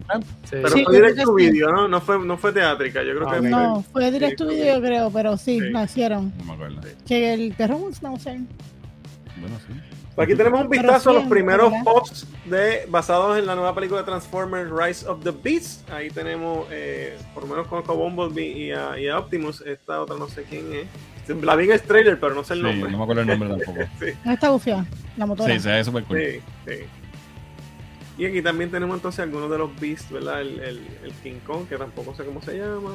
[0.49, 1.45] Pero Sí, fue directo sí.
[1.45, 1.87] video, ¿no?
[1.87, 3.03] No fue, no fue teátrica.
[3.03, 6.33] Yo creo Ah, que No, fue directo video, creo, pero sí, hicieron.
[6.39, 6.81] No me acuerdo.
[7.07, 8.39] Que el perro no sé.
[9.39, 9.73] Bueno, sí.
[10.15, 14.01] Pues aquí tenemos un vistazo a los primeros pops de, basados en la nueva película
[14.01, 15.83] de Transformers Rise of the Beasts.
[15.91, 19.61] Ahí tenemos, eh, por lo menos conozco a Bumblebee y a, y a Optimus.
[19.61, 20.87] Esta otra no sé quién es.
[21.41, 22.91] La vi en el trailer, pero no sé el Sí, nombre.
[22.91, 23.79] no me acuerdo el nombre tampoco.
[23.99, 24.85] Sí, Está bufiada,
[25.17, 25.53] la motora.
[25.53, 26.17] Sí, se ve súper cool.
[26.19, 26.73] sí, sí.
[28.17, 30.41] Y aquí también tenemos entonces algunos de los Beasts, ¿verdad?
[30.41, 32.91] El, el, el King Kong, que tampoco sé cómo se llama.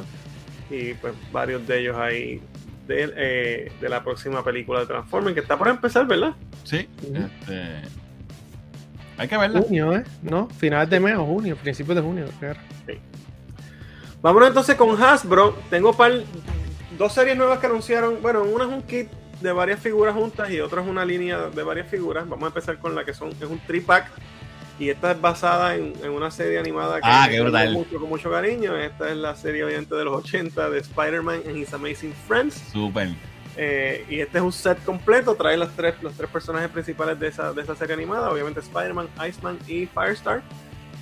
[0.70, 2.43] Y pues varios de ellos ahí
[2.86, 6.35] de, eh, de la próxima película de Transformers, que está por empezar, ¿verdad?
[6.65, 6.86] Sí.
[7.02, 7.82] Este...
[9.16, 9.61] Hay que verla.
[9.62, 10.05] Junio, ¿eh?
[10.23, 10.48] ¿No?
[10.48, 12.27] Finales de mes o junio, principios de junio.
[12.40, 12.55] creo.
[14.20, 15.56] Vámonos entonces con Hasbro.
[15.70, 16.12] Tengo par,
[16.99, 18.21] dos series nuevas que anunciaron.
[18.23, 19.09] Bueno, una es un kit
[19.41, 22.29] de varias figuras juntas y otro es una línea de varias figuras.
[22.29, 24.11] Vamos a empezar con la que son, es un tripack.
[24.79, 27.73] Y esta es basada en, en una serie animada que Ah, qué tengo brutal.
[27.75, 28.77] mucho, con mucho cariño.
[28.77, 32.55] Esta es la serie obviamente de los 80 de Spider-Man and His Amazing Friends.
[32.73, 33.11] Súper.
[33.57, 37.29] Eh, y este es un set completo, trae los tres, los tres personajes principales de
[37.29, 40.43] esa, de esa serie animada, obviamente Spider-Man, Iceman y Firestar.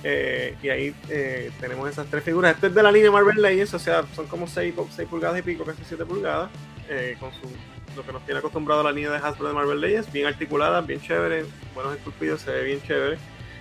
[0.03, 2.55] Eh, y ahí eh, tenemos esas tres figuras.
[2.55, 4.73] Este es de la línea Marvel Legends, o sea, son como 6,
[5.09, 6.49] pulgadas y pico, casi 7 pulgadas,
[6.89, 7.49] eh, con su,
[7.95, 11.01] lo que nos tiene acostumbrado la línea de Hasbro de Marvel Legends, bien articulada, bien
[11.01, 13.17] chévere, buenos esculpidos, se ve bien chévere.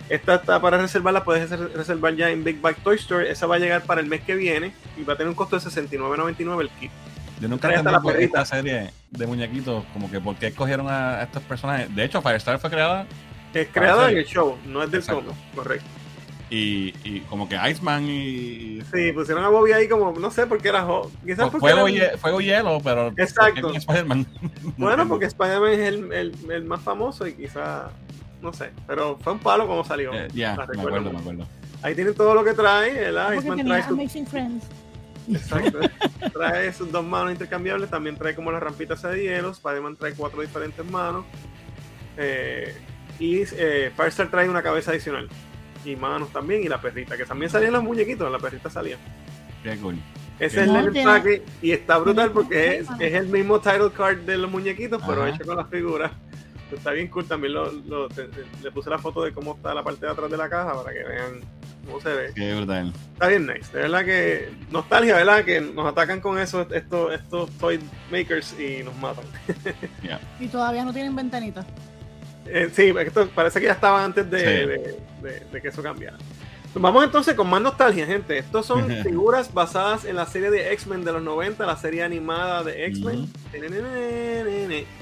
[0.08, 3.30] Esta está para reservarla, puedes reser- reservar ya en Big Bag Toy Store.
[3.30, 5.58] Esa va a llegar para el mes que viene y va a tener un costo
[5.58, 6.90] de $69.99 el kit.
[7.40, 11.94] Yo nunca entendí esta serie de muñequitos, como que por qué escogieron a, estos personajes.
[11.94, 13.06] De hecho, Firestar fue creada
[13.54, 16.01] Es creada en el show, no es del cómic, correcto.
[16.54, 18.80] Y, y como que Iceman y.
[18.92, 21.88] Sí, pusieron a Bobby ahí como, no sé por qué era jo- Quizás porque fuego,
[21.88, 23.06] era- y, fuego y hielo, pero.
[23.06, 23.72] ¿por qué Exacto.
[23.74, 24.26] Spider-Man?
[24.76, 27.90] Bueno, porque Spider-Man es el, el- el más famoso y quizás,
[28.42, 30.12] no sé, pero fue un palo como salió.
[30.12, 31.46] Eh, Ya, me acuerdo, me acuerdo.
[31.82, 34.64] Ahí tienen todo lo que trae, el Porque Iceman trae, su- Amazing Friends.
[35.32, 35.78] exacto,
[36.34, 40.42] trae sus dos manos intercambiables, también trae como las rampitas de hielo, Spider-Man trae cuatro
[40.42, 41.24] diferentes manos,
[42.18, 42.74] eh,
[43.18, 45.28] y eh, Firestar trae una cabeza adicional,
[45.84, 48.96] y manos también, y la perrita, que también salían los muñequitos, la perrita salía.
[49.62, 49.96] Qué cool.
[50.38, 54.50] Ese es el empaque y está brutal porque es, el mismo title card de los
[54.50, 55.30] muñequitos, pero Ajá.
[55.34, 56.10] hecho con las figuras.
[56.72, 57.26] Está bien cool.
[57.26, 60.12] También lo, lo- te- te- le puse la foto de cómo está la parte de
[60.12, 61.40] atrás de la caja para que vean
[61.86, 62.32] cómo se ve.
[62.34, 62.92] Qué brutal.
[63.12, 63.70] Está bien nice.
[63.76, 65.44] De verdad que nostalgia, ¿verdad?
[65.44, 67.78] Que nos atacan con eso estos, estos toy
[68.10, 69.24] makers y nos matan.
[70.40, 71.64] Y todavía no tienen ventanita.
[72.46, 74.44] Eh, sí, esto parece que ya estaba antes de, Sí.
[74.44, 74.98] de-
[75.30, 76.16] de- de que eso cambiara.
[76.74, 78.38] Vamos entonces con más nostalgia, gente.
[78.38, 82.62] Estos son figuras basadas en la serie de X-Men de los 90, la serie animada
[82.64, 83.30] de X-Men.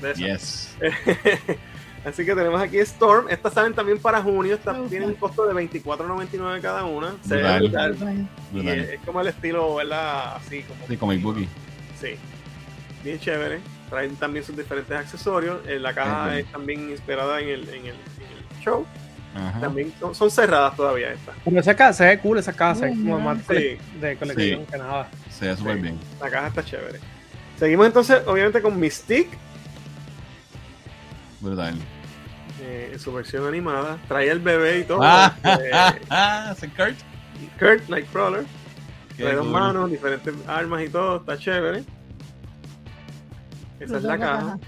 [0.02, 0.14] Esa.
[0.14, 0.76] Yes.
[2.04, 3.28] Así que tenemos aquí Storm.
[3.28, 4.54] Estas salen también para junio.
[4.54, 7.14] Estas tienen un costo de $24.99 cada una.
[7.26, 7.92] Se ve Brutal.
[7.92, 8.28] brutal.
[8.54, 10.36] Y es, es como el estilo, ¿verdad?
[10.36, 10.86] Así como.
[10.88, 11.48] Sí, comic bookie.
[12.00, 12.14] Sí.
[13.04, 13.60] Bien chévere.
[13.90, 15.60] Traen también sus diferentes accesorios.
[15.66, 18.86] Eh, la caja es también inspirada en el, en el, en el show.
[19.34, 19.60] Ajá.
[19.60, 21.34] También son, son cerradas todavía estas.
[21.44, 23.76] Pero esa casa se ve cool, esa casa, es como más Sí.
[24.00, 24.66] de colección Sí.
[24.72, 25.08] que nada.
[25.30, 25.82] Se ve súper Sí.
[25.82, 25.98] bien.
[26.20, 27.00] La caja está chévere.
[27.58, 29.36] Seguimos entonces, obviamente, con Mystique.
[31.40, 31.76] Brutal.
[32.62, 33.98] eh, en su versión animada.
[34.06, 35.00] Trae el bebé y todo.
[35.02, 36.96] Ah, eh, ¿Se Kurt?
[37.58, 38.44] Kurt Nightcrawler.
[39.16, 41.16] Trae dos manos, diferentes armas y todo.
[41.16, 41.84] Está chévere.
[43.81, 44.59] Esa es la caja.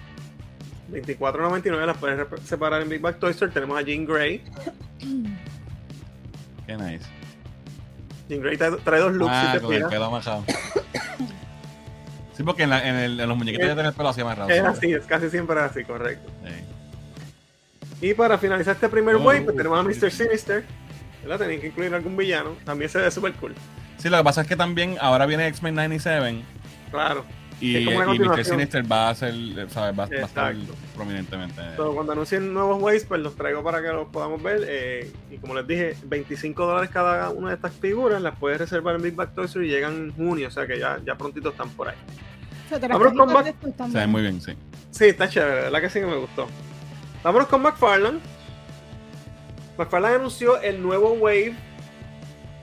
[0.90, 3.50] 24.99 las puedes separar en Big Bag Toy Store.
[3.52, 4.42] Tenemos a Jean Grey.
[6.66, 7.04] Qué nice.
[8.28, 10.22] Jean Grey trae, trae dos looks Ah, si te con el pelo.
[12.36, 14.48] Sí, porque en, la- en el- en los muñequitos ya tiene el pelo así amarrado.
[14.50, 16.30] Es así, es casi siempre así, correcto.
[16.46, 18.06] Sí.
[18.08, 20.10] Y para finalizar este primer Oh, wave, pues tenemos a Mr.
[20.10, 20.64] Sinister.
[21.22, 21.38] ¿verdad?
[21.38, 22.56] Tenían que incluir algún villano.
[22.64, 23.54] También se ve súper cool.
[23.98, 26.42] Sí, lo que pasa es que también ahora viene X-Men 97
[26.90, 27.24] Claro.
[27.62, 28.16] Y, Es como una y Mr.
[28.26, 28.56] continuación.
[28.58, 29.34] Sinister va a ser,
[29.70, 29.98] ¿sabes?
[29.98, 30.54] Va, va a estar
[30.94, 31.60] prominentemente.
[31.76, 34.62] So, cuando anuncien nuevos waves, pues los traigo para que los podamos ver.
[34.66, 38.20] eh, y como les dije, 25 dólares cada una de estas figuras.
[38.20, 40.48] Las puedes reservar en Big Bag Toy Store y llegan en junio.
[40.48, 41.96] O sea que ya, ya prontito están por ahí.
[42.70, 43.54] Vámonos con Mac-
[43.92, 44.52] Se ve muy bien, sí.
[44.90, 46.46] Sí, está chévere, verdad que sí que me gustó.
[47.22, 48.18] Vámonos con McFarlane.
[49.78, 51.54] McFarlane anunció el nuevo wave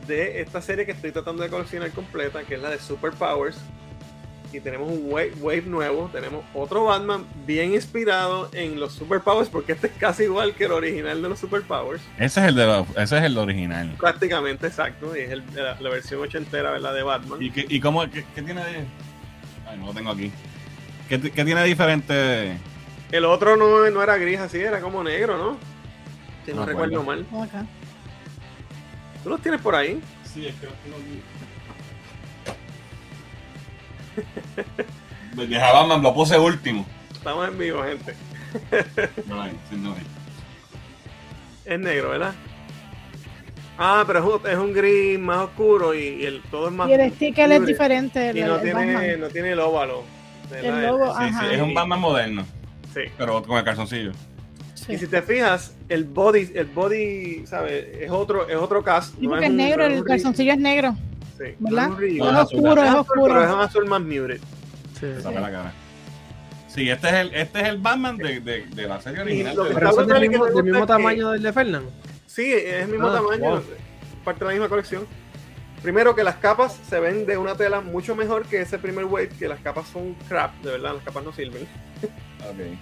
[0.07, 3.57] de esta serie que estoy tratando de coleccionar completa, que es la de Superpowers.
[4.51, 9.73] Y tenemos un wave, wave nuevo, tenemos otro Batman bien inspirado en los Superpowers, porque
[9.73, 12.01] este es casi igual que el original de los Superpowers.
[12.17, 13.95] Ese es el de los- ese es el original.
[13.99, 16.95] Prácticamente exacto, y es el- la, la versión ochentera ¿verdad?
[16.95, 17.39] de Batman.
[17.41, 18.85] ¿Y, qué, y cómo, qué, qué tiene de...?
[19.67, 20.31] Ay, no lo tengo aquí.
[21.07, 22.57] ¿Qué, qué tiene de diferente?
[23.11, 25.57] El otro no, no era gris así, era como negro, ¿no?
[26.45, 27.23] Si no recuerdo mal.
[27.43, 27.65] Acá.
[29.23, 30.01] ¿Tú los tienes por ahí?
[30.23, 31.21] Sí, es que lo tengo aquí.
[35.35, 36.85] De Batman lo puse último.
[37.13, 38.15] Estamos en vivo, gente.
[39.27, 40.01] No hay, sí, no hay.
[41.65, 42.33] Es negro, ¿verdad?
[43.77, 46.89] Ah, pero es un, es un gris más oscuro y, y el, todo es más.
[46.89, 48.29] Y el sticker es diferente.
[48.29, 49.19] El, Y no el tiene, Batman.
[49.21, 50.03] no tiene el óvalo.
[50.51, 51.53] El logo, Sí, sí, ajá.
[51.53, 52.45] es un Batman moderno,
[52.93, 53.01] Sí.
[53.17, 54.11] pero con el calzoncillo.
[54.73, 54.93] Sí.
[54.93, 57.85] Y si te fijas, el body, el body, ¿sabes?
[58.01, 59.13] Es otro, es otro cast.
[59.19, 60.95] Sí, no porque es un- negro, el calzoncillo es negro,
[61.39, 61.89] Sí, ¿verdad?
[61.89, 62.13] No es.
[62.15, 63.55] No, oscuro, Es azul, pero es oscuro.
[63.55, 64.39] un azul más muted.
[64.99, 65.05] Sí.
[65.23, 65.73] La cara.
[66.67, 69.55] Sí, este es el, este es el Batman de, de, de la serie original.
[69.55, 71.53] lo que de- Pero eso es del mismo, del mismo es que- tamaño del de
[71.53, 71.83] Fernan.
[72.27, 73.49] Sí, es el mismo Ah, tamaño.
[73.49, 73.61] wow.
[74.23, 75.07] Parte de la misma colección.
[75.81, 79.29] Primero que las capas se ven de una tela mucho mejor que ese primer wave,
[79.29, 81.63] que las capas son crap, de verdad, las capas no sirven.
[82.03, 82.77] Ok.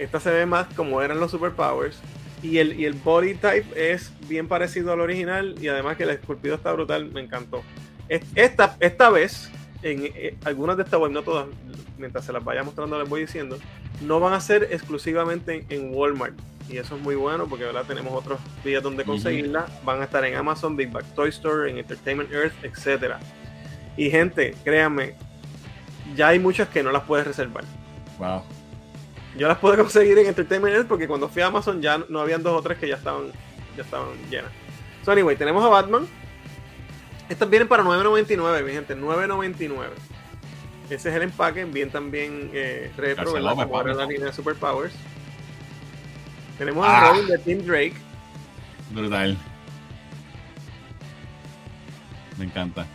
[0.00, 1.98] Esta se ve más como eran los superpowers.
[2.42, 5.54] Y el, y el body type es bien parecido al original.
[5.60, 7.62] Y además que el esculpido está brutal, me encantó.
[8.08, 9.50] Es- Esta, esta vez,
[9.82, 11.46] en eh, algunas de estas web, no todas,
[11.98, 13.58] mientras se las vaya mostrando les voy diciendo,
[14.02, 16.34] no van a ser exclusivamente en, en Walmart.
[16.68, 17.84] Y eso es muy bueno porque ¿verdad?
[17.86, 19.66] tenemos otros días donde conseguirla.
[19.84, 23.16] Van a estar en Amazon, Big Bag Toy Store, en Entertainment Earth, etc.
[23.98, 25.14] Y gente, créanme,
[26.16, 27.64] ya hay muchas que no las puedes reservar.
[28.18, 28.42] Wow.
[29.36, 32.42] Yo las pude conseguir en Entertainment Earth porque cuando fui a Amazon ya no habían
[32.42, 33.24] dos o tres que ya estaban,
[33.76, 34.50] ya estaban llenas.
[35.04, 36.06] So anyway, tenemos a Batman.
[37.28, 39.88] Estas vienen para 9.99, mi gente, 9.99.
[40.90, 43.66] Ese es el empaque, bien también eh, retro, Gracias, ¿verdad?
[43.66, 44.92] Como era la línea de Superpowers.
[46.58, 46.98] Tenemos Ah.
[47.06, 47.94] a Robin de Team Drake.
[48.90, 49.36] Brutal.
[52.38, 52.86] Me encanta.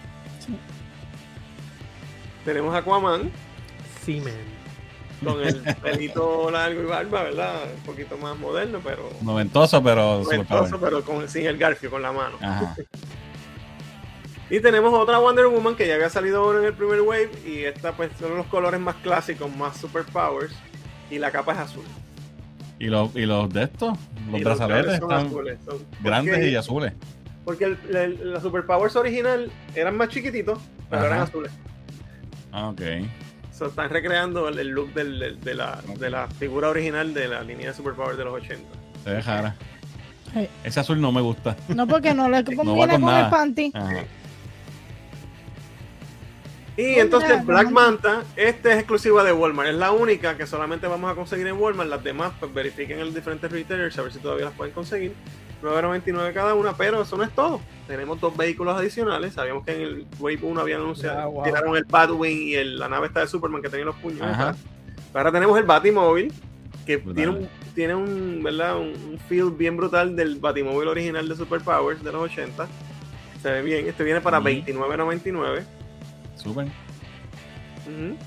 [2.45, 3.31] Tenemos a Aquaman
[4.05, 4.33] Seaman.
[5.23, 7.55] con el pelito largo y barba, ¿verdad?
[7.75, 12.11] Un poquito más moderno, pero Noventoso, pero noventoso, pero con, sin el garfio, con la
[12.11, 12.37] mano.
[12.41, 12.75] Ajá.
[14.49, 17.29] Y tenemos otra Wonder Woman que ya había salido ahora en el primer wave.
[17.45, 20.53] Y esta, pues, son los colores más clásicos, más superpowers.
[21.11, 21.83] Y la capa es azul.
[22.79, 23.97] ¿Y los, y los de estos,
[24.31, 26.93] los brazaletes son están azules, son- grandes porque- y azules.
[27.45, 30.59] Porque el, el- la superpowers original eran más chiquititos,
[30.89, 31.07] pero Ajá.
[31.11, 31.51] eran azules.
[32.51, 32.81] Ah, ok.
[33.51, 37.27] So, están recreando el, el look del- del- de, la, de la figura original de
[37.27, 38.63] la línea de superpowers de los 80.
[39.03, 39.55] Se ve jara.
[40.33, 40.47] Sí.
[40.63, 41.57] Ese azul no me gusta.
[41.67, 43.25] No, porque no le combina con con, nada.
[43.25, 43.71] el panty.
[43.73, 44.03] Ajá.
[46.79, 47.69] Y entonces Black.
[47.71, 51.57] Manta, este es exclusiva de Walmart, es la única que solamente vamos a conseguir en
[51.57, 51.89] Walmart.
[51.89, 55.13] Las demás, pues verifiquen en los diferentes retailers a ver si todavía las pueden conseguir.
[55.61, 57.59] 9.99 cada una, pero eso no es todo.
[57.85, 59.33] Tenemos dos vehículos adicionales.
[59.33, 61.43] Sabíamos que en el Wave 1 habían anunciado, Ah, wow.
[61.43, 64.21] tiraron el Batwing y el- la nave esta de Superman que tenía los puños.
[65.13, 66.31] Ahora tenemos el Batimóvil,
[66.85, 67.15] que Brutal.
[67.15, 68.77] tiene un, tiene un, ¿verdad?
[68.77, 72.67] Un, un feel bien brutal del Batimóvil original de Superpowers de los 80.
[73.41, 73.85] Se ve bien.
[73.87, 74.45] Este viene para Ujú.
[74.45, 75.63] 29.99.
[76.41, 76.65] Súper.
[77.85, 78.17] Ujú.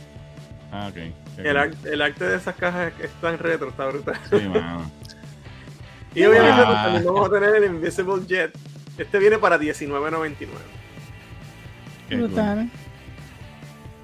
[0.71, 0.97] Ah, ok.
[0.97, 1.13] El,
[1.45, 1.57] cool.
[1.57, 4.19] ar- el arte de esas cajas es tan retro, está brutal.
[4.31, 4.91] Sí, mano.
[6.15, 6.83] Y obviamente Ah.
[6.85, 8.53] también vamos a tener el Invisible Jet.
[8.99, 10.37] Este viene para 19.99.
[12.07, 12.27] Qué cool.
[12.29, 12.71] Brutal.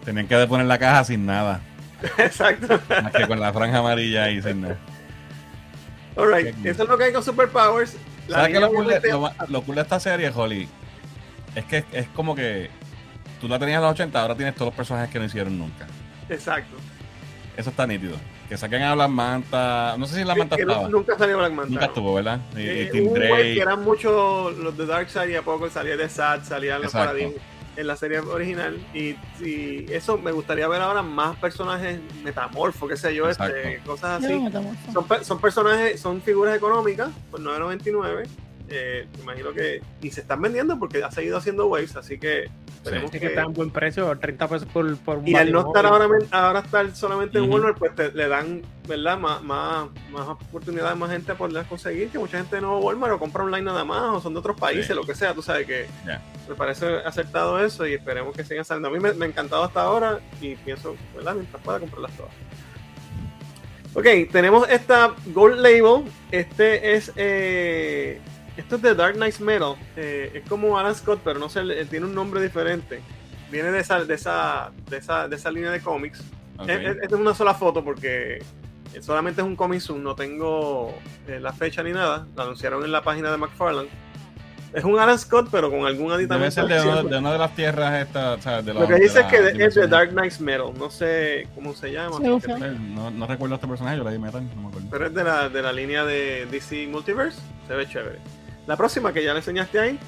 [0.06, 1.60] Tenían que poner la caja sin nada.
[2.16, 2.80] Exacto.
[3.02, 4.78] Más que con la franja amarilla y sin nada.
[6.16, 6.66] Alright, cool.
[6.66, 7.94] eso es lo que hay con Superpowers.
[8.26, 10.66] La ¿Sabes qué línea lo cool, de, lo cool de esta serie, Holly?
[11.54, 12.70] Es que es como que
[13.40, 15.86] tú la tenías en los 80, ahora tienes todos los personajes que no hicieron nunca.
[16.28, 16.76] Exacto.
[17.56, 18.16] Eso está nítido.
[18.48, 19.96] Que saquen a Black Manta.
[19.98, 20.88] No sé si la Que- Manta estaba.
[20.88, 21.70] nunca salió Black Manta.
[21.70, 21.86] Nunca ¿no?
[21.88, 22.40] estuvo, ¿verdad?
[22.56, 23.60] Y, Eh, un güey que Drake.
[23.60, 26.92] eran muchos los de Darkseid y a poco salía de Sad, salía los.
[26.92, 27.34] Paladín
[27.76, 28.78] en la serie original.
[28.94, 34.24] Y, y eso me gustaría ver ahora más personajes metamorfos, qué sé yo, este, cosas
[34.24, 34.34] así.
[34.92, 38.26] Son, pe- son personajes, son figuras económicas por 9.99.
[38.70, 39.80] Eh, me imagino que.
[40.00, 42.48] Y se están vendiendo porque ha seguido haciendo waves, así que
[42.88, 43.20] esperemos Sí, que.
[43.20, 46.06] que está en buen precio, 30 pesos por, por un y al no estar ahora,
[46.30, 47.50] ahora estar solamente en.
[47.50, 49.18] Walmart, pues te- le dan, ¿verdad?
[49.18, 52.80] Más, más, más oportunidades, más gente a poderlas conseguir, que mucha gente no va a
[52.80, 54.94] Walmart o compra online nada más, o son de otros países, Sí.
[54.94, 55.86] lo que sea, tú sabes que
[56.48, 58.88] me parece acertado eso y esperemos que sigan saliendo.
[58.88, 61.34] A mí me, me ha encantado hasta ahora y pienso, ¿verdad?
[61.34, 62.32] Mientras pueda comprarlas todas.
[63.94, 66.04] Ok, tenemos esta Gold Label.
[66.30, 67.10] Este es.
[67.16, 68.20] Eh,
[68.58, 69.74] esto es de Dark Knight Metal.
[69.96, 73.00] Eh, es como Alan Scott, pero no sé, eh, tiene un nombre diferente.
[73.50, 76.22] Viene de esa, de esa, de esa, de esa línea de cómics.
[76.58, 76.68] Ok.
[76.68, 78.42] Es- es- Esta es una sola foto porque
[79.00, 80.92] solamente es un comic zoom, no tengo
[81.26, 82.26] eh, la fecha ni nada.
[82.36, 83.88] Lo anunciaron en la página de McFarlane.
[84.74, 86.50] Es un Alan Scott, pero con algún Debe aditamento.
[86.50, 87.10] ser de, una- adicional.
[87.10, 89.26] de una de las tierras estas, o sea, de Lo los- que de dice es
[89.26, 89.86] que de- es de.
[89.86, 90.72] Dark Knight's Metal.
[90.78, 92.18] No sé cómo se llama.
[92.18, 92.48] Sí, ok.
[92.48, 94.88] No, no recuerdo a este personaje, yo le di metal, no me acuerdo.
[94.90, 97.40] pero es de la, de la línea de DC Multiverse.
[97.66, 98.18] Se ve chévere.
[98.68, 99.98] La próxima que ya le enseñaste ahí.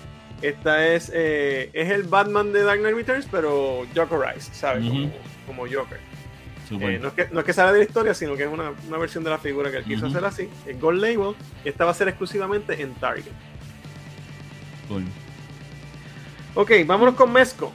[0.42, 4.86] Esta es, eh, es el Batman de Dark Knight Returns, pero Jokerized, ¿sabes?
[4.86, 5.10] Como,
[5.46, 5.98] como Joker.
[6.70, 8.72] Eh, no, es que, no es que sale de la historia, sino que es una,
[8.86, 10.48] una versión de la figura que él quiso hacer así.
[10.66, 11.34] El Gold Label.
[11.64, 13.32] Y esta va a ser exclusivamente en Target.
[14.88, 15.04] Cool.
[16.54, 17.72] Ok, vámonos con Mezco.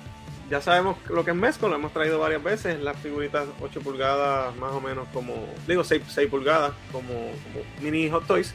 [0.52, 2.80] Ya sabemos lo que es Mezco, lo hemos traído varias veces.
[2.80, 5.34] Las figuritas 8 pulgadas, más o menos como.
[5.68, 8.53] Digo, 6, 6 pulgadas, como, como mini Hot Toys.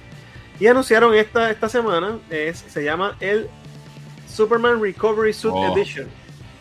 [0.60, 3.48] Y anunciaron esta, esta semana, es, se llama el
[4.28, 5.74] Superman Recovery Suit Oh.
[5.76, 6.06] Edition.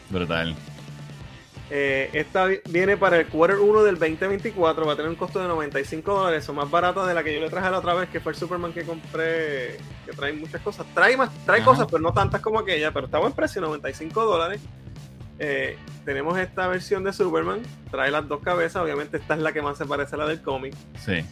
[0.09, 0.55] Brutal.
[1.71, 5.39] Eh, esta vi- viene para el quarter 1 del 2024, va a tener un costo
[5.39, 8.09] de 95 dólares, o más barata de la que yo le traje la otra vez,
[8.09, 10.87] que fue el Superman que compré, que trae muchas cosas.
[10.95, 11.69] Trae más, trae Ajá.
[11.69, 14.61] cosas, pero no tantas como aquella, pero está buen precio, 95 dólares.
[15.37, 17.61] Eh, tenemos esta versión de Superman,
[17.91, 20.41] trae las dos cabezas, obviamente esta es la que más se parece a la del
[20.41, 20.73] cómic.
[21.05, 21.23] Sí.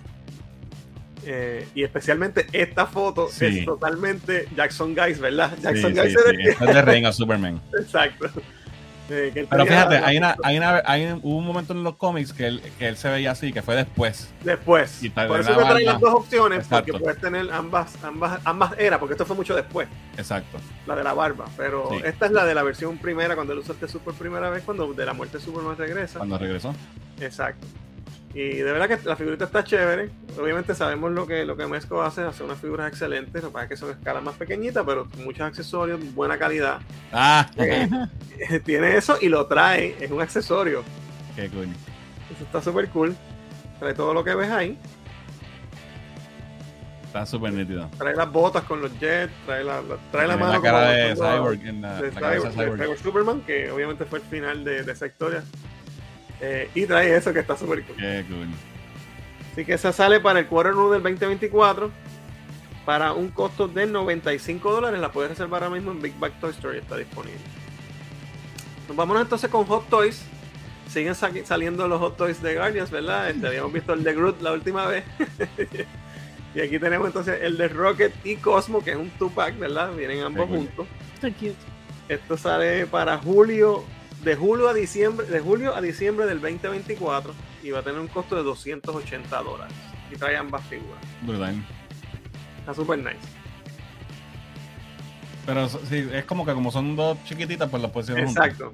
[1.30, 3.60] Eh, y especialmente esta foto Sí.
[3.60, 5.52] es totalmente Jackson Guys, ¿verdad?
[5.62, 6.48] Jackson sí, Guys sí.
[6.50, 7.62] Esto es de Reign of Superman.
[7.80, 8.30] Exacto.
[9.10, 11.96] Eh, que Pero fíjate, hay una, hay una, hay un, hubo un momento en los
[11.96, 14.30] cómics que él, que él se veía así, que fue después.
[14.44, 15.02] Después.
[15.04, 15.80] Y Por eso la que trae barba.
[15.94, 16.92] las dos opciones, Exacto.
[16.92, 19.88] porque puedes tener ambas, ambas, ambas eras, porque esto fue mucho después,
[20.18, 20.58] Exacto.
[20.86, 21.46] la de la barba.
[21.56, 22.02] Pero Sí.
[22.04, 24.94] esta es la de la versión primera, cuando él usa este super primera vez, cuando
[24.94, 26.20] de la muerte de Superman regresa.
[26.20, 26.74] Cuando regresó.
[27.22, 27.66] Exacto.
[28.34, 30.10] Y de verdad que la figurita está chévere.
[30.40, 33.42] Obviamente sabemos lo que, lo que Mesco hace, hace unas figuras excelentes.
[33.42, 36.80] Lo que pasa es que son escalas más pequeñitas, pero muchos accesorios, buena calidad.
[37.12, 37.50] Ah,
[38.40, 40.84] Eh, Tiene eso y lo trae, es un accesorio.
[41.36, 41.68] qué cool.
[42.32, 43.16] Eso está súper cool.
[43.80, 44.78] Trae todo lo que ves ahí.
[47.06, 47.90] Está súper nítido.
[47.98, 51.16] Trae las botas con los jets, trae la, la- trae la mano la cara de
[51.16, 52.82] Cyborg en la, de Cyborg, Cyborg.
[52.82, 55.44] Cyborg Superman, que obviamente fue el final de, de esa historia.
[56.42, 57.96] Eh, y trae eso que está súper cool.
[57.98, 58.48] Qué cool.
[59.52, 61.90] Así que esa sale para el quarter del 2024
[62.86, 65.00] para un costo de 95 dólares.
[65.00, 67.40] La puedes reservar ahora mismo en Big Bag Toy Story, está disponible.
[68.88, 70.22] Nos vamos entonces con Hot Toys.
[70.88, 73.30] Siguen sa- saliendo los Hot Toys de Guardians, ¿verdad?
[73.30, 75.04] Este, habíamos visto el de Groot la última vez.
[76.56, 79.92] y aquí tenemos entonces el de Rocket y Cosmo, que es un two-pack, ¿verdad?
[79.94, 80.88] Vienen ambos juntos.
[82.08, 83.84] Esto sale para julio,
[84.24, 87.34] de julio a diciembre, de julio a diciembre del 2024
[87.64, 89.74] y va a tener un costo de 280 dólares.
[90.12, 91.00] Y trae ambas figuras.
[91.22, 91.56] Brutal.
[92.60, 93.18] Está super nice.
[95.46, 98.46] Pero sí, es como que como son dos chiquititas, pues las pusieron juntas.
[98.48, 98.72] Exacto.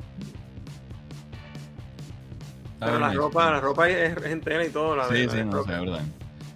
[2.79, 3.17] Pero la nice.
[3.17, 4.95] ropa, la ropa es, es entera y todo.
[4.95, 6.01] La de- Sí, la sí, de no sé, verdad.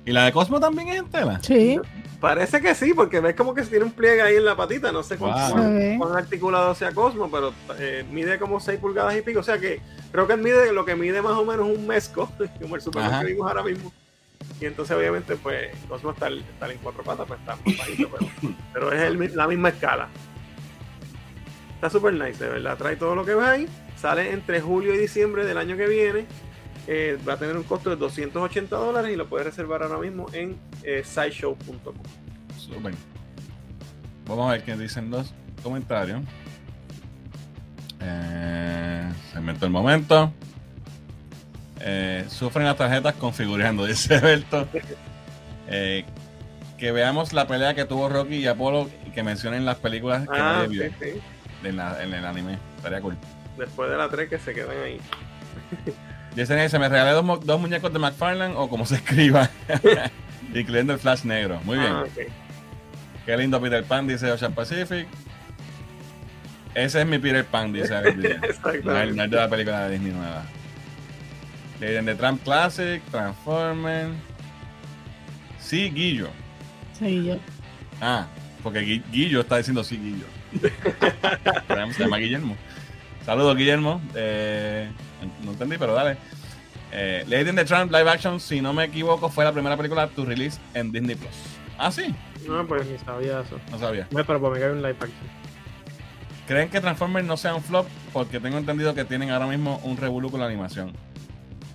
[0.06, 1.40] ¿Y la de Cosmo también es en tela?
[1.42, 1.80] Sí.
[2.20, 4.92] Parece que sí, porque ves como que tiene un pliegue ahí en la patita.
[4.92, 5.98] No sé cuán, Wow.
[6.00, 9.40] cuán- Se articulado sea Cosmo, pero eh, mide como 6 pulgadas y pico.
[9.42, 9.82] O sea que
[10.12, 13.22] creo que mide lo que mide más o menos un mesco, como el Superman Ajá.
[13.22, 13.94] que vimos ahora mismo.
[14.60, 18.32] Y entonces, obviamente, pues Cosmo está, está en cuatro patas, pues está más bajito, pero,
[18.74, 20.08] pero es el la misma escala.
[21.76, 22.78] Está super nice, de verdad.
[22.78, 23.68] Trae todo lo que ves ahí.
[23.96, 26.26] Sale entre julio y diciembre del año que viene.
[26.88, 30.28] Eh, va a tener un costo de 280 dólares y lo puedes reservar ahora mismo
[30.34, 31.94] en eh, sideshow.com.
[34.26, 35.34] Vamos a ver qué dicen los
[35.64, 36.22] comentarios.
[38.00, 40.32] Eh, se inventó el momento.
[41.80, 44.68] Eh, sufren las tarjetas configurando, dice Berto.
[45.70, 46.06] Eh,
[46.78, 50.38] que veamos la pelea que tuvo Rocky y Apolo y que mencionen las películas que
[50.40, 51.20] Ah, nadie sí, vio sí.
[51.68, 52.58] en, la- en el anime.
[52.78, 53.18] Estaría cool.
[53.58, 55.00] Después de la 3 que se quedan ahí.
[56.38, 59.50] Dicen ahí, se me regalé dos, mu- dos muñecos de McFarlane o como se escriba.
[60.54, 61.60] Incluyendo el Flash negro.
[61.64, 61.92] Muy bien.
[61.92, 62.04] Ah.
[63.26, 65.08] Qué lindo Peter Pan, dice Ocean Pacific.
[66.76, 68.16] Ese es mi Peter Pan, dice Alex.
[68.84, 70.44] No de la película de Disney nueva.
[71.80, 74.10] Leyen de Tramp Classic, Transformer.
[75.60, 76.30] Sí, Guillo.
[76.98, 77.38] Sí, yo.
[78.00, 78.28] Ah,
[78.64, 80.26] porque Gui- Guillo está diciendo sí, Guillo.
[81.96, 82.56] Se llama Guillermo.
[83.28, 84.00] Saludos, Guillermo.
[84.16, 84.90] Eh,
[85.44, 86.16] no entendí, pero dale.
[86.94, 90.08] Eh, Lady in the Tramp Live Action, si no me equivoco, fue la primera película
[90.08, 91.36] to release en Disney Plus.
[91.78, 92.16] Ah, sí,
[92.48, 93.60] No, pues ni sabía eso.
[93.70, 94.08] no sabía.
[94.12, 95.12] No, pero para mí que hay un live action.
[96.48, 97.86] ¿Creen que Transformers no sea un flop?
[98.14, 100.94] Porque tengo entendido que tienen ahora mismo un revolú con la animación.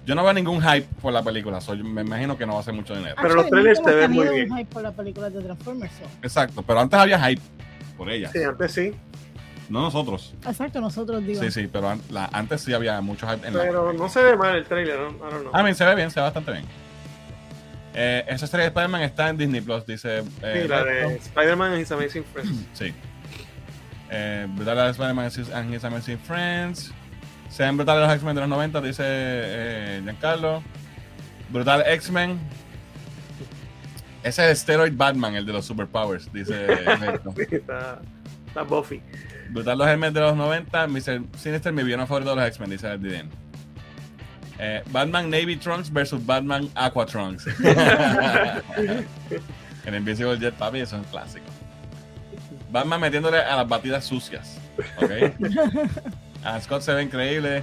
[0.07, 2.59] Yo no veo ningún hype por la película, so yo me imagino que no va
[2.61, 3.15] a hacer mucho dinero.
[3.21, 4.49] Pero los trailers se ven muy bien.
[4.57, 5.93] hype por la película de Transformers.
[6.23, 7.43] Exacto, pero antes había hype
[7.99, 8.95] por ella, sí, antes sí.
[9.73, 10.35] No nosotros.
[10.47, 11.43] Exacto, nosotros digo.
[11.43, 13.63] Sí, sí, pero an- la- antes sí había mucho hype en la.
[13.63, 15.09] Pero no se ve mal el trailer, ¿no?
[15.11, 15.51] I don't know.
[15.55, 16.65] Ah, bien, se ve bien, se ve bastante bien.
[17.95, 20.19] Eh, esa serie de Spider-Man está en Disney Plus, dice.
[20.43, 21.17] eh, Sí, la de.
[21.17, 22.67] Spider-Man and His Amazing Friends.
[22.75, 22.95] Sí.
[24.11, 26.93] Eh, brutal la de Spider-Man and His- Amazing Friends.
[27.51, 30.63] Sean brutales los X-Men de los 90, dice eh, Giancarlo.
[31.51, 32.39] Brutal X-Men.
[34.23, 36.67] Ese es Steroid Batman, el de los Superpowers, dice.
[37.37, 38.01] Sí, está,
[38.47, 39.03] está Buffy.
[39.53, 40.87] Brutal los X-Men de los 90.
[40.89, 41.23] Mr.
[41.37, 43.31] Sinister, mi villano favorito de los X-Men, dice Diden.
[44.59, 47.47] Eh, Batman Navy Trunks versus Batman Aqua Trunks.
[49.85, 51.47] el Invisible Jet, papi, eso es un clásico.
[52.71, 54.59] Batman metiéndole a las batidas sucias.
[54.97, 55.11] ¿Ok?
[56.45, 57.63] a Scott se ve increíble.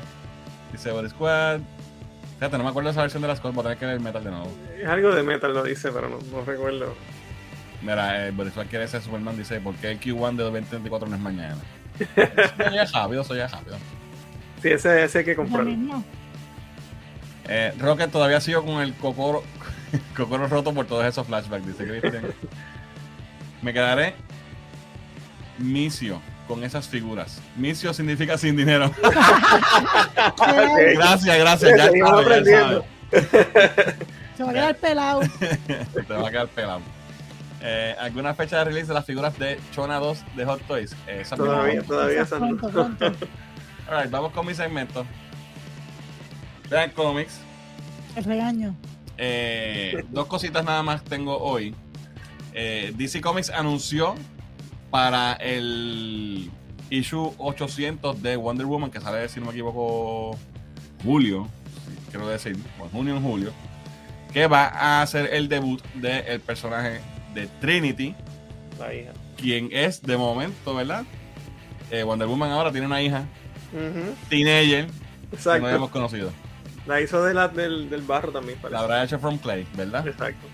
[0.72, 1.62] Dice Body Squad.
[2.36, 4.24] Fíjate, no me acuerdo esa versión de las Scott, voy a tener que ver metal
[4.24, 4.52] de nuevo.
[4.80, 6.94] Es algo de metal, lo dice, pero no, no recuerdo.
[7.82, 8.34] Mira, eh,
[8.70, 11.58] quiere ser Superman, dice, ¿por qué el Q1 de 2024 no es mañana?
[12.16, 13.78] Soy ya rápido, soy ya rápido.
[14.62, 16.04] Sí, ese, ese hay que comprarlo.
[17.48, 19.44] Eh, Rocket todavía sigo con el cocoro,
[20.16, 22.34] cocoro roto por todos esos flashbacks, dice Christian.
[23.62, 24.16] Me quedaré
[25.58, 27.42] misio con esas figuras?
[27.56, 28.92] Misio significa sin dinero.
[30.96, 31.78] Gracias, gracias.
[31.78, 32.82] Ya ya.
[34.36, 35.22] Se va a quedar pelado.
[35.40, 36.82] Te va a quedar pelado.
[37.62, 40.96] Eh, ¿Alguna fecha de release de las figuras de Chona 2 de Hot Toys?
[41.08, 42.26] Eh, Todavía, todavía.
[43.88, 45.06] Alright, vamos con mi segmento.
[46.70, 47.40] Vean Comics.
[48.16, 48.76] El regaño.
[49.18, 51.76] Eh, dos cositas nada más tengo hoy.
[52.54, 54.16] Eh, DC Comics anunció
[54.90, 56.50] para el
[56.90, 60.38] issue 800 de Wonder Woman, que sale, si no me equivoco,
[61.04, 61.48] julio,
[62.10, 63.52] quiero decir, o junio o en julio,
[64.34, 67.02] que va a hacer el debut del personaje
[67.34, 68.16] de Trinity,
[68.80, 69.12] La hija.
[69.38, 71.04] quien es de momento, ¿verdad?
[71.92, 73.26] Eh, Wonder Woman ahora tiene una hija,
[73.74, 75.66] Ujú, teenager, que no Exacto.
[75.66, 76.32] habíamos conocido.
[76.86, 80.08] La hizo de la, del, del barro también, La habrá hecho from Clay, ¿verdad?
[80.08, 80.48] Exacto.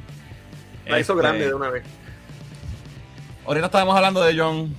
[0.87, 1.83] La hizo Este, grande de una vez.
[3.45, 4.73] Ahorita estábamos hablando de John.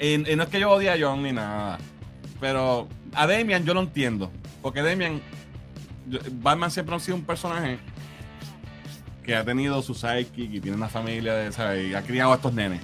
[0.00, 1.78] Y, y no es que yo odie a John ni nada.
[2.40, 4.30] Pero a Damian yo lo entiendo.
[4.60, 5.20] Porque Damian.
[6.32, 7.78] Batman siempre ha sido un personaje
[9.22, 11.90] que ha tenido su sidekick y tiene una familia de, ¿sabes?
[11.90, 12.80] y ha criado a estos nenes.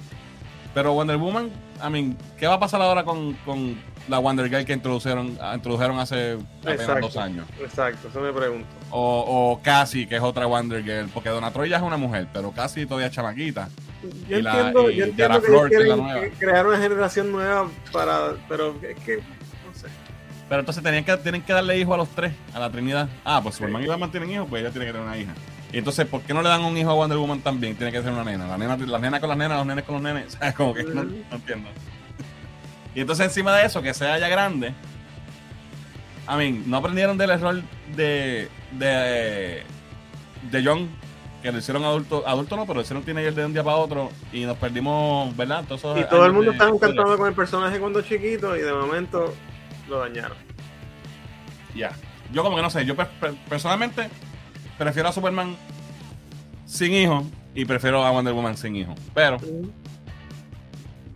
[0.73, 1.49] Pero Wonder Woman,
[1.85, 3.75] I mean, ¿qué va a pasar ahora con, con
[4.07, 7.07] la Wonder Girl que introdujeron, introdujeron hace apenas Exacto.
[7.07, 7.47] dos años?
[7.59, 8.67] Exacto, eso me pregunto.
[8.91, 11.09] O, o Cassie, que es otra Wonder Girl.
[11.13, 13.67] Porque Donna Troy ya es una mujer, pero Cassie todavía es chamaquita.
[14.29, 16.21] Yo Y la- entiendo, y yo entiendo Tara que Flor, que es la quieren nueva.
[16.21, 18.19] que- crear una generación nueva para.
[18.47, 19.17] Pero es que.
[19.17, 19.87] No sé.
[20.47, 23.09] Pero entonces tenían que, tienen que darle hijo a los tres, a la Trinidad.
[23.25, 25.33] Ah, pues Superman y Batman tienen hijos, pues ella tiene que tener una hija.
[25.71, 27.75] Y entonces, ¿por qué no le dan un hijo a Wonder Woman también?
[27.75, 28.47] Tiene que ser una nena.
[28.47, 30.33] La nena, las nenas con las nenas, los nenes con los nenes.
[30.39, 30.55] ¿Sabes?
[30.55, 31.69] Como que no, no entiendo.
[32.95, 34.73] Y entonces, encima de eso, que sea ya grande.
[36.27, 37.61] I mean, no aprendieron del error
[37.95, 38.49] de.
[38.71, 39.63] de.
[40.51, 40.89] de John,
[41.43, 42.23] que lo hicieron adulto.
[42.27, 44.09] Adulto no, pero lo hicieron teenager de un día para otro.
[44.33, 45.63] Y nos perdimos, ¿verdad?
[45.67, 48.73] Todos esos Y todo el mundo estaba encantado con el personaje cuando chiquito y de
[48.73, 49.33] momento
[49.87, 50.37] lo dañaron.
[51.75, 51.91] Ya.
[52.31, 54.09] Yo como que no sé, yo pe- pe- personalmente
[54.79, 55.55] prefiero a Superman
[56.65, 58.95] sin hijo y prefiero a Wonder Woman sin hijo.
[59.13, 59.37] Pero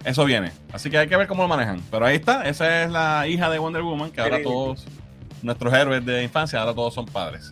[0.04, 0.52] eso viene.
[0.72, 1.82] Así que hay que ver cómo lo manejan.
[1.90, 4.86] Pero ahí está, esa es la hija de Wonder Woman, que ahora todos
[5.42, 7.50] nuestros héroes de infancia, ahora todos son padres.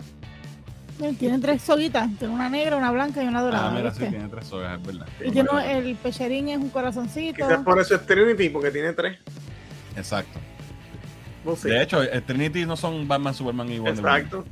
[1.01, 2.09] Él Tiene tres soguitas.
[2.19, 3.69] Tiene una negra, una blanca y una dorada.
[3.69, 5.07] ah, mira, sí, tiene tres sogas, es verdad.
[5.25, 7.37] y tiene el pecherín es un corazoncito.
[7.37, 9.17] Quizás por eso es Trinity, porque tiene tres.
[9.95, 10.39] Exacto.
[11.43, 11.69] No sé.
[11.69, 14.15] De hecho, el Trinity no son Batman, Superman y Wonder Woman.
[14.17, 14.45] Exacto.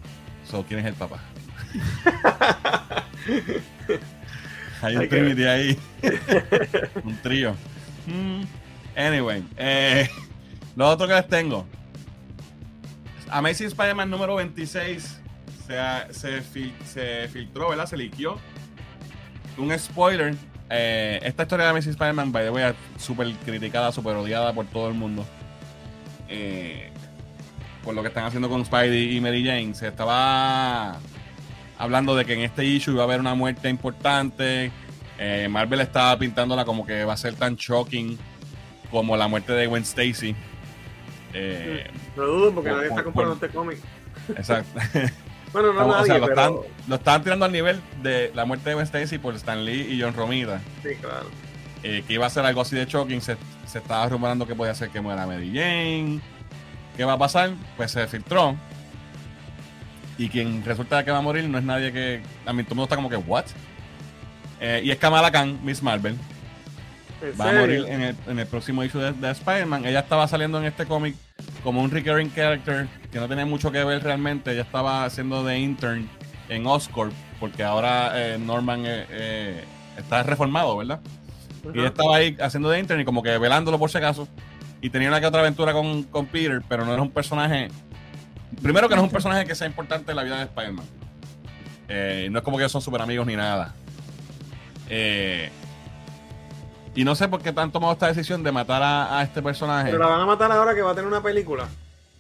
[0.50, 1.20] So, ¿quién es el papá?
[4.82, 5.78] Hay un Trinity ahí.
[7.04, 7.54] un trío.
[8.08, 8.44] Mm,
[8.96, 10.10] Anyway, eh,
[10.76, 11.66] lo otro que les tengo.
[13.30, 15.20] Amazing Spider-Man número 26
[15.68, 17.86] se, se, fil- se filtró, ¿verdad?
[17.86, 18.38] Se liqueó.
[19.58, 20.36] Un spoiler.
[20.70, 24.66] eh, esta historia de Amazing Spider-Man, by the way, es súper criticada, súper odiada por
[24.66, 25.26] todo el mundo.
[26.28, 26.90] Eh,
[27.84, 29.74] por lo que están haciendo con Spidey y Mary Jane.
[29.76, 30.98] Se estaba
[31.80, 34.72] hablando de que en este issue iba a haber una muerte importante.
[35.18, 38.18] Eh, Marvel estaba pintándola como que va a ser tan shocking
[38.92, 40.36] como la muerte de Gwen Stacy.
[41.34, 43.80] Eh, No dudo porque Por- nadie está comprando por- este cómic.
[44.38, 44.80] exacto.
[45.52, 46.40] Bueno, no o nadie, sea, lo, pero.
[46.42, 46.56] están,
[46.88, 50.00] lo estaban tirando al nivel de la muerte de Gwen Stacy por Stan Lee y
[50.00, 50.62] John Romita.
[50.84, 51.26] Sí, claro.
[51.82, 53.20] eh, que iba a ser algo así de shocking.
[53.20, 53.36] Se,
[53.66, 56.20] se estaba rumorando que podía ser que muera Mary Jane.
[56.96, 57.50] ¿Qué va a pasar?
[57.78, 58.56] Pues se filtró.
[60.20, 62.22] Y quien resulta que va a morir no es nadie que.
[62.46, 63.46] A mí todo el mundo está como que, ¿what?
[64.60, 66.18] Eh, y es Kamala Khan, Miss Marvel.
[67.22, 69.86] ¿En Va a morir en el, en el próximo issue de, de Spider-Man.
[69.86, 71.16] Ella estaba saliendo en este cómic
[71.64, 74.52] como un recurring character que no tenía mucho que ver realmente.
[74.52, 76.10] Ella estaba haciendo de intern
[76.50, 79.64] en Oscorp porque ahora eh, Norman eh,
[79.98, 81.00] está reformado, ¿verdad?
[81.74, 84.28] Y ella estaba ahí haciendo de intern y como que velándolo por si acaso.
[84.82, 87.70] Y tenía una que otra aventura con, con Peter, pero no era un personaje.
[88.62, 90.86] Primero que no es un personaje que sea importante en la vida de Spider-Man.
[91.88, 93.74] Eh, no es como que ellos son super amigos ni nada.
[94.90, 95.50] Eh,
[96.96, 99.92] y no sé por qué han tomado esta decisión de matar a, a este personaje.
[99.92, 101.68] Pero la van a matar ahora que va a tener una película.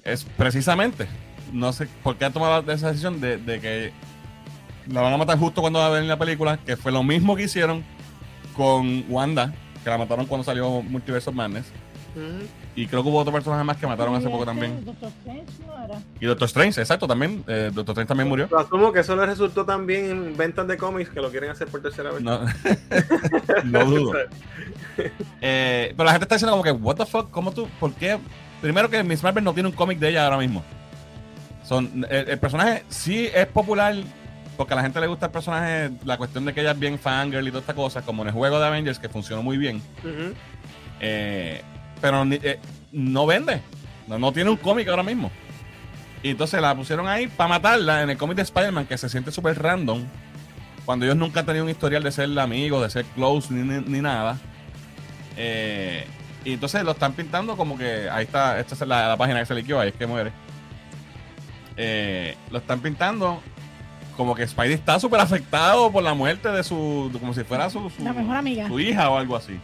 [0.04, 1.08] Es precisamente.
[1.52, 3.94] No sé por qué han tomado esa decisión de, de que
[4.88, 7.36] la van a matar justo cuando va a venir la película, que fue lo mismo
[7.36, 7.84] que hicieron
[8.56, 9.54] con Wanda,
[9.84, 11.66] que la mataron cuando salió Multiverse of Madness.
[12.16, 12.46] Ujú.
[12.80, 14.86] Y creo que hubo otro personaje más que mataron hace poco este, también.
[14.86, 16.02] Doctor Strange, ¿no era?
[16.22, 17.44] Y Doctor Strange, exacto, también.
[17.46, 18.48] Eh, Doctor Strange también murió.
[18.48, 21.68] Pero asumo que eso le resultó también en ventas de cómics que lo quieren hacer
[21.68, 22.22] por tercera vez.
[22.22, 22.40] No,
[23.66, 24.14] no dudo.
[25.42, 27.70] Eh, pero la gente está diciendo como que, what the fuck, ¿cómo tú?
[27.80, 28.18] ¿Por qué?
[28.62, 30.62] Primero que Miss Marvel no tiene un cómic de ella ahora mismo.
[31.64, 33.96] Son, el, el personaje sí es popular
[34.58, 37.00] porque a la gente le gusta el personaje, la cuestión de que ella es bien
[37.00, 39.82] fangirl y toda esta cosa, como en el juego de Avengers que funcionó muy bien.
[41.00, 41.62] Eh,
[42.02, 42.60] pero eh,
[42.92, 43.62] no vende.
[44.08, 45.32] No, no tiene un cómic ahora mismo.
[46.24, 49.32] Y entonces la pusieron ahí para matarla en el cómic de Spider-Man, que se siente
[49.32, 50.04] súper random.
[50.86, 53.86] Cuando ellos nunca han tenido un historial de ser amigos, de ser close, ni, ni-
[53.88, 54.38] ni nada.
[55.38, 56.06] Eh,
[56.44, 58.10] y entonces lo están pintando como que.
[58.10, 60.32] Ahí está, esta es la, la página que se liqueó, ahí es que muere.
[61.78, 63.42] Eh, lo están pintando
[64.18, 67.10] como que Spidey está súper afectado por la muerte de su.
[67.20, 68.68] como si fuera su, su- La mejor amiga.
[68.68, 69.58] su hija o algo así.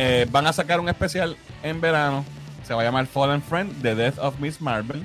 [0.00, 2.24] Eh, van a sacar un especial en verano.
[2.62, 5.04] Se va a llamar Fallen Friend, The Death of Miss Marvel.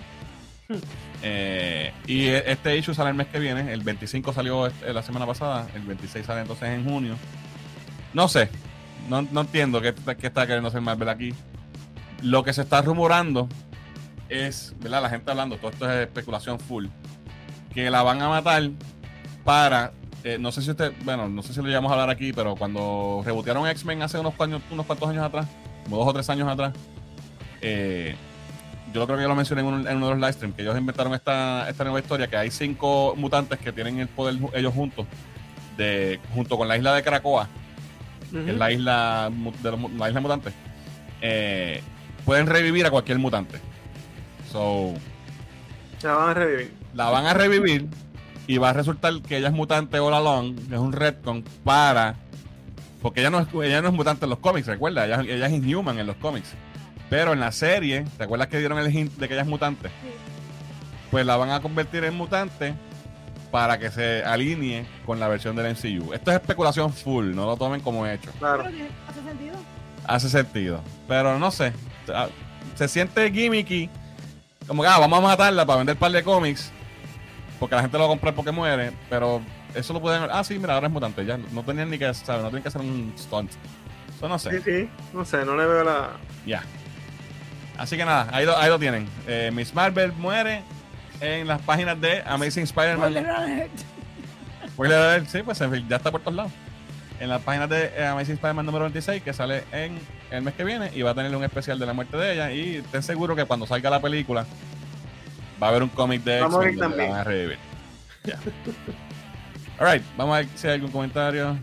[1.23, 3.73] Eh, y e- este issue sale el mes que viene.
[3.73, 5.65] El 25 salió este- la semana pasada.
[5.73, 7.15] El 26 sale entonces en junio.
[8.13, 8.49] No sé.
[9.09, 11.33] No, no entiendo qué, qué está queriendo hacer Marvel aquí.
[12.21, 13.49] Lo que se está rumorando
[14.29, 15.01] es, ¿verdad?
[15.01, 16.85] La gente hablando, todo esto es especulación full.
[17.73, 18.69] Que la van a matar
[19.43, 19.91] para.
[20.23, 22.55] Eh, no sé si usted, bueno, no sé si lo llevamos a hablar aquí, pero
[22.55, 25.47] cuando rebotearon X-Men hace unos, años, unos cuantos años atrás,
[25.83, 26.73] como dos o tres años atrás,
[27.61, 28.15] eh,
[28.93, 30.61] yo creo que yo lo mencioné en, un- en uno de los live streams, que
[30.61, 34.73] ellos inventaron esta, esta nueva historia, que hay cinco mutantes que tienen el poder ellos
[34.73, 35.05] juntos,
[35.77, 37.47] de, junto con la isla de Caracoa,
[38.45, 39.31] que es la isla
[39.61, 40.51] de los la isla mutante,
[41.21, 41.81] eh,
[42.25, 43.59] pueden revivir a cualquier mutante.
[44.51, 44.93] So,
[46.03, 46.73] La van a revivir.
[46.93, 47.87] la van a revivir
[48.47, 52.15] y va a resultar que ella es mutante all along, que es un retcon para
[53.03, 55.51] porque ella no es, ella no es mutante en los cómics, recuerda, ella, ella es
[55.51, 56.53] inhuman en los cómics.
[57.09, 59.89] Pero en la serie, ¿te acuerdas que dieron el hint de que ella es mutante?
[61.11, 62.73] Pues la van a convertir en mutante
[63.51, 66.13] para que se alinee con la versión del MCU.
[66.13, 68.31] Esto es especulación full, no lo tomen como hecho.
[68.39, 68.63] Claro.
[68.63, 68.87] Sentido.
[70.07, 70.81] Hace sentido.
[71.07, 71.73] Pero no sé.
[72.07, 72.29] ah,
[72.75, 73.89] Se siente gimmicky.
[74.65, 76.71] Como que ah, vamos a matarla para vender un par de cómics.
[77.63, 78.91] Porque la gente lo va a comprar porque muere.
[79.09, 79.41] Pero
[79.73, 80.27] eso lo pueden.
[80.29, 81.23] Ah, sí, mira, ahora es mutante.
[81.25, 83.51] Ya no tenían ni que saber, no tienen que hacer un stunt.
[84.17, 84.61] Eso no Sí, sé.
[84.61, 84.89] sí.
[85.13, 86.09] No sé, no le veo la.
[86.45, 86.61] Ya.
[87.77, 89.07] Así que nada, ahí lo, ahí lo tienen.
[89.27, 90.61] Eh, Miss Marvel muere
[91.21, 93.11] en las páginas de Amazing Spider-Man.
[93.13, 93.71] Spoiler alert.
[94.73, 96.51] Spoiler alert, sí, pues en fin, ya está por todos lados.
[97.21, 99.97] En las páginas de eh, Amazing Spider-Man número 26, que sale en
[100.31, 102.51] el mes que viene, y va a tener un especial de la muerte de ella.
[102.51, 104.45] Y estén seguros que cuando salga la película,
[105.63, 107.09] va a haber un cómic de X-Men también.
[107.11, 107.57] van a revivir.
[108.25, 108.37] Ya.
[109.79, 111.57] Alright, vamos a ver si hay algún comentario.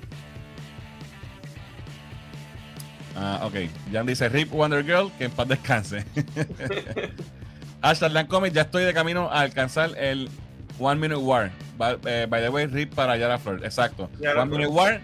[3.15, 3.55] Ah, ok.
[3.93, 6.05] Jan dice Rip Wonder Girl, que en paz descanse.
[7.83, 10.31] Ashland Comics, ya estoy de camino a alcanzar el
[10.79, 11.51] One Minute War.
[11.77, 13.63] By, eh, by the way, Rip para Yara Flor.
[13.65, 14.09] Exacto.
[14.19, 14.61] Yara One Flor.
[14.61, 15.01] Minute War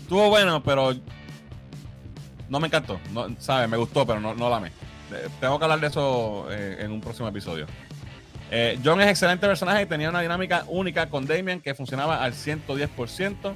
[0.00, 0.92] estuvo bueno, pero
[2.48, 2.98] no me encantó.
[3.12, 3.68] No, ¿Sabes?
[3.68, 4.68] Me gustó, pero no, no la amé.
[5.12, 7.66] Eh, Tengo que hablar de eso eh, en un próximo episodio.
[8.50, 12.32] Eh, John es excelente personaje y tenía una dinámica única con Damian que funcionaba al
[12.32, 13.52] 110%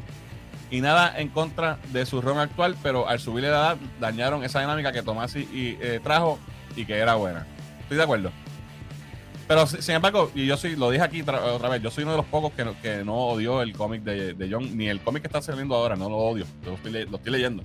[0.71, 4.61] y nada en contra de su rol actual, pero al subirle la edad dañaron esa
[4.61, 6.39] dinámica que Tomasi eh, trajo
[6.77, 7.45] y que era buena.
[7.83, 8.31] Estoy de acuerdo.
[9.47, 12.05] Pero si- sin embargo, y yo soy, lo dije aquí tra- otra vez, yo soy
[12.05, 15.27] uno de los pocos que no, odió el cómic de, John, ni el cómic que
[15.29, 17.63] está saliendo ahora, no lo odio, lo estoy leyendo.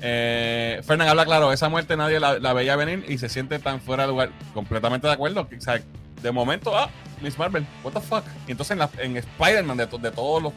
[0.00, 3.80] Eh, Fernán habla claro, esa muerte nadie la, la veía venir y se siente tan
[3.80, 4.30] fuera de lugar.
[4.54, 5.48] Completamente de acuerdo.
[5.56, 5.80] O sea,
[6.22, 6.88] de momento, ah,
[7.20, 8.24] Miss Marvel, what the fuck.
[8.46, 10.52] Y entonces en, la- en Spider-Man, de, to- de todos los.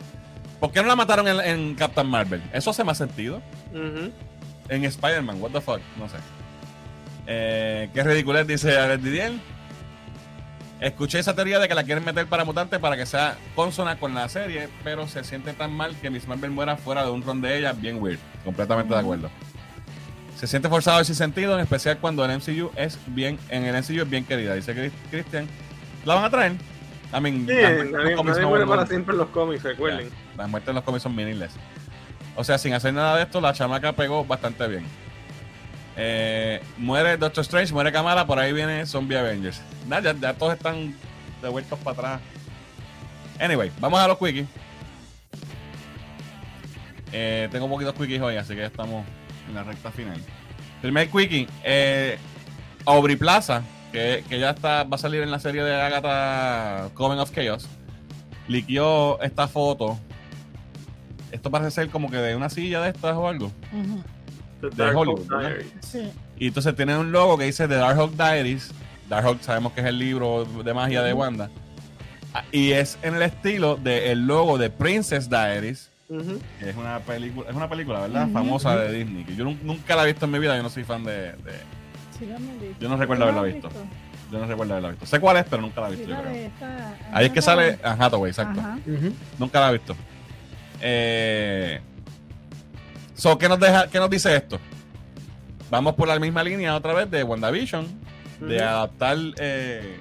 [0.59, 2.41] ¿Por qué no la mataron en, en Captain Marvel?
[2.53, 3.41] Eso hace más sentido.
[4.69, 6.17] En Spider-Man, what the fuck, no sé.
[7.27, 9.31] Eh, qué ridiculez, dice Alex Didier.
[10.81, 14.13] Escuché esa teoría de que la quieren meter para mutante para que sea consona con
[14.15, 17.39] la serie, pero se siente tan mal que Miss Marvel muera fuera de un ron
[17.39, 18.17] de ella, bien weird.
[18.43, 19.29] Completamente de acuerdo.
[20.37, 24.01] Se siente forzado sin sentido, en especial cuando el MCU es bien, en el MCU
[24.01, 24.55] es bien querida.
[24.55, 25.47] Dice Chris- Christian.
[26.03, 26.53] ¿La van a traer?
[27.15, 27.53] I mean, Sí,
[27.91, 28.15] nadie,
[28.47, 30.09] muere para siempre en los cómics, recuerden.
[30.09, 31.51] ya, Las muertes en los cómics son meaningless.
[32.35, 34.83] O sea, sin hacer nada de esto, la chamaca pegó bastante bien.
[35.97, 39.61] Eh, muere Doctor Strange, muere Kamala, por ahí viene Zombie Avengers.
[39.87, 40.95] Nada, ya, ya todos están
[41.41, 42.21] devueltos para atrás.
[43.39, 44.47] Anyway, vamos a los quickies.
[47.11, 49.05] Eh, tengo poquitos quickies hoy, así que ya estamos
[49.47, 50.21] en la recta final.
[50.81, 52.17] Primer quickie, eh,
[52.85, 57.19] Aubrey Plaza, que, que ya está, va a salir en la serie de Agatha Coming
[57.19, 57.67] of Chaos,
[58.47, 59.99] liqueó esta foto.
[61.31, 63.51] Esto parece ser como que de una silla de estas o algo.
[63.71, 64.20] The
[64.61, 65.27] De Dark Hollywood.
[65.27, 65.67] Diaries.
[65.81, 66.09] Sí.
[66.37, 68.71] Y entonces tiene un logo que dice The Darkhawk Diaries.
[69.09, 71.49] Darkhawk sabemos que es el libro de magia de Wanda.
[72.33, 75.89] Ah, Y es en el estilo del logo de Princess Diaries,
[76.59, 78.29] que es una película, es una película, ¿verdad?
[78.31, 79.23] Famosa de Disney.
[79.25, 81.13] Que yo nun- nunca la he visto en mi vida, yo no soy fan de.
[81.33, 81.71] de-
[82.17, 82.27] Sí.
[82.79, 83.69] Yo no recuerdo ¿Tú lo haberla visto.
[84.31, 85.05] yo no recuerdo haberla visto.
[85.07, 86.33] Sé cuál es, pero nunca la he Sí, visto, yo la creo.
[86.33, 88.61] de esta- Ahí es que sale Anne Hathaway, exacto.
[89.39, 89.95] Nunca la he visto.
[90.79, 91.81] Eh,
[93.21, 94.59] So, ¿qué, nos deja, ¿Qué nos dice esto?
[95.69, 97.85] Vamos por la misma línea otra vez de WandaVision,
[98.39, 99.99] de adaptar eh,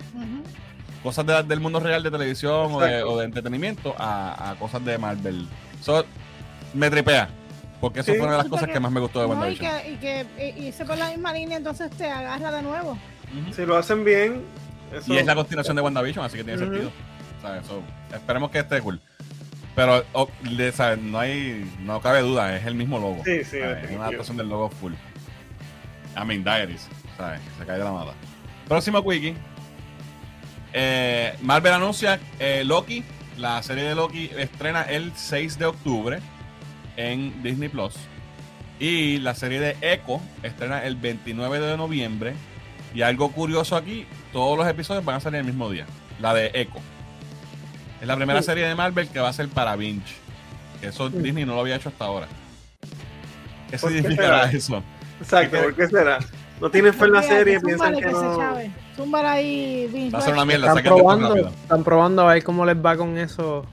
[1.03, 3.13] cosas de- del mundo real de televisión o de, Exacto.
[3.13, 5.47] o de entretenimiento a, a cosas de Marvel.
[5.83, 6.03] So,
[6.73, 7.29] me tripea,
[7.79, 8.17] porque eso Sí.
[8.17, 9.71] fue una de las cosas que más me gustó de No, y WandaVision.
[9.83, 12.97] que, y que y- irse por la misma línea, entonces te agarra de nuevo.
[13.55, 14.41] Si lo hacen bien,
[14.97, 16.91] eso Y es la continuación de WandaVision, así que tiene sentido.
[17.43, 17.67] ¿sabes?
[17.67, 17.83] So,
[18.17, 18.99] esperemos que esté cool.
[19.81, 20.29] Pero oh,
[21.01, 23.23] no hay, no cabe duda, es el mismo logo.
[23.25, 23.57] Sí, sí.
[23.57, 24.93] Es una adaptación del logo full.
[26.15, 26.87] I mean, Diaries,
[27.17, 27.41] ¿sabes?
[27.59, 28.13] Se cae de la mata.
[28.69, 29.35] Próximo wiki.
[30.75, 33.03] Eh, Marvel anuncia eh, Loki,
[33.39, 36.19] la serie de Loki estrena el 6 de octubre
[36.99, 37.95] en Disney Plus.
[38.79, 42.35] Y la serie de Echo estrena el 29 de noviembre.
[42.95, 45.87] Y algo curioso aquí, todos los episodios van a salir el mismo día.
[46.21, 46.81] La de Echo.
[48.01, 48.47] Es la primera Sí.
[48.47, 50.15] serie de Marvel que va a ser para Binge.
[50.81, 52.27] Que eso Disney no lo había hecho hasta ahora.
[53.71, 54.59] ¿Qué ¿Por qué significará será?
[54.59, 54.83] eso?
[55.21, 56.19] Exacto, ¿por qué será?
[56.61, 58.39] No tienen fe en la serie, piensan que se no.
[58.97, 60.69] Zúmbala ahí, binge Va a ser una mierda.
[60.69, 63.65] Están probando, están probando a ver cómo les va con eso.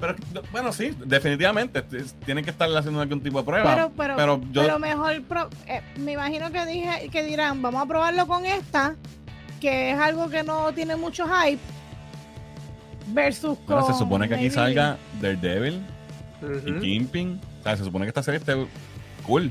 [0.00, 0.16] Pero
[0.50, 1.82] bueno, sí, definitivamente.
[2.24, 3.72] Tienen que estar haciendo algún tipo de prueba.
[3.74, 7.82] Pero, pero, pero yo- pero mejor, pro- eh, me imagino que dije que dirán, vamos
[7.82, 8.96] a probarlo con esta,
[9.60, 11.60] que es algo que no tiene mucho hype,
[13.08, 13.78] versus con.
[13.80, 15.80] Bueno, se supone que aquí maybe- salga Daredevil
[16.66, 16.80] y Ujú.
[16.80, 17.40] Kingpin.
[17.60, 18.54] O sea, se supone que esta serie esté
[19.26, 19.50] cool.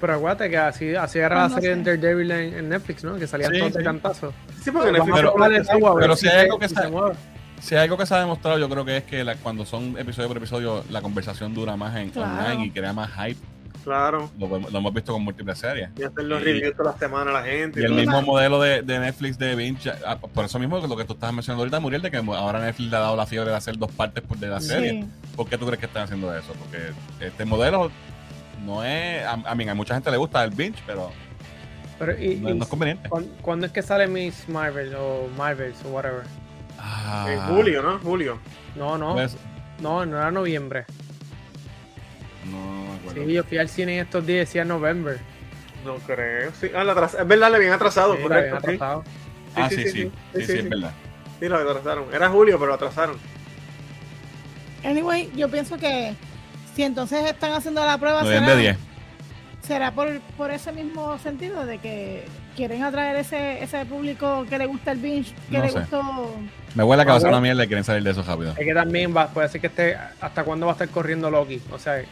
[0.00, 3.02] Pero acuérdate que así, así era No, la no serie de Daredevil en, en Netflix,
[3.02, 3.16] ¿no?
[3.16, 3.84] Que salían Sí, todos de sí.
[3.84, 4.32] cantazo.
[4.62, 6.74] Sí, porque Netflix Pero- el agua, pero si hay algo que se.
[7.60, 9.98] Si hay algo que se ha demostrado, yo creo que es que la- cuando son
[9.98, 12.30] episodio por episodio, la conversación dura más en Claro.
[12.52, 13.40] online y crea más hype.
[13.88, 14.30] Claro.
[14.38, 15.88] Lo, hemos visto con múltiples series.
[15.96, 17.80] Y hacer los reviews toda la semana a la gente.
[17.80, 20.94] Y el mismo modelo de, de Netflix de Binge, ah, por eso mismo que lo
[20.94, 23.48] que tú estabas mencionando ahorita, Muriel, de que ahora Netflix le ha dado la fiebre
[23.50, 24.90] de hacer dos partes por- de la serie.
[25.02, 25.08] Sí.
[25.34, 26.52] ¿Por qué tú crees que están haciendo eso?
[26.58, 26.90] Porque
[27.24, 27.90] este modelo
[28.66, 29.24] no es.
[29.24, 31.10] A, a mí, a mucha gente le gusta el Binge, pero
[31.98, 33.08] Pero, y, no, y- no es conveniente.
[33.08, 36.24] ¿cuándo, cuándo es que sale Miss Marvel o Marvels o whatever?
[36.78, 37.98] Ah, En julio, ¿no?
[38.00, 38.38] Julio.
[38.76, 39.34] No, no, pues,
[39.80, 40.84] no, no era noviembre.
[42.50, 43.24] no acuerdo.
[43.26, 45.18] Sí, yo fui al cine en estos días decía November.
[45.84, 46.50] No creo.
[46.60, 46.70] Sí.
[46.74, 48.56] Ah, la atrás- es verdad, le habían atrasado, Sí, la correcto.
[48.60, 48.66] Sí.
[48.74, 49.04] atrasado.
[49.56, 50.02] ah, sí, sí, sí, sí.
[50.02, 50.68] Sí, sí, sí, sí, es sí.
[50.68, 50.92] verdad.
[51.40, 52.04] Sí, lo atrasaron.
[52.12, 53.16] Era julio, pero lo atrasaron.
[54.84, 56.14] Anyway, yo pienso que
[56.74, 58.76] si entonces están haciendo la prueba, será, 10.
[59.62, 62.24] será por, por ese mismo sentido de que
[62.56, 65.80] quieren atraer ese, ese público que le gusta el binge, que No le sé.
[65.80, 66.34] gustó.
[66.74, 68.22] Me huele a que va a ser Ah, una mierda y quieren salir de eso
[68.22, 68.50] rápido.
[68.52, 69.96] Es que también va, puede ser que esté.
[70.20, 71.60] ¿Hasta cuándo va a estar corriendo Loki?
[71.72, 72.02] O sea,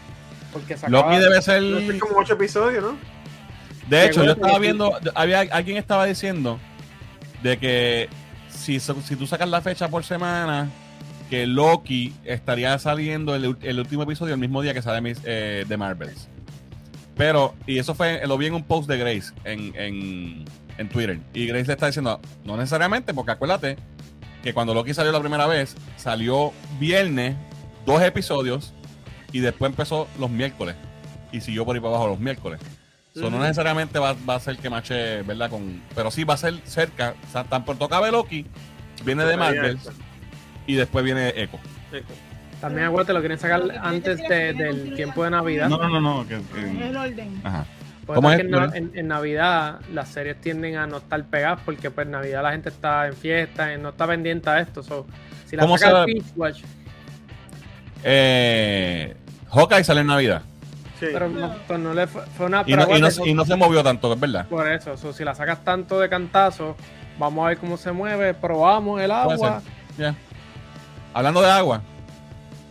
[0.53, 1.99] porque se Loki acaba- debe ser.
[1.99, 2.97] Como ocho episodios, ¿no?
[3.89, 6.59] De hecho, yo estaba viendo, había alguien estaba diciendo
[7.43, 8.09] de que
[8.49, 10.69] si, si tú sacas la fecha por semana,
[11.31, 15.65] que Loki estaría saliendo el, el último episodio el mismo día que sale mis- eh,
[15.69, 16.29] de Marvels.
[17.17, 20.45] Pero, y eso fue, lo vi en un post de Grace en, en,
[20.79, 21.19] en Twitter.
[21.33, 23.77] Y Grace le está diciendo, no necesariamente, porque acuérdate
[24.43, 27.37] que cuando Loki salió la primera vez, salió viernes,
[27.87, 28.75] dos episodios,
[29.33, 30.77] y después empezó los miércoles.
[31.33, 32.61] Y siguió por ahí para abajo los miércoles.
[33.15, 35.49] So, no necesariamente va, va a ser que mache, ¿verdad?
[35.49, 37.15] Con, pero sí va a ser cerca.
[37.27, 38.45] O sea, tan pronto acabe Loki,
[39.05, 39.79] viene de Marvel
[40.67, 41.59] y después viene Echo.
[42.61, 45.69] También acuérdate, lo quieren sacar antes de- del tiempo de Navidad.
[45.69, 46.29] No, no, no, no.
[46.29, 47.41] que- que- el orden.
[47.45, 47.67] ajá.
[48.07, 51.91] ¿Cómo es, que en, en- en Navidad las series tienden a no estar pegadas porque
[51.91, 54.83] pues en Navidad la gente está en fiesta no está pendiente a esto.
[54.83, 55.07] So,
[55.47, 56.63] si la ¿Cómo saca se- el Beach Watch,
[58.03, 59.17] Eh,
[59.51, 60.43] Hawkeye sale en Navidad.
[60.99, 61.07] Sí.
[61.13, 63.45] pero no, pues no le fue, fue una Y no, y, no, aguante, y no
[63.45, 64.47] se movió tanto, es verdad.
[64.47, 64.97] por eso.
[64.97, 66.75] so, si la sacas tanto de cantazo,
[67.19, 69.63] vamos a ver cómo se mueve, probamos el Puede agua.
[69.99, 70.15] Ya.
[71.13, 71.83] Hablando de agua,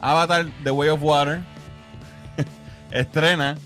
[0.02, 1.40] Avatar The Way of Water
[2.92, 3.58] estrena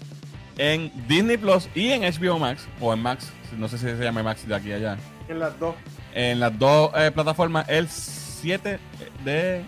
[0.57, 4.23] en Disney Plus y en HBO Max, o en Max, no sé si se llama
[4.23, 4.98] Max de aquí a allá,
[5.30, 5.76] En las dos.
[6.14, 8.77] en las dos eh, plataformas el 7
[9.23, 9.64] de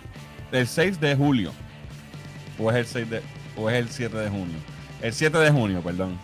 [0.52, 1.54] del 6 de julio.
[2.62, 3.22] O es el 6 de
[3.58, 4.58] o es el 7 de junio.
[5.02, 6.18] El 7 de junio, perdón.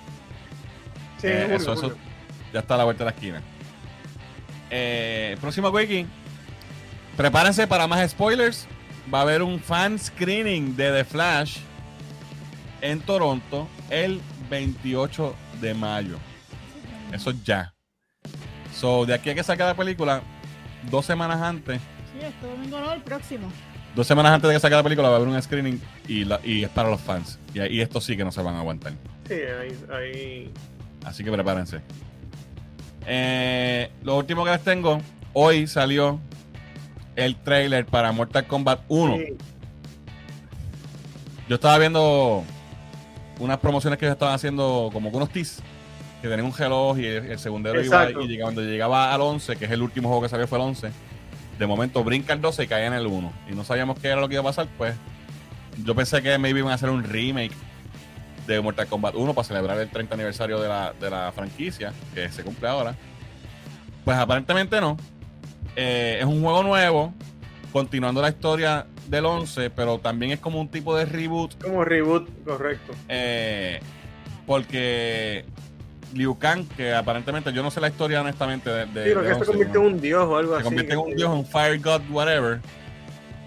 [1.20, 1.98] Sí, Eh, julio, eso, eso
[2.54, 3.42] ya está a la vuelta de la esquina.
[4.70, 6.06] Eh, próximo Wiki.
[7.16, 8.68] Prepárense para más spoilers.
[9.14, 11.60] Va a haber un fan screening de The Flash
[12.82, 16.18] en Toronto el 28 de mayo.
[17.12, 17.74] Eso ya.
[18.74, 20.22] So, de aquí a que saque la película,
[20.92, 21.80] dos semanas antes,
[22.14, 23.52] Sí, este domingo no, el próximo.
[23.98, 26.40] Dos semanas antes de que saque la película, va a haber un screening y, la-
[26.44, 27.38] y es para los fans.
[27.54, 28.94] Y, y esto sí que no se van a aguantar.
[29.28, 30.52] Sí, ahí, ahí.
[31.04, 31.82] Así que prepárense.
[33.06, 35.02] Eh, lo último que les tengo,
[35.34, 36.20] hoy salió
[37.16, 39.18] el trailer para Mortal Kombat 1.
[39.18, 39.24] Sí.
[41.50, 42.44] Yo estaba viendo
[43.40, 45.62] unas promociones que ellos estaban haciendo como con unos teas,
[46.22, 48.22] que tenían un reloj y el, el segundero iba Exacto.
[48.22, 50.90] y cuando llegaba al 11, que es el último juego que salió fue el 11,
[51.58, 53.32] de momento brinca el 12 y caía en el 1.
[53.52, 54.96] Y no sabíamos qué era lo que iba a pasar, pues
[55.84, 57.54] yo pensé que maybe iban a hacer un remake
[58.48, 62.30] de Mortal Kombat 1 para celebrar el 30 aniversario de la, de la franquicia, que
[62.30, 62.96] se cumple ahora.
[64.06, 64.98] Pues aparentemente no.
[65.76, 67.14] Eh, es un juego nuevo,
[67.74, 72.28] continuando la historia del 11, pero también es como un tipo de reboot Como reboot,
[72.46, 72.94] correcto.
[73.10, 73.80] eh,
[74.46, 75.46] porque
[76.14, 79.28] Liu Kang, que aparentemente yo no sé la historia honestamente de, de- Sí, lo de
[79.30, 79.90] que se 11, convierte en ¿no?
[79.90, 80.64] un dios o algo se así.
[80.64, 82.60] convierte en un dios, un fire god, whatever,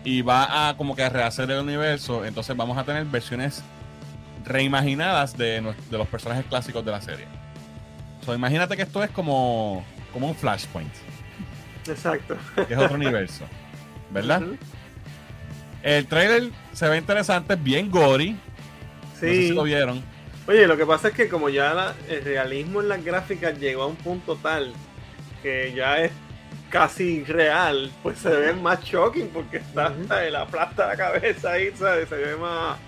[0.05, 2.25] y va a como que a rehacer el universo.
[2.25, 3.63] Entonces vamos a tener versiones
[4.45, 7.27] reimaginadas de, los personajes clásicos de la serie.
[8.25, 10.93] So, imagínate que esto es como, como un Flashpoint,
[11.89, 12.37] Exacto.
[12.69, 13.45] que es otro universo,
[14.11, 14.43] ¿verdad?
[15.83, 18.33] El trailer se ve interesante, bien gory.
[18.33, 18.39] No
[19.21, 19.49] sé Sí.
[19.49, 20.03] si lo vieron.
[20.51, 23.85] Oye, lo que pasa es que como ya la- el realismo en las gráficas llegó
[23.85, 24.73] a un punto tal
[25.43, 26.11] que ya es
[26.71, 31.71] casi real, pues se ve más shocking porque está hasta el aplasta la cabeza ahí,
[31.77, 32.09] ¿sabes?
[32.09, 32.79] Se ve más...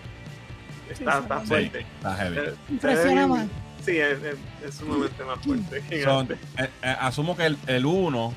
[0.91, 1.47] Está, Sí, está sí.
[1.47, 1.79] fuerte.
[1.97, 2.35] Está heavy.
[2.35, 3.47] Se- se ve Impresiona más.
[3.85, 4.37] Sí, es, es-
[4.67, 6.03] es sumamente más fuerte.
[6.05, 8.35] Son- eh, eh, asumo que el 1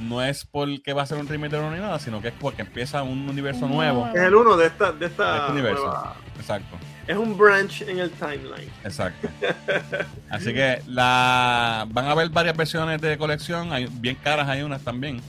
[0.00, 2.34] no es porque va a ser un remake de uno ni nada, sino que es
[2.38, 4.06] porque empieza un universo Un nuevo.
[4.14, 5.84] Es el uno de esta, de De esta este universo.
[5.86, 6.76] nueva- Exacto,
[7.08, 8.70] Es un branch en el timeline.
[8.84, 9.28] exacto.
[10.30, 14.82] Así que la van a haber varias versiones de colección, hay bien caras hay unas
[14.82, 15.20] también.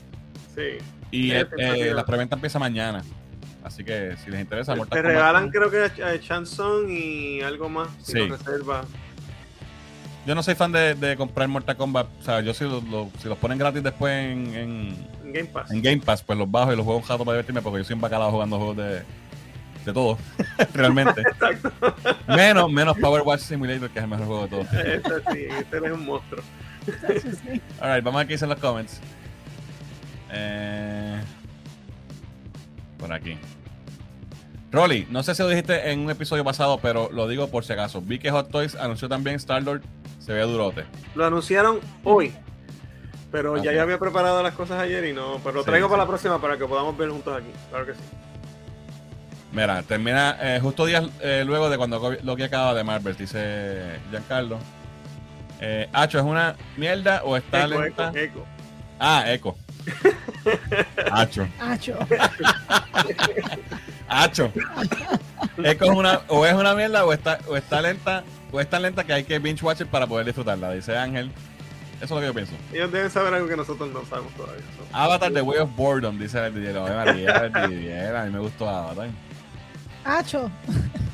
[0.55, 0.77] Sí.
[1.11, 1.85] Y Sí, eh, expectativa.
[1.87, 3.01] eh, la preventa empieza mañana.
[3.63, 5.51] Así que si les interesa, Te Mortal Kombat regalan 1.
[5.51, 8.27] creo que a Chanson y algo más si Sí.
[8.27, 8.83] reserva.
[10.25, 12.07] Yo no soy fan de, de comprar Mortal Kombat.
[12.19, 15.45] O sea, yo si, lo- lo- si los ponen gratis después en, en, En Game
[15.49, 15.71] Pass.
[15.71, 17.83] en Game Pass, pues los bajo y los juego un rato para divertirme porque yo
[17.85, 19.01] soy un bacalao jugando juegos de,
[19.85, 20.17] de todo.
[20.73, 21.21] realmente.
[21.21, 21.71] Exacto.
[22.27, 24.73] Menos, menos Power Watch Simulator, que es el mejor juego de todos.
[24.73, 26.43] Este sí, este es un monstruo.
[26.85, 27.61] Sí.
[27.79, 28.99] Alright, vamos a ver qué dicen los comments.
[30.31, 31.21] Eh,
[32.97, 33.37] por aquí.
[34.71, 37.73] Rolly, no sé si lo dijiste en un episodio pasado, pero lo digo por si
[37.73, 38.01] acaso.
[38.01, 39.81] Vi que Hot Toys anunció también Star-Lord.
[40.19, 40.85] Se ve durote.
[41.15, 42.33] Lo anunciaron hoy.
[43.31, 45.39] Pero ya yo había preparado las cosas ayer y no.
[45.43, 45.91] Pero lo traigo sí.
[45.91, 47.51] para la próxima para que podamos ver juntos aquí.
[47.69, 47.99] Claro que sí.
[49.51, 53.99] Mira, termina eh, justo días eh, luego de cuando lo que acaba de Marvel, dice
[54.11, 54.59] Giancarlo.
[55.59, 58.09] Eh, Hacho, ¿es una mierda o está Eco, lenta?
[58.09, 58.45] eco, eco.
[58.99, 59.57] Ah, Eco.
[61.11, 61.47] Hacho.
[61.59, 61.97] Acho.
[64.07, 64.51] Hacho.
[65.63, 68.81] Eco es una, o es una mierda o está, o está lenta, o es tan
[68.81, 71.31] lenta que hay que binge watch it para poder disfrutarla, dice Ángel.
[72.01, 72.53] Eso es lo que yo pienso.
[72.71, 74.63] Ellos deben saber algo que nosotros no sabemos todavía.
[74.93, 76.73] Avatar The Way of Boredom, dice el DJ.
[76.79, 79.09] María, el DJ, A mí me gustó Avatar.
[80.17, 80.49] Acho.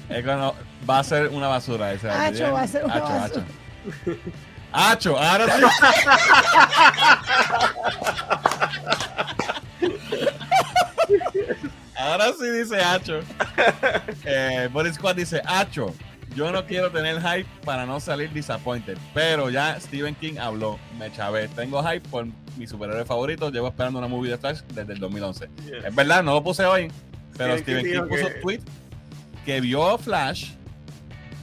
[0.10, 0.54] Eco no,
[0.90, 3.26] va a ser una basura, el Hacho, va a ser una Hacho, basura.
[3.26, 4.16] Hacho.
[4.72, 5.64] Hacho, ahora sí.
[11.98, 13.20] Ahora sí dice Hacho.
[14.26, 15.94] Eh, Boris Squad dice, Hacho,
[16.36, 18.98] yo no quiero tener hype para no salir disappointed.
[19.14, 21.48] Pero ya Stephen King habló, me chavé.
[21.50, 22.26] Tengo hype por
[22.58, 23.50] mi superhéroe favorito.
[23.50, 25.48] Llevo esperando una movie de Flash desde el 2011.
[25.66, 25.74] yes.
[25.86, 26.92] Es verdad, no lo puse hoy.
[27.38, 28.60] Pero Stephen Stephen King puso que- tweet
[29.46, 30.52] que vio Flash.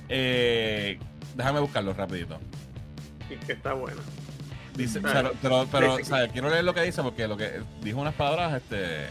[0.09, 0.99] Eh,
[1.35, 2.39] déjame buscarlo rapidito.
[3.31, 4.01] Y que está bueno.
[4.77, 8.01] Dice, Ah, pero, pero, o sea, quiero leer lo que dice porque lo que dijo
[8.01, 9.07] unas palabras, este,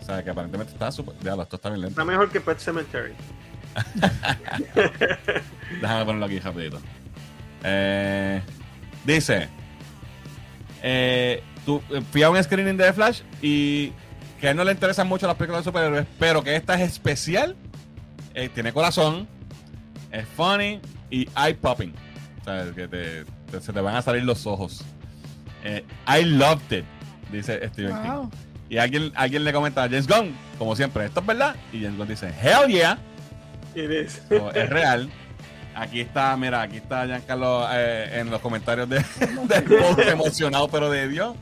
[0.00, 2.00] o sea, que aparentemente está súper, diablo, esto está bien lento.
[2.00, 3.12] Está mejor que Pet Cemetery.
[5.80, 6.80] Déjame ponerlo aquí rapidito.
[7.62, 8.42] Eh,
[9.04, 9.48] dice,
[10.82, 11.80] eh, tú,
[12.10, 13.92] fui a un screening de Flash y
[14.44, 16.82] que a él no le interesan mucho las películas de superhéroes, pero que esta es
[16.82, 17.56] especial,
[18.34, 19.26] eh, tiene corazón,
[20.12, 21.94] es funny y eye popping.
[22.42, 24.84] O sea, que te, te- se te van a salir los ojos.
[25.64, 26.84] Eh, I loved it,
[27.32, 28.28] dice Stephen King.
[28.68, 31.56] Y alguien, alguien le comenta a James Gunn, como siempre, ¿esto es verdad?
[31.72, 32.98] Y James Gunn dice, hell yeah.
[33.74, 34.20] It is.
[34.28, 35.08] So, es real.
[35.74, 39.02] Aquí está, mira, aquí está Giancarlo eh, en los comentarios de,
[40.12, 41.34] emocionado, pero de Dios.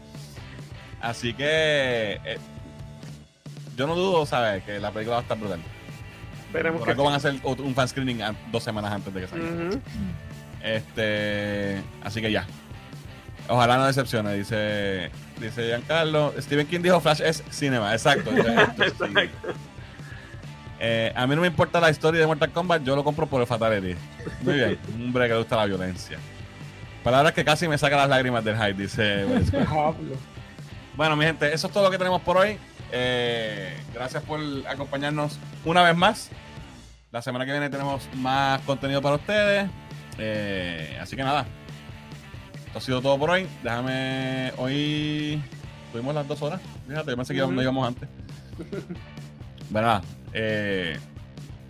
[1.01, 2.39] Así que eh,
[3.77, 4.63] yo no dudo, ¿sabes?
[4.65, 5.61] Que la película va a estar brutal.
[6.47, 8.21] Esperemos Por que algo van a hacer un fan screening
[8.51, 9.47] dos semanas antes de que salga.
[10.63, 12.47] Este, así que ya.
[13.49, 16.33] Ojalá no decepcione, dice, dice Giancarlo.
[16.39, 18.31] Stephen King dijo Flash es cinema, exacto.
[18.37, 19.55] Exacto.
[20.85, 23.41] Eh, a mí no me importa la historia de Mortal Kombat, yo lo compro por
[23.41, 23.97] el Fatality.
[24.43, 26.19] Muy bien, un hombre que le gusta la violencia.
[27.05, 29.25] Palabras que casi me saca las lágrimas del hype, dice.
[30.97, 32.59] Bueno, mi gente, eso es todo lo que tenemos por hoy.
[32.93, 36.31] Eh, gracias por acompañarnos una vez más.
[37.11, 39.69] La semana que viene tenemos más contenido para ustedes.
[40.19, 41.47] Eh, así que nada.
[42.67, 43.47] Esto ha sido todo por hoy.
[43.63, 44.53] Déjame.
[44.57, 45.43] Hoy
[45.93, 46.61] tuvimos las dos horas.
[46.89, 48.09] Fíjate, yo pensé que no íbamos antes.
[49.71, 50.03] ¿Verdad?
[50.35, 50.99] Eh,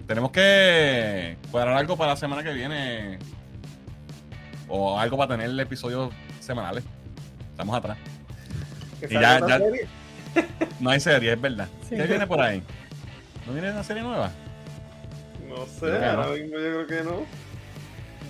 [0.06, 3.18] tenemos que cuadrar algo para la semana que viene.
[4.68, 6.84] O algo para tener episodios semanales.
[7.50, 7.98] Estamos atrás.
[9.08, 9.88] Y ya- ya- serie.
[10.80, 11.68] No hay serie, es verdad.
[11.88, 11.96] Sí.
[11.96, 12.62] ¿Qué viene por ahí?
[13.46, 14.30] ¿No viene una serie nueva?
[15.48, 16.06] No sé, que no.
[16.10, 17.22] ahora mismo yo creo que no.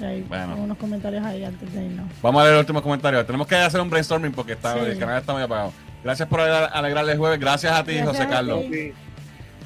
[0.00, 0.56] Y ahí Bueno.
[0.56, 2.06] unos comentarios ahí antes de irnos.
[2.22, 3.24] Vamos a leer los últimos comentarios.
[3.26, 4.80] Tenemos que hacer un brainstorming porque está, Sí.
[4.80, 5.72] el canal está muy apagado.
[6.02, 7.38] Gracias por ale- alegrarle el jueves.
[7.38, 8.64] Gracias a ti, Gracias José a Carlos.
[8.70, 8.92] Sí.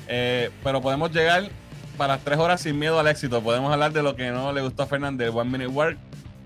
[0.08, 1.44] Eh, pero podemos llegar
[1.96, 3.40] para las tres horas sin miedo al éxito.
[3.42, 5.96] Podemos hablar de lo que no le gustó a Fernández, One Minute Work,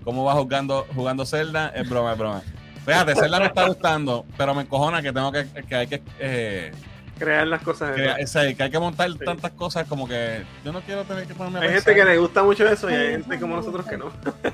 [0.04, 1.72] cómo va jugando, jugando Zelda.
[1.74, 2.42] Es broma, es broma.
[2.85, 6.73] Fíjate, Zelda me está gustando, pero me encojona que tengo que, que hay que, eh,
[7.19, 7.94] Crear las cosas.
[7.94, 8.16] que, ¿verdad?
[8.19, 9.19] ese- que hay que montar Sí.
[9.23, 11.85] tantas cosas como que yo no quiero tener que ponerme a Hay pensar.
[11.93, 14.11] gente que le gusta mucho eso y Ay, hay gente como nosotros que no.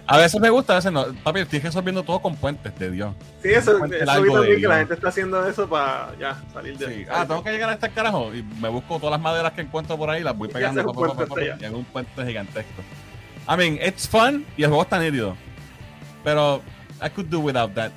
[0.08, 1.06] A veces me gusta, a veces no.
[1.22, 3.14] Papi, estoy resolviendo todo con puentes de Dios.
[3.40, 6.86] Sí, eso, eso vi también que la gente está haciendo eso para ya salir de
[6.86, 7.06] Sí.
[7.08, 9.96] Ah, tengo que llegar a este carajo y me busco todas las maderas que encuentro
[9.96, 11.54] por ahí, las voy Y pegando haces un pa, pa, pa, puente pa, pa, hasta
[11.54, 11.62] allá.
[11.62, 12.82] y hago un puente gigantesco.
[13.48, 15.36] I mean, it's fun y el juego está nítido.
[16.24, 16.62] Pero
[17.00, 17.92] I could do without that,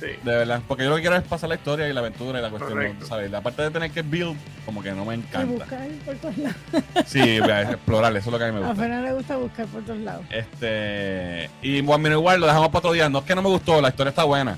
[0.00, 0.06] Sí.
[0.22, 0.60] de verdad.
[0.66, 2.72] Porque yo lo que quiero es pasar la historia y la aventura y la cuestión,
[2.72, 3.06] Correcto.
[3.06, 3.30] ¿sabes?
[3.30, 5.46] La parte de tener que build, como que no me Y encanta.
[5.64, 6.56] buscar por todos lados.
[7.06, 8.82] Sí, a explorar, eso es lo que a mí me A gusta.
[8.82, 10.24] Fernando le gusta buscar por todos lados.
[10.30, 11.50] Este.
[11.62, 13.08] Y One Minute War lo dejamos para otro día.
[13.08, 14.56] No es que no me gustó, la historia está buena.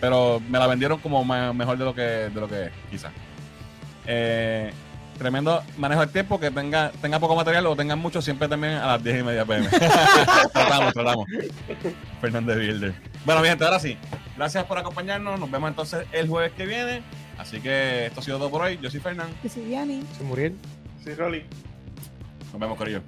[0.00, 3.12] Pero me la vendieron como mejor de lo que, de lo que es, quizás.
[4.06, 4.70] Eh,
[5.16, 8.86] tremendo manejo del tiempo, que tenga, tenga poco material o tengan mucho, siempre también a
[8.86, 9.68] las 10 y media pm.
[10.52, 11.26] tratamos, tratamos.
[12.20, 12.94] Fernández Builder.
[13.24, 13.96] Bueno, mi gente, ahora sí.
[14.36, 15.40] Gracias por acompañarnos.
[15.40, 17.02] Nos vemos entonces el jueves que viene.
[17.38, 18.78] Así que esto ha sido todo por hoy.
[18.80, 19.28] Yo soy Fernán.
[19.42, 20.02] Que si Diani.
[20.16, 20.52] Se murió.
[21.02, 21.44] Sí, Rolly.
[22.52, 23.02] Nos vemos, Corillo.